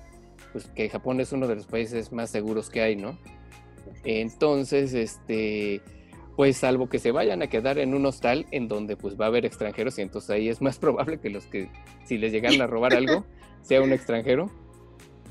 pues 0.57 0.69
que 0.69 0.89
Japón 0.89 1.21
es 1.21 1.33
uno 1.33 1.47
de 1.47 1.55
los 1.55 1.67
países 1.67 2.13
más 2.13 2.31
seguros 2.31 2.71
que 2.71 2.81
hay, 2.81 2.97
¿no? 2.97 3.19
Entonces, 4.05 4.95
este, 4.95 5.83
pues 6.35 6.57
salvo 6.57 6.89
que 6.89 6.99
se 6.99 7.13
vayan 7.13 7.43
a 7.43 7.49
quedar 7.49 7.77
en 7.79 7.93
un 7.93 8.07
hostal 8.07 8.47
en 8.53 8.67
donde 8.67 8.97
pues 8.97 9.21
va 9.21 9.27
a 9.27 9.29
haber 9.29 9.45
extranjeros 9.45 9.99
y 9.99 10.03
entonces 10.03 10.31
ahí 10.31 10.49
es 10.49 10.63
más 10.63 10.79
probable 10.79 11.21
que 11.21 11.29
los 11.29 11.45
que 11.45 11.69
si 12.07 12.17
les 12.17 12.33
llegan 12.33 12.59
a 12.63 12.67
robar 12.67 12.95
algo 12.95 13.27
sea 13.61 13.83
un 13.83 13.93
extranjero, 13.93 14.51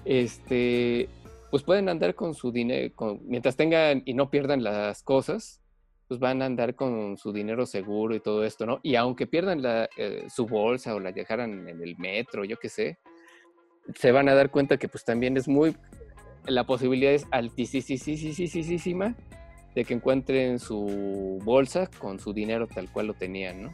este, 0.05 1.09
pues 1.49 1.63
pueden 1.63 1.89
andar 1.89 2.13
con 2.13 2.35
su 2.35 2.51
dinero, 2.51 2.93
mientras 3.23 3.55
tengan 3.55 4.03
y 4.05 4.13
no 4.13 4.29
pierdan 4.29 4.63
las 4.63 5.01
cosas, 5.01 5.59
pues 6.07 6.19
van 6.19 6.43
a 6.43 6.45
andar 6.45 6.75
con 6.75 7.17
su 7.17 7.33
dinero 7.33 7.65
seguro 7.65 8.13
y 8.13 8.19
todo 8.19 8.45
esto, 8.45 8.67
¿no? 8.67 8.79
Y 8.83 8.93
aunque 8.93 9.25
pierdan 9.25 9.63
la, 9.63 9.89
eh, 9.97 10.27
su 10.29 10.45
bolsa 10.45 10.93
o 10.93 10.99
la 10.99 11.11
dejaran 11.11 11.67
en 11.67 11.81
el 11.81 11.97
metro, 11.97 12.45
yo 12.45 12.57
qué 12.57 12.69
sé, 12.69 12.99
se 13.93 14.11
van 14.11 14.29
a 14.29 14.33
dar 14.33 14.49
cuenta 14.49 14.77
que 14.77 14.87
pues 14.87 15.03
también 15.05 15.37
es 15.37 15.47
muy, 15.47 15.75
la 16.45 16.65
posibilidad 16.65 17.13
es 17.13 17.25
altísima 17.31 19.15
de 19.75 19.85
que 19.85 19.93
encuentren 19.93 20.59
su 20.59 21.39
bolsa 21.43 21.87
con 21.99 22.19
su 22.19 22.33
dinero 22.33 22.67
tal 22.67 22.89
cual 22.89 23.07
lo 23.07 23.13
tenían, 23.13 23.63
¿no? 23.63 23.73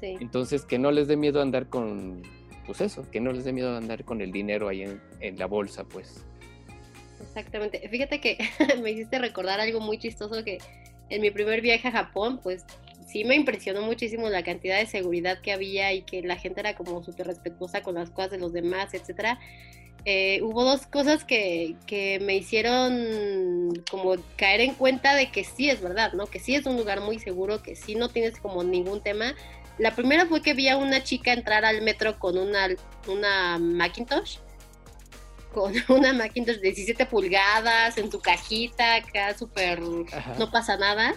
Sí. 0.00 0.16
Entonces, 0.20 0.64
que 0.64 0.78
no 0.78 0.90
les 0.90 1.08
dé 1.08 1.16
miedo 1.16 1.40
andar 1.40 1.68
con, 1.68 2.22
pues 2.66 2.80
eso, 2.80 3.08
que 3.10 3.20
no 3.20 3.32
les 3.32 3.44
dé 3.44 3.52
miedo 3.52 3.76
andar 3.76 4.04
con 4.04 4.20
el 4.20 4.32
dinero 4.32 4.68
ahí 4.68 4.82
en, 4.82 5.00
en 5.20 5.38
la 5.38 5.46
bolsa, 5.46 5.84
pues. 5.84 6.24
Exactamente. 7.20 7.88
Fíjate 7.88 8.20
que 8.20 8.38
me 8.82 8.92
hiciste 8.92 9.18
recordar 9.18 9.60
algo 9.60 9.80
muy 9.80 9.98
chistoso 9.98 10.44
que 10.44 10.58
en 11.08 11.22
mi 11.22 11.30
primer 11.30 11.60
viaje 11.60 11.88
a 11.88 11.92
Japón, 11.92 12.40
pues 12.42 12.64
sí 13.08 13.24
me 13.24 13.34
impresionó 13.34 13.82
muchísimo 13.82 14.28
la 14.28 14.42
cantidad 14.42 14.78
de 14.78 14.86
seguridad 14.86 15.40
que 15.40 15.52
había 15.52 15.92
y 15.92 16.02
que 16.02 16.22
la 16.22 16.36
gente 16.36 16.60
era 16.60 16.74
como 16.74 17.02
súper 17.02 17.26
respetuosa 17.26 17.82
con 17.82 17.94
las 17.94 18.10
cosas 18.10 18.32
de 18.32 18.38
los 18.38 18.52
demás, 18.52 18.92
etcétera. 18.92 19.38
Eh, 20.04 20.40
hubo 20.42 20.64
dos 20.64 20.86
cosas 20.86 21.24
que, 21.24 21.74
que, 21.86 22.20
me 22.20 22.36
hicieron 22.36 23.72
como 23.90 24.14
caer 24.36 24.60
en 24.60 24.74
cuenta 24.74 25.14
de 25.14 25.30
que 25.30 25.44
sí 25.44 25.68
es 25.68 25.80
verdad, 25.80 26.12
¿no? 26.12 26.26
Que 26.26 26.38
sí 26.38 26.54
es 26.54 26.66
un 26.66 26.76
lugar 26.76 27.00
muy 27.00 27.18
seguro, 27.18 27.62
que 27.62 27.74
sí 27.74 27.94
no 27.94 28.08
tienes 28.08 28.38
como 28.38 28.62
ningún 28.62 29.02
tema. 29.02 29.34
La 29.76 29.94
primera 29.94 30.26
fue 30.26 30.40
que 30.40 30.54
vi 30.54 30.68
a 30.68 30.76
una 30.76 31.02
chica 31.02 31.32
entrar 31.32 31.64
al 31.64 31.82
metro 31.82 32.18
con 32.18 32.38
una, 32.38 32.68
una 33.06 33.58
Macintosh, 33.58 34.38
con 35.52 35.72
una 35.88 36.12
Macintosh 36.12 36.56
de 36.56 36.72
17 36.72 37.06
pulgadas 37.06 37.98
en 37.98 38.10
su 38.10 38.20
cajita, 38.20 38.96
acá 38.96 39.36
súper, 39.36 39.80
no 39.80 40.50
pasa 40.50 40.76
nada. 40.76 41.14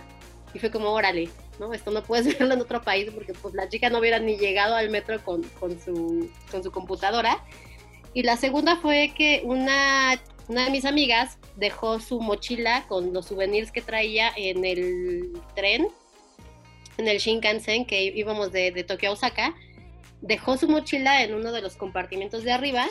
Y 0.53 0.59
fue 0.59 0.69
como, 0.69 0.89
órale, 0.89 1.29
¿no? 1.61 1.73
Esto 1.73 1.91
no 1.91 2.03
puedes 2.03 2.25
verlo 2.37 2.55
en 2.55 2.61
otro 2.61 2.81
país 2.81 3.09
porque 3.13 3.33
pues 3.33 3.53
la 3.53 3.69
chica 3.69 3.89
no 3.89 3.99
hubiera 3.99 4.19
ni 4.19 4.35
llegado 4.37 4.75
al 4.75 4.89
metro 4.89 5.23
con, 5.23 5.43
con, 5.59 5.79
su, 5.79 6.29
con 6.49 6.61
su 6.63 6.71
computadora. 6.71 7.41
Y 8.13 8.23
la 8.23 8.35
segunda 8.35 8.75
fue 8.75 9.13
que 9.15 9.41
una, 9.45 10.19
una 10.49 10.65
de 10.65 10.71
mis 10.71 10.83
amigas 10.83 11.37
dejó 11.55 12.01
su 12.01 12.19
mochila 12.19 12.85
con 12.89 13.13
los 13.13 13.27
souvenirs 13.27 13.71
que 13.71 13.81
traía 13.81 14.33
en 14.35 14.65
el 14.65 15.31
tren, 15.55 15.87
en 16.97 17.07
el 17.07 17.19
Shinkansen, 17.19 17.85
que 17.85 18.03
íbamos 18.03 18.51
de, 18.51 18.71
de 18.71 18.83
Tokio 18.83 19.11
a 19.11 19.13
Osaka. 19.13 19.55
Dejó 20.21 20.57
su 20.57 20.67
mochila 20.67 21.23
en 21.23 21.33
uno 21.33 21.53
de 21.53 21.61
los 21.61 21.77
compartimentos 21.77 22.43
de 22.43 22.51
arriba. 22.51 22.87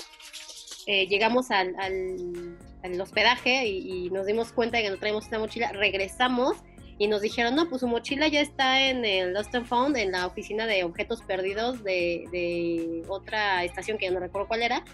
Eh, 0.87 1.07
llegamos 1.07 1.51
al, 1.51 1.77
al, 1.79 3.01
hospedaje 3.01 3.67
y, 3.67 4.07
y, 4.07 4.11
nos 4.11 4.27
dimos 4.27 4.53
cuenta 4.53 4.79
de 4.79 4.85
que 4.85 4.91
no 4.91 4.97
traíamos 4.97 5.27
una 5.29 5.39
mochila. 5.39 5.71
Regresamos 5.73 6.57
y 7.01 7.09
nos 7.09 7.23
dijeron, 7.23 7.55
no, 7.55 7.67
pues 7.67 7.81
su 7.81 7.89
mochila 7.89 8.29
ya 8.29 8.43
está 8.43 8.83
en 8.83 9.07
el 9.07 9.33
Lost 9.33 9.55
and 9.55 9.65
Found, 9.65 9.97
en 9.97 10.13
la 10.13 10.27
oficina 10.27 10.67
de 10.67 10.85
objetos 10.85 11.23
perdidos 11.23 11.83
de, 11.83 12.29
de 12.31 13.03
otra 13.09 13.65
estación 13.65 13.97
que 13.97 14.05
ya 14.05 14.11
no 14.11 14.21
recuerdo 14.21 14.49
cuál 14.49 14.63
era. 14.63 14.85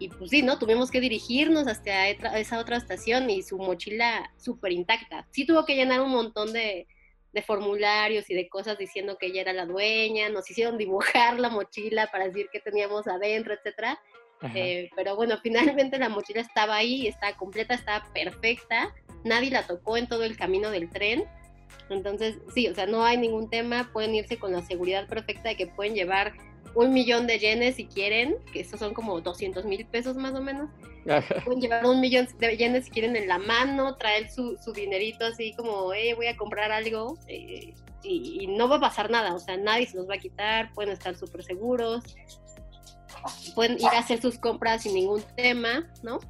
Y 0.00 0.08
pues 0.08 0.30
sí, 0.30 0.42
¿no? 0.42 0.58
Tuvimos 0.58 0.90
que 0.90 0.98
dirigirnos 0.98 1.68
hasta 1.68 2.08
esa 2.08 2.58
otra 2.58 2.78
estación 2.78 3.30
y 3.30 3.44
su 3.44 3.58
mochila 3.58 4.28
súper 4.36 4.72
intacta. 4.72 5.28
Sí 5.30 5.46
tuvo 5.46 5.64
que 5.64 5.76
llenar 5.76 6.00
un 6.00 6.10
montón 6.10 6.52
de, 6.52 6.88
de 7.32 7.42
formularios 7.42 8.28
y 8.28 8.34
de 8.34 8.48
cosas 8.48 8.76
diciendo 8.76 9.16
que 9.16 9.26
ella 9.26 9.42
era 9.42 9.52
la 9.52 9.66
dueña, 9.66 10.28
nos 10.28 10.50
hicieron 10.50 10.76
dibujar 10.76 11.38
la 11.38 11.48
mochila 11.48 12.08
para 12.10 12.26
decir 12.26 12.48
qué 12.52 12.58
teníamos 12.58 13.06
adentro, 13.06 13.54
etcétera. 13.54 14.00
Eh, 14.54 14.90
pero 14.94 15.16
bueno, 15.16 15.38
finalmente 15.42 15.98
la 15.98 16.08
mochila 16.08 16.40
estaba 16.40 16.76
ahí, 16.76 17.06
estaba 17.06 17.36
completa, 17.36 17.74
estaba 17.74 18.04
perfecta 18.12 18.92
nadie 19.26 19.50
la 19.50 19.66
tocó 19.66 19.96
en 19.96 20.06
todo 20.06 20.24
el 20.24 20.36
camino 20.36 20.70
del 20.70 20.88
tren. 20.88 21.24
Entonces, 21.90 22.36
sí, 22.54 22.68
o 22.68 22.74
sea, 22.74 22.86
no 22.86 23.04
hay 23.04 23.16
ningún 23.16 23.50
tema, 23.50 23.90
pueden 23.92 24.14
irse 24.14 24.38
con 24.38 24.52
la 24.52 24.62
seguridad 24.62 25.06
perfecta 25.06 25.50
de 25.50 25.56
que 25.56 25.66
pueden 25.66 25.94
llevar 25.94 26.32
un 26.74 26.92
millón 26.92 27.26
de 27.26 27.38
yenes 27.38 27.76
si 27.76 27.86
quieren, 27.86 28.36
que 28.52 28.60
esos 28.60 28.78
son 28.80 28.92
como 28.92 29.20
200 29.20 29.64
mil 29.64 29.86
pesos 29.86 30.16
más 30.16 30.34
o 30.34 30.42
menos. 30.42 30.70
Pueden 31.44 31.60
llevar 31.60 31.86
un 31.86 32.00
millón 32.00 32.26
de 32.38 32.56
yenes 32.56 32.86
si 32.86 32.90
quieren 32.90 33.14
en 33.16 33.28
la 33.28 33.38
mano, 33.38 33.96
traer 33.96 34.30
su, 34.30 34.56
su 34.62 34.72
dinerito 34.72 35.24
así 35.24 35.52
como, 35.54 35.92
eh, 35.92 36.14
voy 36.14 36.26
a 36.26 36.36
comprar 36.36 36.72
algo 36.72 37.16
eh, 37.28 37.74
y, 38.02 38.38
y, 38.42 38.46
no 38.48 38.68
va 38.68 38.76
a 38.76 38.80
pasar 38.80 39.10
nada, 39.10 39.34
o 39.34 39.38
sea, 39.38 39.56
nadie 39.56 39.86
se 39.86 39.96
los 39.96 40.08
va 40.08 40.14
a 40.14 40.18
quitar, 40.18 40.72
pueden 40.74 40.92
estar 40.92 41.16
súper 41.16 41.42
seguros, 41.44 42.16
pueden 43.54 43.78
ir 43.78 43.86
a 43.86 43.98
hacer 43.98 44.20
sus 44.20 44.38
compras 44.38 44.82
sin 44.82 44.94
ningún 44.94 45.22
tema, 45.36 45.86
¿no? 46.02 46.20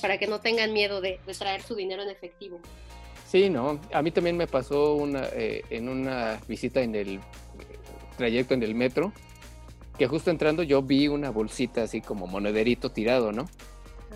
para 0.00 0.18
que 0.18 0.26
no 0.26 0.40
tengan 0.40 0.72
miedo 0.72 1.00
de, 1.00 1.20
traer 1.38 1.62
su 1.62 1.74
dinero 1.74 2.02
en 2.02 2.10
efectivo. 2.10 2.60
Sí, 3.26 3.48
no, 3.48 3.80
a 3.92 4.02
mí 4.02 4.10
también 4.10 4.36
me 4.36 4.46
pasó 4.46 4.94
una, 4.94 5.26
eh, 5.32 5.62
en 5.70 5.88
una 5.88 6.40
visita 6.48 6.80
en 6.80 6.94
el 6.94 7.20
trayecto 8.16 8.54
en 8.54 8.62
el 8.62 8.74
metro, 8.74 9.12
que 9.96 10.06
justo 10.06 10.30
entrando 10.30 10.62
yo 10.62 10.82
vi 10.82 11.08
una 11.08 11.30
bolsita 11.30 11.82
así 11.82 12.00
como 12.00 12.26
monederito 12.26 12.90
tirado, 12.90 13.32
¿no? 13.32 13.46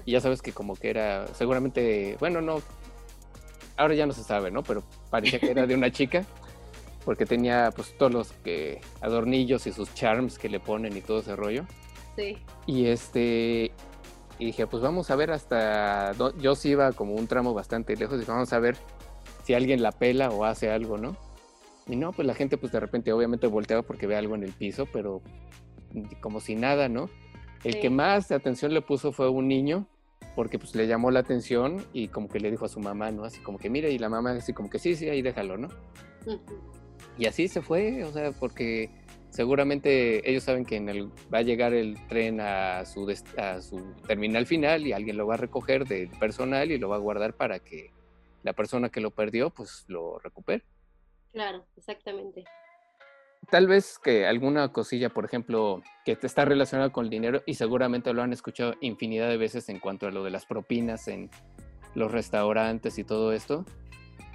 Y 0.04 0.12
ya 0.12 0.20
sabes 0.20 0.42
que 0.42 0.52
como 0.52 0.74
que 0.74 0.90
era, 0.90 1.26
seguramente, 1.34 2.16
bueno, 2.18 2.40
no, 2.40 2.60
ahora 3.76 3.94
ya 3.94 4.06
no 4.06 4.12
se 4.12 4.24
sabe, 4.24 4.50
¿no? 4.50 4.62
Pero 4.62 4.82
parecía 5.10 5.38
que 5.38 5.50
era 5.50 5.66
de 5.66 5.74
una 5.74 5.92
chica, 5.92 6.24
porque 7.04 7.26
tenía 7.26 7.70
pues 7.74 7.96
todos 7.96 8.12
los 8.12 8.32
que 8.32 8.80
adornillos 9.00 9.66
y 9.66 9.72
sus 9.72 9.92
charms 9.94 10.38
que 10.38 10.48
le 10.48 10.60
ponen 10.60 10.96
y 10.96 11.00
todo 11.00 11.20
ese 11.20 11.36
rollo. 11.36 11.64
Sí. 12.16 12.38
Y 12.66 12.86
este, 12.86 13.72
y 14.38 14.46
dije, 14.46 14.66
pues 14.66 14.82
vamos 14.82 15.10
a 15.10 15.16
ver 15.16 15.30
hasta. 15.30 16.12
Yo 16.38 16.54
sí 16.54 16.70
iba 16.70 16.92
como 16.92 17.14
un 17.14 17.26
tramo 17.26 17.54
bastante 17.54 17.96
lejos 17.96 18.22
y 18.22 18.24
vamos 18.24 18.52
a 18.52 18.58
ver 18.58 18.76
si 19.44 19.54
alguien 19.54 19.82
la 19.82 19.92
pela 19.92 20.30
o 20.30 20.44
hace 20.44 20.70
algo, 20.70 20.98
¿no? 20.98 21.16
Y 21.86 21.96
no, 21.96 22.12
pues 22.12 22.26
la 22.26 22.34
gente, 22.34 22.56
pues 22.56 22.72
de 22.72 22.80
repente, 22.80 23.12
obviamente 23.12 23.46
volteaba 23.46 23.82
porque 23.82 24.06
ve 24.06 24.16
algo 24.16 24.34
en 24.34 24.42
el 24.42 24.52
piso, 24.52 24.86
pero 24.92 25.22
como 26.20 26.40
si 26.40 26.54
nada, 26.54 26.88
¿no? 26.88 27.10
El 27.62 27.80
que 27.80 27.90
más 27.90 28.30
atención 28.30 28.74
le 28.74 28.82
puso 28.82 29.12
fue 29.12 29.28
un 29.28 29.48
niño, 29.48 29.86
porque 30.34 30.58
pues 30.58 30.74
le 30.74 30.86
llamó 30.86 31.10
la 31.10 31.20
atención 31.20 31.84
y 31.92 32.08
como 32.08 32.28
que 32.28 32.40
le 32.40 32.50
dijo 32.50 32.64
a 32.64 32.68
su 32.68 32.80
mamá, 32.80 33.10
¿no? 33.10 33.24
Así 33.24 33.40
como 33.40 33.58
que 33.58 33.70
mire, 33.70 33.90
y 33.90 33.98
la 33.98 34.08
mamá 34.08 34.32
así 34.32 34.52
como 34.52 34.68
que 34.68 34.78
sí, 34.78 34.96
sí, 34.96 35.08
ahí 35.08 35.22
déjalo, 35.22 35.56
¿no? 35.56 35.68
Y 37.16 37.26
así 37.26 37.48
se 37.48 37.62
fue, 37.62 38.04
o 38.04 38.12
sea, 38.12 38.32
porque 38.32 38.90
seguramente 39.30 40.28
ellos 40.28 40.44
saben 40.44 40.64
que 40.64 40.76
en 40.76 40.88
el, 40.88 41.08
va 41.32 41.38
a 41.38 41.42
llegar 41.42 41.72
el 41.74 41.96
tren 42.08 42.40
a 42.40 42.84
su, 42.84 43.12
a 43.36 43.60
su 43.60 43.94
terminal 44.06 44.46
final 44.46 44.86
y 44.86 44.92
alguien 44.92 45.16
lo 45.16 45.26
va 45.26 45.34
a 45.34 45.38
recoger 45.38 45.86
del 45.86 46.08
personal 46.10 46.70
y 46.70 46.78
lo 46.78 46.88
va 46.88 46.96
a 46.96 47.00
guardar 47.00 47.34
para 47.34 47.58
que 47.58 47.90
la 48.42 48.52
persona 48.52 48.90
que 48.90 49.00
lo 49.00 49.10
perdió 49.10 49.50
pues 49.50 49.84
lo 49.88 50.18
recupere. 50.18 50.64
Claro, 51.32 51.66
exactamente. 51.76 52.44
Tal 53.50 53.66
vez 53.66 53.98
que 53.98 54.26
alguna 54.26 54.72
cosilla, 54.72 55.10
por 55.10 55.24
ejemplo, 55.24 55.82
que 56.04 56.16
está 56.22 56.44
relacionada 56.44 56.90
con 56.90 57.04
el 57.04 57.10
dinero 57.10 57.42
y 57.44 57.54
seguramente 57.54 58.12
lo 58.12 58.22
han 58.22 58.32
escuchado 58.32 58.74
infinidad 58.80 59.28
de 59.28 59.36
veces 59.36 59.68
en 59.68 59.80
cuanto 59.80 60.06
a 60.06 60.10
lo 60.10 60.24
de 60.24 60.30
las 60.30 60.46
propinas 60.46 61.08
en 61.08 61.30
los 61.94 62.10
restaurantes 62.10 62.98
y 62.98 63.04
todo 63.04 63.32
esto, 63.32 63.64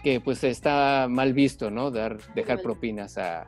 que 0.03 0.19
pues 0.21 0.43
está 0.43 1.07
mal 1.09 1.33
visto, 1.33 1.69
¿no? 1.69 1.91
Dar, 1.91 2.17
dejar 2.35 2.61
propinas 2.61 3.17
a, 3.17 3.47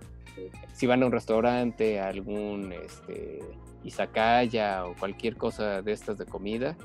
si 0.73 0.87
van 0.87 1.03
a 1.03 1.05
un 1.05 1.11
restaurante, 1.11 1.99
a 1.99 2.07
algún 2.07 2.73
este, 2.73 3.39
izakaya 3.83 4.85
o 4.85 4.95
cualquier 4.95 5.37
cosa 5.37 5.81
de 5.81 5.91
estas 5.91 6.17
de 6.17 6.25
comida, 6.25 6.75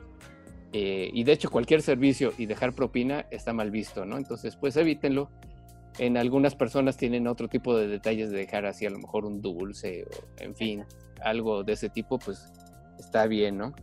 eh, 0.72 1.10
y 1.12 1.24
de 1.24 1.32
hecho 1.32 1.50
cualquier 1.50 1.82
servicio 1.82 2.32
y 2.36 2.46
dejar 2.46 2.72
propina 2.72 3.26
está 3.30 3.52
mal 3.52 3.70
visto, 3.70 4.04
¿no? 4.04 4.18
Entonces, 4.18 4.56
pues 4.56 4.76
evítenlo. 4.76 5.30
En 5.98 6.18
algunas 6.18 6.54
personas 6.54 6.98
tienen 6.98 7.26
otro 7.26 7.48
tipo 7.48 7.74
de 7.76 7.88
detalles 7.88 8.30
de 8.30 8.36
dejar 8.36 8.66
así 8.66 8.84
a 8.84 8.90
lo 8.90 8.98
mejor 8.98 9.24
un 9.24 9.40
dulce 9.40 10.04
o 10.04 10.42
en 10.42 10.54
fin, 10.54 10.84
algo 11.22 11.64
de 11.64 11.72
ese 11.72 11.88
tipo, 11.88 12.18
pues 12.18 12.52
está 12.98 13.26
bien, 13.26 13.56
¿no? 13.56 13.74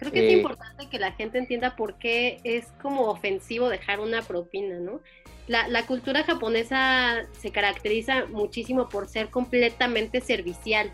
Creo 0.00 0.12
que 0.12 0.26
es 0.26 0.32
eh, 0.32 0.38
importante 0.38 0.88
que 0.88 0.98
la 0.98 1.12
gente 1.12 1.36
entienda 1.36 1.76
por 1.76 1.98
qué 1.98 2.40
es 2.42 2.68
como 2.80 3.02
ofensivo 3.02 3.68
dejar 3.68 4.00
una 4.00 4.22
propina, 4.22 4.78
¿no? 4.78 5.02
La, 5.46 5.68
la 5.68 5.84
cultura 5.84 6.24
japonesa 6.24 7.26
se 7.38 7.50
caracteriza 7.52 8.24
muchísimo 8.24 8.88
por 8.88 9.08
ser 9.08 9.28
completamente 9.28 10.22
servicial. 10.22 10.90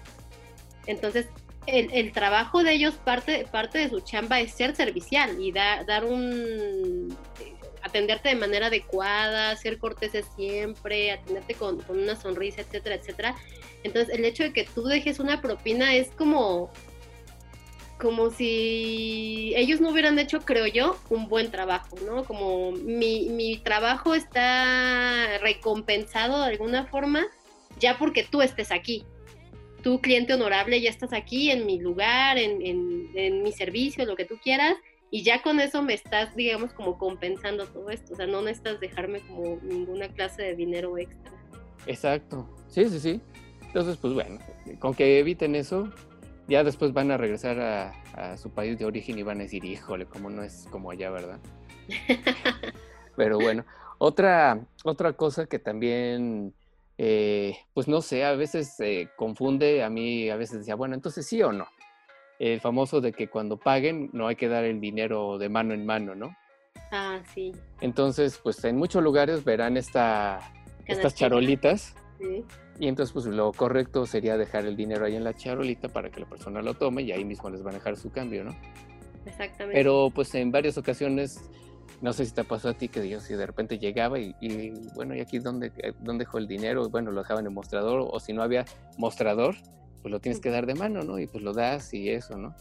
Entonces, 0.86 1.28
el, 1.68 1.92
el, 1.92 2.10
trabajo 2.10 2.64
de 2.64 2.72
ellos, 2.72 2.94
parte, 2.94 3.46
parte 3.50 3.78
de 3.78 3.90
su 3.90 4.00
chamba 4.00 4.40
es 4.40 4.50
ser 4.50 4.74
servicial 4.74 5.40
y 5.40 5.52
dar 5.52 6.04
un 6.04 7.16
atenderte 7.82 8.30
de 8.30 8.34
manera 8.34 8.66
adecuada, 8.66 9.54
ser 9.54 9.78
corteses 9.78 10.26
siempre, 10.34 11.12
atenderte 11.12 11.54
con, 11.54 11.80
con, 11.82 12.00
una 12.00 12.16
sonrisa, 12.16 12.62
etcétera, 12.62 12.96
etcétera. 12.96 13.36
Entonces, 13.84 14.12
el 14.12 14.24
hecho 14.24 14.42
de 14.42 14.52
que 14.52 14.64
tú 14.64 14.82
dejes 14.82 15.20
una 15.20 15.40
propina 15.40 15.94
es 15.94 16.10
como 16.10 16.72
como 17.98 18.30
si 18.30 19.52
ellos 19.56 19.80
no 19.80 19.90
hubieran 19.90 20.18
hecho, 20.18 20.40
creo 20.40 20.66
yo, 20.66 20.96
un 21.08 21.28
buen 21.28 21.50
trabajo, 21.50 21.96
¿no? 22.04 22.24
Como 22.24 22.72
mi, 22.72 23.28
mi 23.30 23.58
trabajo 23.58 24.14
está 24.14 25.38
recompensado 25.38 26.40
de 26.40 26.46
alguna 26.46 26.86
forma 26.86 27.26
ya 27.78 27.98
porque 27.98 28.24
tú 28.24 28.42
estés 28.42 28.70
aquí. 28.70 29.04
Tú, 29.82 30.00
cliente 30.00 30.34
honorable, 30.34 30.80
ya 30.80 30.90
estás 30.90 31.12
aquí 31.12 31.50
en 31.50 31.64
mi 31.64 31.78
lugar, 31.78 32.38
en, 32.38 32.60
en, 32.60 33.10
en 33.14 33.42
mi 33.42 33.52
servicio, 33.52 34.04
lo 34.04 34.16
que 34.16 34.24
tú 34.24 34.36
quieras, 34.42 34.74
y 35.10 35.22
ya 35.22 35.42
con 35.42 35.60
eso 35.60 35.82
me 35.82 35.94
estás, 35.94 36.34
digamos, 36.34 36.72
como 36.72 36.98
compensando 36.98 37.66
todo 37.66 37.90
esto. 37.90 38.14
O 38.14 38.16
sea, 38.16 38.26
no 38.26 38.42
necesitas 38.42 38.80
dejarme 38.80 39.20
como 39.20 39.60
ninguna 39.62 40.08
clase 40.08 40.42
de 40.42 40.56
dinero 40.56 40.98
extra. 40.98 41.32
Exacto. 41.86 42.48
Sí, 42.68 42.88
sí, 42.88 42.98
sí. 42.98 43.20
Entonces, 43.62 43.96
pues 43.96 44.12
bueno, 44.12 44.38
con 44.80 44.94
que 44.94 45.18
eviten 45.20 45.54
eso, 45.54 45.92
ya 46.48 46.64
después 46.64 46.92
van 46.92 47.10
a 47.10 47.16
regresar 47.16 47.60
a, 47.60 48.36
su 48.36 48.50
país 48.50 48.78
de 48.78 48.84
origen 48.84 49.18
y 49.18 49.22
van 49.22 49.40
a 49.40 49.42
decir, 49.42 49.64
híjole, 49.64 50.06
como 50.06 50.30
no 50.30 50.42
es 50.42 50.66
como 50.70 50.90
allá, 50.90 51.10
¿verdad? 51.10 51.38
Pero 53.16 53.38
bueno, 53.38 53.64
otra, 53.98 54.60
otra 54.84 55.12
cosa 55.12 55.46
que 55.46 55.58
también, 55.58 56.54
eh, 56.98 57.56
pues 57.74 57.88
no 57.88 58.00
sé, 58.00 58.24
a 58.24 58.32
veces 58.32 58.76
confunde, 59.16 59.82
a 59.82 59.90
mí 59.90 60.30
a 60.30 60.36
veces 60.36 60.60
decía, 60.60 60.74
bueno, 60.74 60.94
entonces 60.94 61.26
sí 61.26 61.42
o 61.42 61.52
no. 61.52 61.66
El 62.38 62.60
famoso 62.60 63.00
de 63.00 63.12
que 63.12 63.28
cuando 63.28 63.56
paguen 63.58 64.10
no 64.12 64.28
hay 64.28 64.36
que 64.36 64.48
dar 64.48 64.64
el 64.64 64.80
dinero 64.80 65.38
de 65.38 65.48
mano 65.48 65.74
en 65.74 65.86
mano, 65.86 66.14
¿no? 66.14 66.36
Ah, 66.90 67.20
sí. 67.34 67.52
Entonces, 67.80 68.38
pues 68.42 68.62
en 68.64 68.76
muchos 68.76 69.02
lugares 69.02 69.44
verán 69.44 69.76
esta, 69.76 70.40
estas 70.86 71.14
charolitas. 71.14 71.94
Sí. 72.18 72.44
Y 72.78 72.88
entonces, 72.88 73.12
pues 73.12 73.26
lo 73.26 73.52
correcto 73.52 74.06
sería 74.06 74.36
dejar 74.36 74.66
el 74.66 74.76
dinero 74.76 75.06
ahí 75.06 75.16
en 75.16 75.24
la 75.24 75.34
charolita 75.34 75.88
para 75.88 76.10
que 76.10 76.20
la 76.20 76.26
persona 76.26 76.62
lo 76.62 76.74
tome 76.74 77.02
y 77.02 77.12
ahí 77.12 77.24
mismo 77.24 77.50
les 77.50 77.62
van 77.62 77.74
a 77.74 77.78
dejar 77.78 77.96
su 77.96 78.10
cambio, 78.10 78.44
¿no? 78.44 78.54
Exactamente. 79.24 79.74
Pero 79.74 80.10
pues 80.14 80.34
en 80.34 80.52
varias 80.52 80.78
ocasiones, 80.78 81.40
no 82.00 82.12
sé 82.12 82.26
si 82.26 82.32
te 82.32 82.44
pasó 82.44 82.68
a 82.68 82.74
ti 82.74 82.88
que 82.88 83.08
yo 83.08 83.20
si 83.20 83.34
de 83.34 83.46
repente 83.46 83.78
llegaba 83.78 84.18
y, 84.18 84.34
bueno, 84.94 85.14
¿y 85.14 85.20
aquí 85.20 85.38
dónde, 85.38 85.72
dónde 86.00 86.24
dejó 86.24 86.38
el 86.38 86.46
dinero? 86.46 86.88
Bueno, 86.88 87.10
lo 87.10 87.22
dejaba 87.22 87.40
en 87.40 87.46
el 87.46 87.52
mostrador 87.52 88.06
o 88.10 88.20
si 88.20 88.32
no 88.32 88.42
había 88.42 88.64
mostrador, 88.98 89.56
pues 90.02 90.12
lo 90.12 90.20
tienes 90.20 90.40
que 90.40 90.50
dar 90.50 90.66
de 90.66 90.74
mano, 90.74 91.02
¿no? 91.02 91.18
Y 91.18 91.26
pues 91.26 91.42
lo 91.42 91.52
das 91.52 91.92
y 91.92 92.10
eso, 92.10 92.36
¿no? 92.36 92.54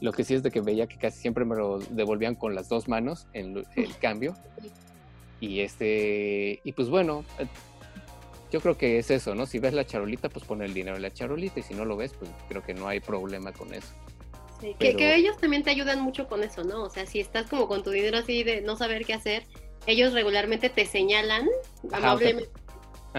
Lo 0.00 0.12
que 0.12 0.24
sí 0.24 0.34
es 0.34 0.42
de 0.42 0.50
que 0.50 0.60
veía 0.60 0.86
que 0.86 0.98
casi 0.98 1.18
siempre 1.20 1.44
me 1.44 1.56
lo 1.56 1.78
devolvían 1.78 2.34
con 2.34 2.54
las 2.54 2.68
dos 2.68 2.88
manos 2.88 3.26
en 3.32 3.64
el 3.76 3.96
cambio. 4.00 4.34
Y 5.40 5.60
este, 5.60 6.60
y 6.62 6.72
pues 6.72 6.88
bueno, 6.88 7.24
yo 8.54 8.60
creo 8.60 8.78
que 8.78 9.00
es 9.00 9.10
eso, 9.10 9.34
¿no? 9.34 9.46
Si 9.46 9.58
ves 9.58 9.74
la 9.74 9.84
charolita, 9.84 10.28
pues 10.28 10.44
pon 10.44 10.62
el 10.62 10.72
dinero 10.72 10.94
en 10.94 11.02
la 11.02 11.12
charolita 11.12 11.58
y 11.58 11.64
si 11.64 11.74
no 11.74 11.84
lo 11.84 11.96
ves, 11.96 12.12
pues 12.16 12.30
creo 12.48 12.62
que 12.62 12.72
no 12.72 12.86
hay 12.86 13.00
problema 13.00 13.50
con 13.50 13.74
eso. 13.74 13.88
Sí, 14.60 14.76
que, 14.78 15.16
ellos 15.16 15.36
también 15.38 15.64
te 15.64 15.70
ayudan 15.70 16.00
mucho 16.00 16.28
con 16.28 16.44
eso, 16.44 16.62
¿no? 16.62 16.84
O 16.84 16.88
sea, 16.88 17.04
si 17.04 17.18
estás 17.18 17.50
como 17.50 17.66
con 17.66 17.82
tu 17.82 17.90
dinero 17.90 18.18
así 18.18 18.44
de 18.44 18.60
no 18.60 18.76
saber 18.76 19.04
qué 19.04 19.12
hacer, 19.12 19.44
ellos 19.88 20.12
regularmente 20.12 20.68
te 20.68 20.86
señalan 20.86 21.48
amablemente 21.90 22.48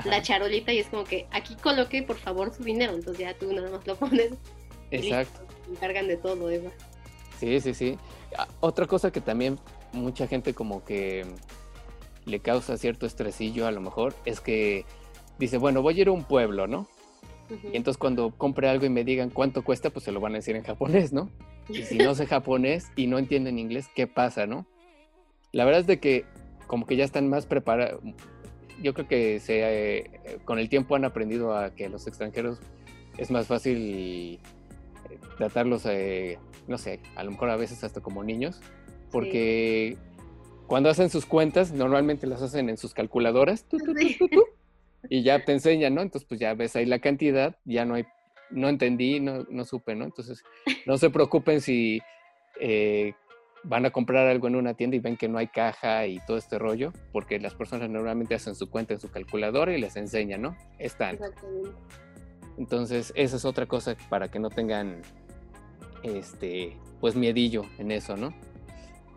la 0.05 0.21
charolita 0.21 0.71
y 0.71 0.79
es 0.79 0.87
como 0.87 1.03
que 1.03 1.27
aquí 1.31 1.57
coloque 1.57 2.01
por 2.01 2.15
favor 2.15 2.53
su 2.53 2.63
dinero, 2.63 2.93
entonces 2.93 3.19
ya 3.19 3.37
tú 3.37 3.51
nada 3.51 3.69
más 3.69 3.85
lo 3.85 3.97
pones. 3.97 4.31
Exacto. 4.89 5.41
Y 5.67 5.71
encargan 5.71 6.07
de 6.07 6.15
todo, 6.15 6.49
Eva. 6.49 6.71
Sí, 7.41 7.59
sí, 7.59 7.73
sí. 7.73 7.97
Ah, 8.37 8.47
otra 8.61 8.87
cosa 8.87 9.11
que 9.11 9.19
también 9.19 9.59
mucha 9.91 10.27
gente 10.27 10.53
como 10.53 10.85
que 10.85 11.25
le 12.23 12.39
causa 12.39 12.77
cierto 12.77 13.05
estresillo 13.05 13.67
a 13.67 13.71
lo 13.71 13.81
mejor 13.81 14.15
es 14.23 14.39
que 14.39 14.85
dice, 15.39 15.57
bueno, 15.57 15.81
voy 15.81 15.97
a 15.97 16.01
ir 16.01 16.07
a 16.07 16.11
un 16.11 16.23
pueblo, 16.23 16.67
¿no? 16.67 16.87
Y 17.49 17.77
entonces 17.77 17.97
cuando 17.97 18.31
compre 18.31 18.67
algo 18.69 18.85
y 18.85 18.89
me 18.89 19.03
digan 19.03 19.29
cuánto 19.29 19.63
cuesta, 19.63 19.91
pues 19.91 20.05
se 20.05 20.11
lo 20.11 20.19
van 20.19 20.33
a 20.33 20.37
decir 20.37 20.55
en 20.55 20.63
japonés, 20.63 21.13
¿no? 21.13 21.29
Y 21.69 21.83
si 21.83 21.97
no 21.97 22.15
sé 22.15 22.25
japonés 22.27 22.91
y 22.95 23.07
no 23.07 23.19
entienden 23.19 23.59
inglés, 23.59 23.87
¿qué 23.93 24.07
pasa, 24.07 24.47
no? 24.47 24.65
La 25.51 25.65
verdad 25.65 25.81
es 25.81 25.87
de 25.87 25.99
que 25.99 26.25
como 26.67 26.85
que 26.85 26.95
ya 26.95 27.05
están 27.05 27.29
más 27.29 27.45
preparados. 27.45 28.01
Yo 28.81 28.93
creo 28.93 29.07
que 29.07 29.39
se, 29.39 29.61
eh, 29.61 30.39
con 30.43 30.59
el 30.59 30.69
tiempo 30.69 30.95
han 30.95 31.05
aprendido 31.05 31.55
a 31.55 31.73
que 31.73 31.87
los 31.87 32.07
extranjeros 32.07 32.59
es 33.17 33.31
más 33.31 33.47
fácil 33.47 34.39
eh, 35.09 35.19
tratarlos, 35.37 35.85
eh, 35.85 36.39
no 36.67 36.77
sé, 36.77 36.99
a 37.15 37.23
lo 37.23 37.31
mejor 37.31 37.51
a 37.51 37.55
veces 37.55 37.83
hasta 37.83 38.01
como 38.01 38.23
niños, 38.23 38.59
porque 39.11 39.97
cuando 40.67 40.89
hacen 40.89 41.09
sus 41.09 41.25
cuentas, 41.25 41.71
normalmente 41.71 42.27
las 42.27 42.41
hacen 42.41 42.69
en 42.69 42.77
sus 42.77 42.93
calculadoras 42.93 43.65
y 45.09 45.23
ya 45.23 45.43
te 45.43 45.51
enseñan, 45.51 45.95
¿no? 45.95 46.01
Entonces, 46.01 46.27
pues 46.27 46.39
ya 46.39 46.53
ves 46.53 46.75
ahí 46.75 46.85
la 46.85 46.99
cantidad, 46.99 47.55
ya 47.65 47.85
no 47.85 47.95
hay, 47.95 48.05
no 48.49 48.69
entendí, 48.69 49.19
no, 49.19 49.45
no 49.49 49.65
supe, 49.65 49.95
¿no? 49.95 50.05
Entonces, 50.05 50.43
no 50.85 50.97
se 50.97 51.09
preocupen 51.09 51.61
si 51.61 52.01
eh, 52.59 53.13
van 53.63 53.85
a 53.85 53.91
comprar 53.91 54.27
algo 54.27 54.47
en 54.47 54.55
una 54.55 54.75
tienda 54.75 54.95
y 54.95 54.99
ven 54.99 55.17
que 55.17 55.27
no 55.27 55.37
hay 55.37 55.47
caja 55.47 56.05
y 56.05 56.19
todo 56.27 56.37
este 56.37 56.59
rollo, 56.59 56.93
porque 57.11 57.39
las 57.39 57.55
personas 57.55 57.89
normalmente 57.89 58.35
hacen 58.35 58.55
su 58.55 58.69
cuenta 58.69 58.93
en 58.93 58.99
su 58.99 59.09
calculadora 59.09 59.75
y 59.75 59.81
les 59.81 59.95
enseñan, 59.95 60.41
¿no? 60.41 60.55
Están. 60.77 61.19
Entonces, 62.57 63.11
esa 63.15 63.35
es 63.35 63.45
otra 63.45 63.65
cosa 63.65 63.97
para 64.09 64.29
que 64.29 64.39
no 64.39 64.49
tengan, 64.49 65.01
este, 66.03 66.77
pues 67.01 67.15
miedillo 67.15 67.63
en 67.77 67.91
eso, 67.91 68.15
¿no? 68.15 68.33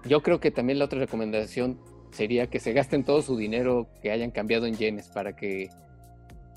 Yo 0.05 0.22
creo 0.22 0.41
que 0.41 0.51
también 0.51 0.78
la 0.78 0.86
otra 0.86 0.99
recomendación 0.99 1.78
sería 2.11 2.48
que 2.48 2.61
se 2.61 2.72
gasten 2.72 3.04
todo 3.04 3.22
su 3.22 3.36
dinero 3.36 3.88
que 4.02 4.11
hayan 4.11 4.30
cambiado 4.30 4.66
en 4.66 4.76
yenes 4.76 5.09
para 5.09 5.34
que, 5.34 5.70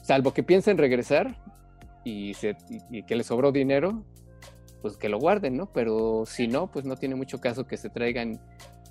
salvo 0.01 0.33
que 0.33 0.43
piensen 0.43 0.77
regresar 0.77 1.35
y, 2.03 2.33
que 2.33 3.15
les 3.15 3.27
sobró 3.27 3.51
dinero, 3.51 4.03
pues 4.81 4.97
que 4.97 5.09
lo 5.09 5.19
guarden, 5.19 5.57
¿no? 5.57 5.71
Pero 5.71 6.23
si 6.25 6.47
no, 6.47 6.71
pues 6.71 6.85
no 6.85 6.95
tiene 6.95 7.15
mucho 7.15 7.39
caso 7.39 7.67
que 7.67 7.77
se 7.77 7.89
traigan, 7.89 8.39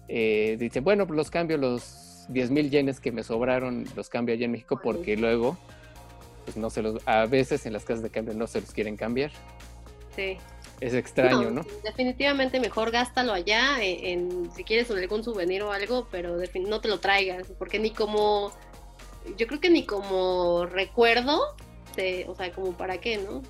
eh, 0.09 0.57
dicen, 0.59 0.85
bueno, 0.85 1.07
pues 1.07 1.17
los 1.17 1.31
cambio, 1.31 1.57
los 1.57 2.27
10 2.29 2.51
mil 2.51 2.71
yenes 2.71 3.01
que 3.01 3.11
me 3.11 3.23
sobraron, 3.23 3.85
los 3.97 4.09
cambio 4.09 4.35
allá 4.35 4.45
en 4.45 4.53
México 4.53 4.81
porque 4.83 5.17
luego, 5.17 5.57
pues 6.45 6.57
no 6.57 6.71
se 6.71 6.83
los, 6.83 7.07
a 7.07 7.27
veces 7.27 7.67
en 7.67 7.73
las 7.73 7.85
casas 7.85 8.03
de 8.03 8.11
cambio 8.11 8.35
no 8.35 8.47
se 8.47 8.61
los 8.61 8.73
quieren 8.73 8.97
cambiar. 8.97 9.33
Sí 10.15 10.37
es 10.81 10.95
extraño, 10.95 11.51
¿no? 11.51 11.63
Definitivamente 11.85 12.59
mejor 12.59 12.91
gástalo 12.91 13.33
allá, 13.33 13.83
en, 13.83 14.51
si 14.55 14.65
quieres 14.65 14.91
algún 14.91 15.23
souvenir 15.23 15.63
o 15.63 15.73
algo, 15.73 16.09
pero 16.11 16.37
no 16.67 16.81
te 16.81 16.89
lo 16.89 17.01
traigas, 17.01 17.49
porque 17.59 17.79
ni 17.79 17.91
como, 17.91 18.53
yo 19.37 19.47
creo 19.47 19.61
que 19.61 19.71
ni 19.71 19.85
como 19.85 20.67
recuerdo, 20.67 21.55
o 22.27 22.35
sea, 22.35 22.53
como 22.53 22.73
para 22.73 22.99
qué, 22.99 23.19
¿no? 23.19 23.43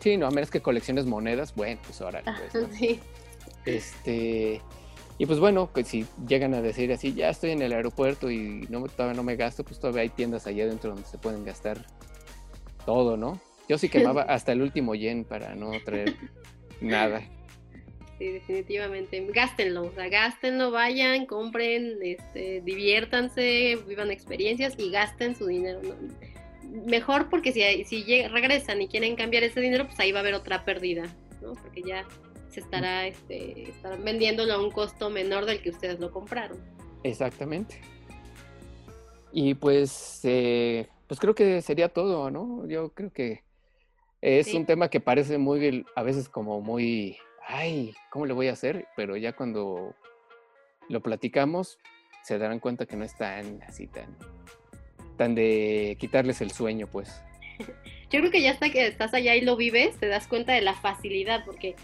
Sí, 0.00 0.16
no, 0.16 0.26
a 0.26 0.30
menos 0.30 0.50
que 0.50 0.60
colecciones 0.60 1.06
monedas, 1.06 1.54
bueno, 1.54 1.80
pues 1.84 2.00
ahora. 2.00 2.22
Pues, 2.52 2.66
sí. 2.76 3.00
Este, 3.64 4.60
y 5.16 5.26
pues 5.26 5.38
bueno, 5.38 5.70
pues 5.72 5.88
si 5.88 6.06
llegan 6.26 6.52
a 6.54 6.60
decir 6.60 6.92
así, 6.92 7.14
ya 7.14 7.30
estoy 7.30 7.52
en 7.52 7.62
el 7.62 7.72
aeropuerto 7.72 8.30
y 8.30 8.66
no, 8.68 8.84
todavía 8.86 9.14
no 9.14 9.22
me 9.22 9.36
gasto, 9.36 9.64
pues 9.64 9.78
todavía 9.78 10.02
hay 10.02 10.10
tiendas 10.10 10.46
allá 10.46 10.64
adentro 10.64 10.90
donde 10.90 11.06
se 11.06 11.16
pueden 11.16 11.44
gastar 11.44 11.86
todo, 12.84 13.16
¿no? 13.16 13.40
Yo 13.68 13.78
sí 13.78 13.88
quemaba 13.88 14.22
hasta 14.22 14.52
el 14.52 14.62
último 14.62 14.94
yen 14.94 15.24
para 15.24 15.54
no 15.54 15.72
traer 15.84 16.14
nada. 16.80 17.22
Sí, 18.18 18.26
definitivamente. 18.26 19.26
Gástenlo, 19.32 19.86
o 19.86 19.92
sea, 19.92 20.08
gástenlo, 20.08 20.70
vayan, 20.70 21.26
compren, 21.26 21.98
este, 22.02 22.60
diviértanse, 22.60 23.78
vivan 23.88 24.10
experiencias 24.10 24.74
y 24.78 24.90
gasten 24.90 25.34
su 25.34 25.46
dinero. 25.46 25.80
Mejor 26.86 27.28
porque 27.28 27.52
si, 27.52 27.84
si 27.84 28.22
regresan 28.28 28.82
y 28.82 28.88
quieren 28.88 29.16
cambiar 29.16 29.42
ese 29.42 29.60
dinero, 29.60 29.86
pues 29.86 29.98
ahí 29.98 30.12
va 30.12 30.18
a 30.18 30.22
haber 30.22 30.34
otra 30.34 30.64
pérdida, 30.64 31.04
¿no? 31.42 31.54
Porque 31.54 31.82
ya 31.82 32.04
se 32.50 32.60
estará, 32.60 33.06
este, 33.06 33.70
estarán 33.70 34.04
vendiéndolo 34.04 34.52
a 34.52 34.62
un 34.62 34.70
costo 34.70 35.10
menor 35.10 35.44
del 35.44 35.60
que 35.60 35.70
ustedes 35.70 35.98
lo 35.98 36.12
compraron. 36.12 36.58
Exactamente. 37.02 37.80
Y 39.32 39.54
pues, 39.54 40.20
eh, 40.22 40.86
pues 41.08 41.18
creo 41.18 41.34
que 41.34 41.60
sería 41.62 41.88
todo, 41.88 42.30
¿no? 42.30 42.66
Yo 42.68 42.90
creo 42.90 43.12
que 43.12 43.42
es 44.24 44.54
un 44.54 44.64
tema 44.64 44.88
que 44.88 45.00
parece 45.00 45.36
muy, 45.36 45.84
a 45.94 46.02
veces 46.02 46.30
como 46.30 46.62
muy, 46.62 47.18
ay, 47.46 47.94
¿cómo 48.10 48.24
le 48.24 48.32
voy 48.32 48.48
a 48.48 48.52
hacer? 48.52 48.88
Pero 48.96 49.18
ya 49.18 49.34
cuando 49.34 49.94
lo 50.88 51.02
platicamos, 51.02 51.78
se 52.22 52.38
darán 52.38 52.58
cuenta 52.58 52.86
que 52.86 52.96
no 52.96 53.04
es 53.04 53.14
tan 53.16 53.62
así, 53.68 53.86
tan, 53.86 54.16
tan 55.18 55.34
de 55.34 55.98
quitarles 56.00 56.40
el 56.40 56.52
sueño, 56.52 56.86
pues. 56.86 57.22
Yo 58.10 58.20
creo 58.20 58.30
que 58.30 58.40
ya 58.40 58.52
hasta 58.52 58.70
que 58.70 58.86
estás 58.86 59.12
allá 59.12 59.34
y 59.34 59.42
lo 59.42 59.56
vives, 59.56 59.98
te 59.98 60.08
das 60.08 60.26
cuenta 60.26 60.54
de 60.54 60.62
la 60.62 60.74
facilidad, 60.74 61.44
porque 61.44 61.76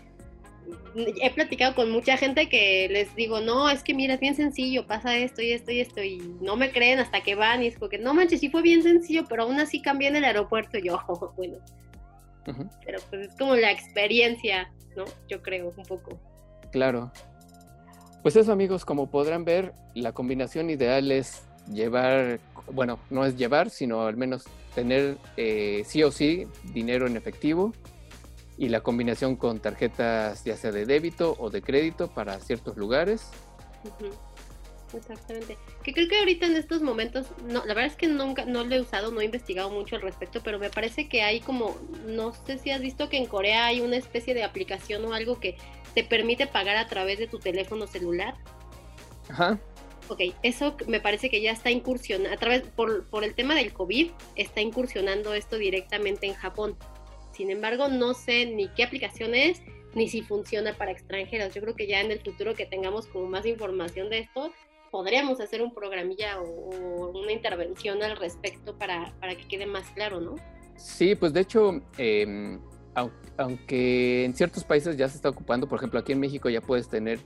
he 1.20 1.30
platicado 1.30 1.74
con 1.74 1.91
mucha 1.91 2.16
gente 2.16 2.49
que 2.49 2.88
les 2.88 3.14
digo, 3.16 3.41
no, 3.41 3.68
es 3.68 3.82
que 3.82 3.93
mira, 3.93 4.14
es 4.14 4.20
bien 4.20 4.34
sencillo, 4.34 4.86
pasa 4.86 5.14
esto 5.18 5.43
y 5.43 5.53
esto 5.53 5.72
y 5.72 5.80
esto, 5.80 6.03
y 6.03 6.18
no 6.41 6.57
me 6.57 6.70
creen 6.70 7.01
hasta 7.01 7.22
que 7.22 7.34
van 7.34 7.62
y 7.62 7.66
es 7.66 7.76
porque, 7.76 7.99
no 7.99 8.14
manches, 8.14 8.41
sí 8.41 8.49
fue 8.49 8.62
bien 8.62 8.82
sencillo, 8.82 9.24
pero 9.28 9.43
aún 9.43 9.61
así 9.61 9.82
cambié 9.82 10.09
en 10.09 10.16
el 10.16 10.24
aeropuerto 10.24 10.78
y 10.78 10.84
yo, 10.84 10.99
bueno. 11.36 11.59
Pero 12.45 12.99
pues 13.11 13.28
es 13.28 13.36
como 13.36 13.55
la 13.55 13.70
experiencia, 13.70 14.72
¿no? 14.97 15.05
Yo 15.28 15.43
creo, 15.43 15.72
un 15.76 15.84
poco. 15.84 16.18
Claro. 16.72 17.12
Pues 18.22 18.36
eso 18.36 18.53
amigos, 18.53 18.84
como 18.84 19.11
podrán 19.11 19.45
ver, 19.45 19.72
la 19.95 20.12
combinación 20.12 20.68
ideal 20.70 21.11
es 21.11 21.43
llevar, 21.72 22.41
bueno, 22.72 22.99
no 23.09 23.24
es 23.24 23.36
llevar, 23.36 23.70
sino 23.70 24.03
al 24.03 24.16
menos 24.16 24.45
tener 24.74 25.16
eh, 25.36 25.82
sí 25.86 26.03
o 26.03 26.11
sí 26.11 26.47
dinero 26.72 27.07
en 27.07 27.16
efectivo 27.16 27.72
y 28.61 28.68
la 28.68 28.82
combinación 28.82 29.36
con 29.36 29.59
tarjetas 29.59 30.45
ya 30.45 30.55
sea 30.57 30.70
de 30.70 30.84
débito 30.84 31.34
o 31.38 31.49
de 31.49 31.62
crédito 31.62 32.09
para 32.09 32.38
ciertos 32.41 32.76
lugares. 32.76 33.30
Exactamente. 34.95 35.57
Que 35.82 35.93
creo 35.93 36.09
que 36.09 36.18
ahorita 36.18 36.47
en 36.47 36.57
estos 36.57 36.82
momentos, 36.82 37.26
no, 37.45 37.64
la 37.64 37.74
verdad 37.74 37.86
es 37.86 37.97
que 37.97 38.09
nunca, 38.09 38.45
no 38.45 38.64
lo 38.64 38.74
he 38.74 38.80
usado, 38.80 39.11
no 39.11 39.20
he 39.20 39.24
investigado 39.24 39.70
mucho 39.70 39.97
al 39.97 40.03
respecto, 40.03 40.43
pero 40.43 40.59
me 40.59 40.70
parece 40.70 41.09
que 41.09 41.22
hay 41.22 41.41
como, 41.41 41.76
no 42.07 42.32
sé 42.32 42.59
si 42.59 42.70
has 42.70 42.80
visto 42.80 43.09
que 43.09 43.16
en 43.16 43.26
Corea 43.26 43.66
hay 43.66 43.80
una 43.80 43.97
especie 43.97 44.34
de 44.34 44.43
aplicación 44.43 45.05
o 45.05 45.14
algo 45.14 45.38
que 45.38 45.57
te 45.95 46.05
permite 46.05 46.47
pagar 46.47 46.76
a 46.76 46.86
través 46.86 47.18
de 47.18 47.26
tu 47.26 47.38
teléfono 47.38 47.86
celular. 47.86 48.34
Ajá. 49.28 49.59
Ok, 50.09 50.20
eso 50.43 50.76
me 50.88 51.01
parece 51.01 51.30
que 51.30 51.41
ya 51.41 51.53
está 51.53 51.70
incursionando, 51.70 52.34
a 52.34 52.36
través, 52.36 52.62
por, 52.62 53.09
por 53.09 53.22
el 53.22 53.34
tema 53.34 53.55
del 53.55 53.72
COVID, 53.72 54.11
está 54.34 54.61
incursionando 54.61 55.34
esto 55.34 55.57
directamente 55.57 56.26
en 56.26 56.34
Japón. 56.34 56.76
Sin 57.32 57.51
embargo, 57.51 57.88
no 57.88 58.14
sé 58.14 58.47
ni 58.47 58.68
qué 58.68 58.82
aplicación 58.82 59.36
es, 59.36 59.62
ni 59.95 60.09
si 60.09 60.22
funciona 60.22 60.76
para 60.76 60.91
extranjeros. 60.91 61.55
Yo 61.55 61.62
creo 61.62 61.76
que 61.76 61.86
ya 61.86 62.01
en 62.01 62.11
el 62.11 62.20
futuro 62.20 62.55
que 62.55 62.66
tengamos 62.66 63.07
como 63.07 63.26
más 63.26 63.47
información 63.47 64.11
de 64.11 64.18
esto, 64.18 64.53
podríamos 64.91 65.41
hacer 65.41 65.62
un 65.62 65.74
programilla 65.74 66.41
o, 66.41 67.11
una 67.11 67.32
intervención 67.32 68.03
al 68.03 68.16
respecto 68.16 68.76
para, 68.76 69.12
para, 69.20 69.34
que 69.36 69.47
quede 69.47 69.66
más 69.66 69.88
claro, 69.91 70.20
¿no? 70.20 70.34
Sí, 70.76 71.14
pues 71.14 71.32
de 71.32 71.41
hecho, 71.41 71.80
em, 71.99 72.61
aunque 73.36 74.24
en 74.24 74.34
ciertos 74.34 74.64
países 74.64 74.97
ya 74.97 75.09
se 75.09 75.16
está 75.16 75.28
ocupando, 75.28 75.68
por 75.68 75.78
ejemplo, 75.78 76.01
aquí 76.01 76.12
en 76.12 76.20
México 76.20 76.49
ya 76.49 76.61
puedes 76.61 76.88
tener 76.88 77.18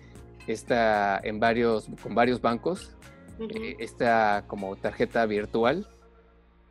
esta 0.46 1.20
en 1.22 1.40
varios, 1.40 1.88
con 2.02 2.14
varios 2.14 2.40
bancos, 2.40 2.96
eh, 3.38 3.76
esta 3.78 4.44
como 4.46 4.76
tarjeta 4.76 5.24
virtual, 5.26 5.88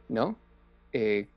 ¿no? 0.07 0.37
Eh, 0.91 1.27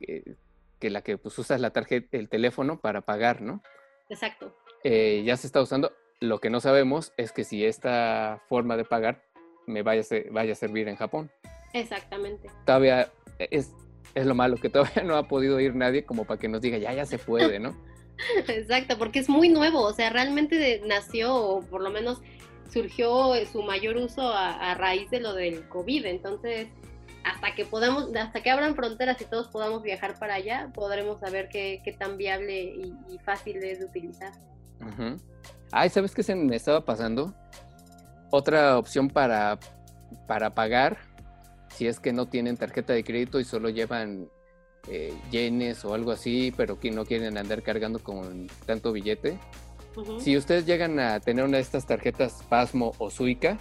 que 0.79 0.91
la 0.91 1.03
que 1.03 1.17
pues 1.19 1.39
usas 1.39 1.61
la 1.61 1.71
tarjeta, 1.71 2.17
el 2.17 2.29
teléfono 2.29 2.81
para 2.81 3.01
pagar, 3.01 3.41
¿no? 3.41 3.63
Exacto. 4.09 4.55
Eh, 4.85 5.23
ya 5.25 5.37
se 5.37 5.47
está 5.47 5.61
usando. 5.61 5.93
Lo 6.21 6.39
que 6.39 6.51
no 6.51 6.61
sabemos 6.61 7.13
es 7.17 7.33
que 7.33 7.45
si 7.45 7.65
esta 7.65 8.43
forma 8.49 8.77
de 8.77 8.85
pagar 8.85 9.26
me 9.67 9.83
vaya 9.83 10.03
a, 10.03 10.33
vaya 10.33 10.53
a 10.53 10.57
servir 10.57 10.89
en 10.89 10.97
Japón. 10.97 11.31
Exactamente. 11.73 12.49
Todavía 12.65 13.11
es, 13.39 13.73
es 14.15 14.27
lo 14.27 14.35
malo, 14.35 14.57
que 14.57 14.71
todavía 14.71 15.03
no 15.03 15.17
ha 15.17 15.29
podido 15.29 15.61
ir 15.61 15.75
nadie 15.75 16.05
como 16.05 16.25
para 16.25 16.41
que 16.41 16.49
nos 16.49 16.61
diga, 16.61 16.79
ya, 16.79 16.93
ya 16.93 17.05
se 17.05 17.19
puede, 17.19 17.59
¿no? 17.59 17.77
Exacto, 18.49 18.97
porque 18.99 19.19
es 19.19 19.29
muy 19.29 19.49
nuevo, 19.49 19.83
o 19.83 19.93
sea, 19.93 20.11
realmente 20.11 20.81
nació, 20.87 21.35
o 21.35 21.61
por 21.63 21.83
lo 21.83 21.91
menos 21.91 22.21
surgió 22.73 23.33
su 23.51 23.63
mayor 23.63 23.97
uso 23.97 24.23
a, 24.33 24.75
raíz 24.75 25.11
de 25.11 25.21
lo 25.21 25.35
del 25.35 25.69
COVID, 25.69 26.07
entonces 26.07 26.69
hasta 27.25 27.55
que 27.55 27.65
podamos, 27.65 28.15
hasta 28.15 28.43
que 28.43 28.51
abran 28.51 28.77
fronteras 28.77 29.21
y 29.21 29.25
todos 29.25 29.49
podamos 29.49 29.83
viajar 29.83 30.19
para 30.19 30.35
allá, 30.35 30.71
podremos 30.75 31.19
saber 31.21 31.49
qué, 31.49 31.81
qué 31.85 31.93
tan 31.93 32.17
viable 32.17 32.63
y, 32.63 33.19
fácil 33.25 33.57
es 33.65 33.81
de 33.81 33.87
utilizar. 33.87 34.33
Ay, 35.73 35.89
¿sabes 35.91 36.15
qué 36.15 36.23
se 36.23 36.35
me 36.35 36.55
estaba 36.55 36.85
pasando? 36.85 37.35
Otra 38.31 38.79
opción 38.79 39.09
para, 39.09 39.59
para 40.27 40.55
pagar, 40.55 40.99
si 41.69 41.87
es 41.87 42.01
que 42.01 42.13
no 42.13 42.27
tienen 42.27 42.57
tarjeta 42.57 42.93
de 42.93 43.05
crédito 43.05 43.41
y 43.41 43.45
solo 43.45 43.69
llevan 43.69 44.29
eh, 44.89 45.15
yenes 45.31 45.85
o 45.85 45.95
algo 45.95 46.13
así, 46.13 46.53
pero 46.57 46.79
que 46.79 46.91
no 46.91 47.05
quieren 47.05 47.39
andar 47.39 47.63
cargando 47.63 47.99
con 47.99 48.49
tanto 48.67 48.93
billete. 48.93 49.39
Si 50.19 50.37
ustedes 50.37 50.67
llegan 50.67 51.01
a 51.01 51.21
tener 51.21 51.45
una 51.45 51.57
de 51.57 51.63
estas 51.63 51.87
tarjetas 51.87 52.43
Pasmo 52.51 52.93
o 52.99 53.11
Suica, 53.11 53.59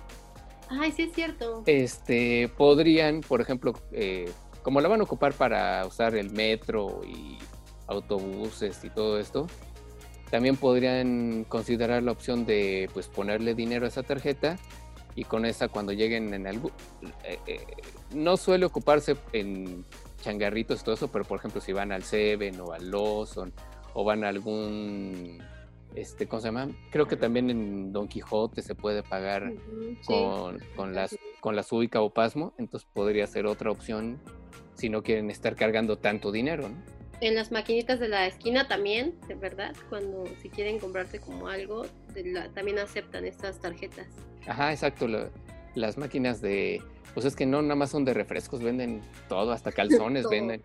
Ay, 0.70 0.92
sí 0.92 1.04
es 1.04 1.14
cierto. 1.14 1.64
Este, 1.66 2.50
podrían, 2.58 3.22
por 3.22 3.42
ejemplo, 3.42 3.74
eh, 3.92 4.32
como 4.64 4.82
la 4.82 4.88
van 4.88 5.02
a 5.02 5.04
ocupar 5.04 5.34
para 5.34 5.86
usar 5.86 6.16
el 6.16 6.32
metro 6.32 7.02
y 7.06 7.38
autobuses 7.88 8.84
y 8.84 8.90
todo 8.90 9.20
esto, 9.20 9.48
también 10.30 10.58
podrían 10.58 11.46
considerar 11.48 12.04
la 12.04 12.12
opción 12.12 12.46
de 12.46 12.90
pues 12.94 13.08
ponerle 13.08 13.56
dinero 13.56 13.86
a 13.86 13.90
esa 13.90 14.04
tarjeta 14.04 14.58
y 15.16 15.24
con 15.24 15.46
esa 15.46 15.68
cuando 15.68 15.94
lleguen 15.94 16.34
en 16.34 16.48
algún... 16.48 16.72
Eh, 17.24 17.40
eh, 17.48 17.66
no 18.14 18.38
suele 18.38 18.66
ocuparse 18.66 19.16
en 19.34 19.86
changarritos 20.22 20.82
y 20.82 20.84
todo 20.84 20.96
eso, 20.96 21.08
pero 21.10 21.26
por 21.26 21.40
ejemplo 21.40 21.62
si 21.62 21.74
van 21.74 21.92
al 21.92 22.04
Seven 22.04 22.60
o 22.60 22.74
al 22.74 22.90
Lawson 22.92 23.54
o 23.94 24.04
van 24.04 24.24
a 24.24 24.30
algún 24.30 25.42
este, 25.96 26.28
¿cómo 26.28 26.42
se 26.42 26.50
llama? 26.50 26.68
Creo 26.92 27.08
que 27.08 27.16
también 27.16 27.50
en 27.50 27.94
Don 27.94 28.08
Quijote 28.08 28.62
se 28.62 28.76
puede 28.76 29.02
pagar 29.02 29.54
con, 30.06 30.60
con, 30.76 30.94
las, 30.94 31.18
con 31.40 31.56
la 31.56 31.64
Suica 31.64 32.02
o 32.02 32.10
Pasmo, 32.10 32.54
entonces 32.58 32.88
podría 32.92 33.26
ser 33.28 33.46
otra 33.46 33.72
opción 33.72 34.20
si 34.74 34.90
no 34.90 35.04
quieren 35.04 35.30
estar 35.30 35.56
cargando 35.56 35.98
tanto 35.98 36.34
dinero, 36.34 36.68
¿no? 36.68 36.95
En 37.26 37.34
las 37.34 37.52
maquinitas 37.52 38.00
de 38.00 38.08
la 38.08 38.28
esquina 38.28 38.68
también, 38.68 39.20
de 39.28 39.34
verdad, 39.34 39.76
cuando 39.90 40.26
si 40.44 40.48
quieren 40.48 40.78
comprarse 40.78 41.20
como 41.20 41.48
algo, 41.48 41.88
también 42.54 42.78
aceptan 42.78 43.26
estas 43.26 43.60
tarjetas. 43.60 44.06
Ajá, 44.46 44.72
exacto. 44.72 45.08
las 45.74 45.98
máquinas 45.98 46.40
de, 46.40 46.84
pues 47.16 47.26
es 47.26 47.36
que 47.36 47.48
no 47.48 47.64
nada 47.64 47.74
más 47.74 47.90
son 47.90 48.06
de 48.06 48.14
refrescos, 48.14 48.62
venden 48.62 49.02
todo, 49.28 49.54
hasta 49.54 49.72
calzones 49.72 50.28
venden. 50.30 50.62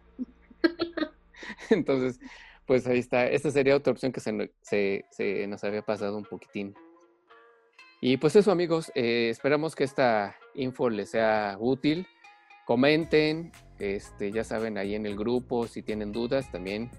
Entonces, 1.71 2.21
pues 2.67 2.87
ahí 2.87 2.99
está. 2.99 3.27
Esta 3.27 3.51
sería 3.51 3.75
otra 3.75 3.95
opción 3.95 4.13
que 4.13 4.21
se, 4.21 5.47
nos 5.49 5.65
había 5.65 5.81
pasado 5.81 6.19
un 6.19 6.27
poquitín. 6.27 6.75
Y 8.03 8.19
pues 8.19 8.37
eso 8.37 8.53
amigos, 8.53 8.93
eh, 8.95 9.31
esperamos 9.31 9.75
que 9.75 9.85
esta 9.85 10.37
info 10.55 10.91
les 10.91 11.09
sea 11.09 11.57
útil. 11.59 12.07
Comenten, 12.67 13.51
este, 13.81 14.31
ya 14.31 14.45
saben, 14.45 14.79
ahí 14.79 14.95
en 14.95 15.07
el 15.07 15.17
grupo, 15.17 15.67
si 15.67 15.83
tienen 15.83 16.13
dudas, 16.13 16.51
también 16.53 16.91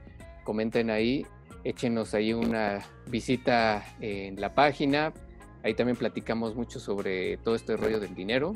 comenten 0.43 0.89
ahí. 0.89 1.25
Échenos 1.63 2.13
ahí 2.15 2.33
una 2.33 2.79
visita 3.07 3.85
en 3.99 4.41
la 4.41 4.55
página. 4.55 5.13
Ahí 5.63 5.75
también 5.75 5.95
platicamos 5.95 6.55
mucho 6.55 6.79
sobre 6.79 7.37
todo 7.37 7.53
este 7.55 7.77
rollo 7.77 7.99
del 7.99 8.15
dinero. 8.15 8.53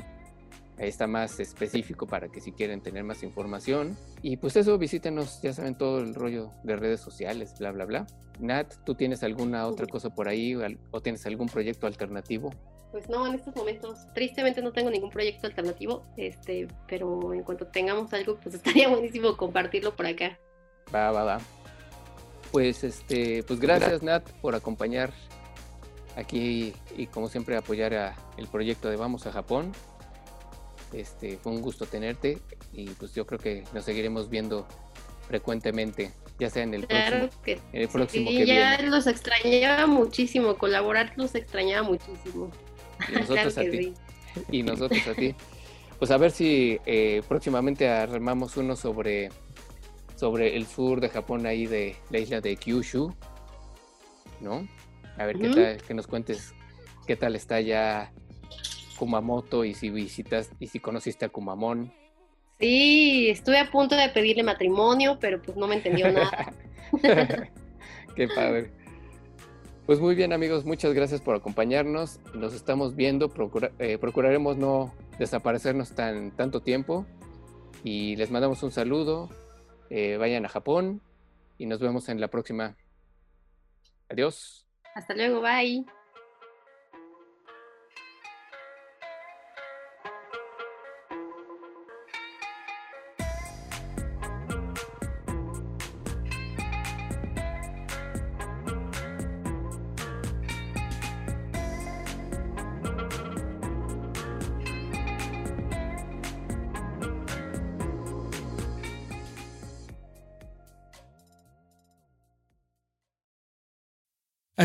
Ahí 0.78 0.88
está 0.88 1.06
más 1.06 1.40
específico 1.40 2.06
para 2.06 2.28
que 2.28 2.40
si 2.40 2.52
quieren 2.52 2.82
tener 2.82 3.04
más 3.04 3.22
información. 3.22 3.96
Y 4.22 4.36
pues 4.36 4.56
eso, 4.56 4.76
visítenos, 4.76 5.40
ya 5.40 5.52
saben 5.52 5.78
todo 5.78 6.00
el 6.00 6.14
rollo 6.14 6.50
de 6.64 6.76
redes 6.76 7.00
sociales, 7.00 7.54
bla, 7.58 7.72
bla, 7.72 7.84
bla. 7.86 8.06
Nat, 8.40 8.74
¿tú 8.84 8.94
tienes 8.94 9.22
alguna 9.22 9.66
otra 9.66 9.86
cosa 9.86 10.10
por 10.10 10.28
ahí 10.28 10.54
o 10.90 11.00
tienes 11.00 11.24
algún 11.26 11.48
proyecto 11.48 11.86
alternativo? 11.86 12.50
Pues 12.96 13.10
no, 13.10 13.26
en 13.26 13.34
estos 13.34 13.54
momentos, 13.54 14.06
tristemente 14.14 14.62
no 14.62 14.72
tengo 14.72 14.88
ningún 14.88 15.10
proyecto 15.10 15.46
alternativo, 15.46 16.06
este, 16.16 16.66
pero 16.88 17.34
en 17.34 17.42
cuanto 17.42 17.66
tengamos 17.66 18.10
algo, 18.14 18.38
pues 18.42 18.54
estaría 18.54 18.88
buenísimo 18.88 19.36
compartirlo 19.36 19.94
por 19.94 20.06
acá. 20.06 20.38
Va, 20.94 21.10
va, 21.10 21.22
va. 21.22 21.40
Pues 22.52 22.84
este, 22.84 23.42
pues 23.42 23.60
gracias 23.60 24.02
Nat 24.02 24.26
por 24.40 24.54
acompañar 24.54 25.12
aquí 26.16 26.72
y 26.96 27.06
como 27.08 27.28
siempre 27.28 27.58
apoyar 27.58 27.92
a 27.92 28.16
el 28.38 28.48
proyecto 28.48 28.88
de 28.88 28.96
Vamos 28.96 29.26
a 29.26 29.32
Japón. 29.32 29.72
Este, 30.94 31.36
fue 31.36 31.52
un 31.52 31.60
gusto 31.60 31.84
tenerte 31.84 32.38
y 32.72 32.86
pues 32.92 33.14
yo 33.14 33.26
creo 33.26 33.38
que 33.38 33.62
nos 33.74 33.84
seguiremos 33.84 34.30
viendo 34.30 34.66
frecuentemente, 35.28 36.12
ya 36.38 36.48
sea 36.48 36.62
en 36.62 36.72
el 36.72 36.86
próximo, 36.86 37.28
que, 37.44 37.60
el 37.74 37.88
próximo 37.88 38.30
sí, 38.30 38.46
ya 38.46 38.80
los 38.80 39.06
extrañaba 39.06 39.86
muchísimo, 39.86 40.56
colaborar 40.56 41.12
los 41.16 41.34
extrañaba 41.34 41.86
muchísimo. 41.86 42.50
Y 43.08 43.12
nosotros 43.12 43.58
a 43.58 43.60
ti. 43.62 43.94
Y 44.50 44.62
nosotros 44.62 45.06
a 45.06 45.14
ti. 45.14 45.34
Pues 45.98 46.10
a 46.10 46.18
ver 46.18 46.30
si 46.30 46.78
eh, 46.84 47.22
próximamente 47.26 47.88
armamos 47.88 48.56
uno 48.56 48.76
sobre, 48.76 49.30
sobre 50.14 50.56
el 50.56 50.66
sur 50.66 51.00
de 51.00 51.08
Japón, 51.08 51.46
ahí 51.46 51.66
de 51.66 51.96
la 52.10 52.18
isla 52.18 52.40
de 52.40 52.56
Kyushu, 52.56 53.14
¿no? 54.40 54.68
A 55.16 55.24
ver 55.24 55.38
qué 55.38 55.48
tal, 55.48 55.82
que 55.82 55.94
nos 55.94 56.06
cuentes 56.06 56.54
qué 57.06 57.16
tal 57.16 57.34
está 57.36 57.60
ya 57.60 58.12
Kumamoto 58.98 59.64
y 59.64 59.74
si 59.74 59.90
visitas 59.90 60.50
y 60.58 60.66
si 60.66 60.80
conociste 60.80 61.24
a 61.24 61.28
Kumamon. 61.28 61.92
Sí, 62.58 63.28
estuve 63.28 63.58
a 63.58 63.70
punto 63.70 63.96
de 63.96 64.08
pedirle 64.08 64.42
matrimonio, 64.42 65.18
pero 65.20 65.40
pues 65.40 65.56
no 65.56 65.66
me 65.66 65.76
entendió 65.76 66.10
nada. 66.10 66.52
Qué 68.16 68.28
padre. 68.28 68.72
Pues 69.86 70.00
muy 70.00 70.16
bien 70.16 70.32
amigos, 70.32 70.64
muchas 70.64 70.92
gracias 70.94 71.20
por 71.20 71.36
acompañarnos. 71.36 72.18
Nos 72.34 72.54
estamos 72.54 72.96
viendo, 72.96 73.32
eh, 73.78 73.98
procuraremos 73.98 74.56
no 74.56 74.92
desaparecernos 75.16 75.94
tan 75.94 76.32
tanto 76.32 76.60
tiempo 76.60 77.06
y 77.84 78.16
les 78.16 78.32
mandamos 78.32 78.64
un 78.64 78.72
saludo. 78.72 79.30
Eh, 79.88 80.16
vayan 80.16 80.44
a 80.44 80.48
Japón 80.48 81.02
y 81.56 81.66
nos 81.66 81.78
vemos 81.78 82.08
en 82.08 82.20
la 82.20 82.26
próxima. 82.26 82.76
Adiós. 84.08 84.66
Hasta 84.96 85.14
luego, 85.14 85.40
bye. 85.40 85.86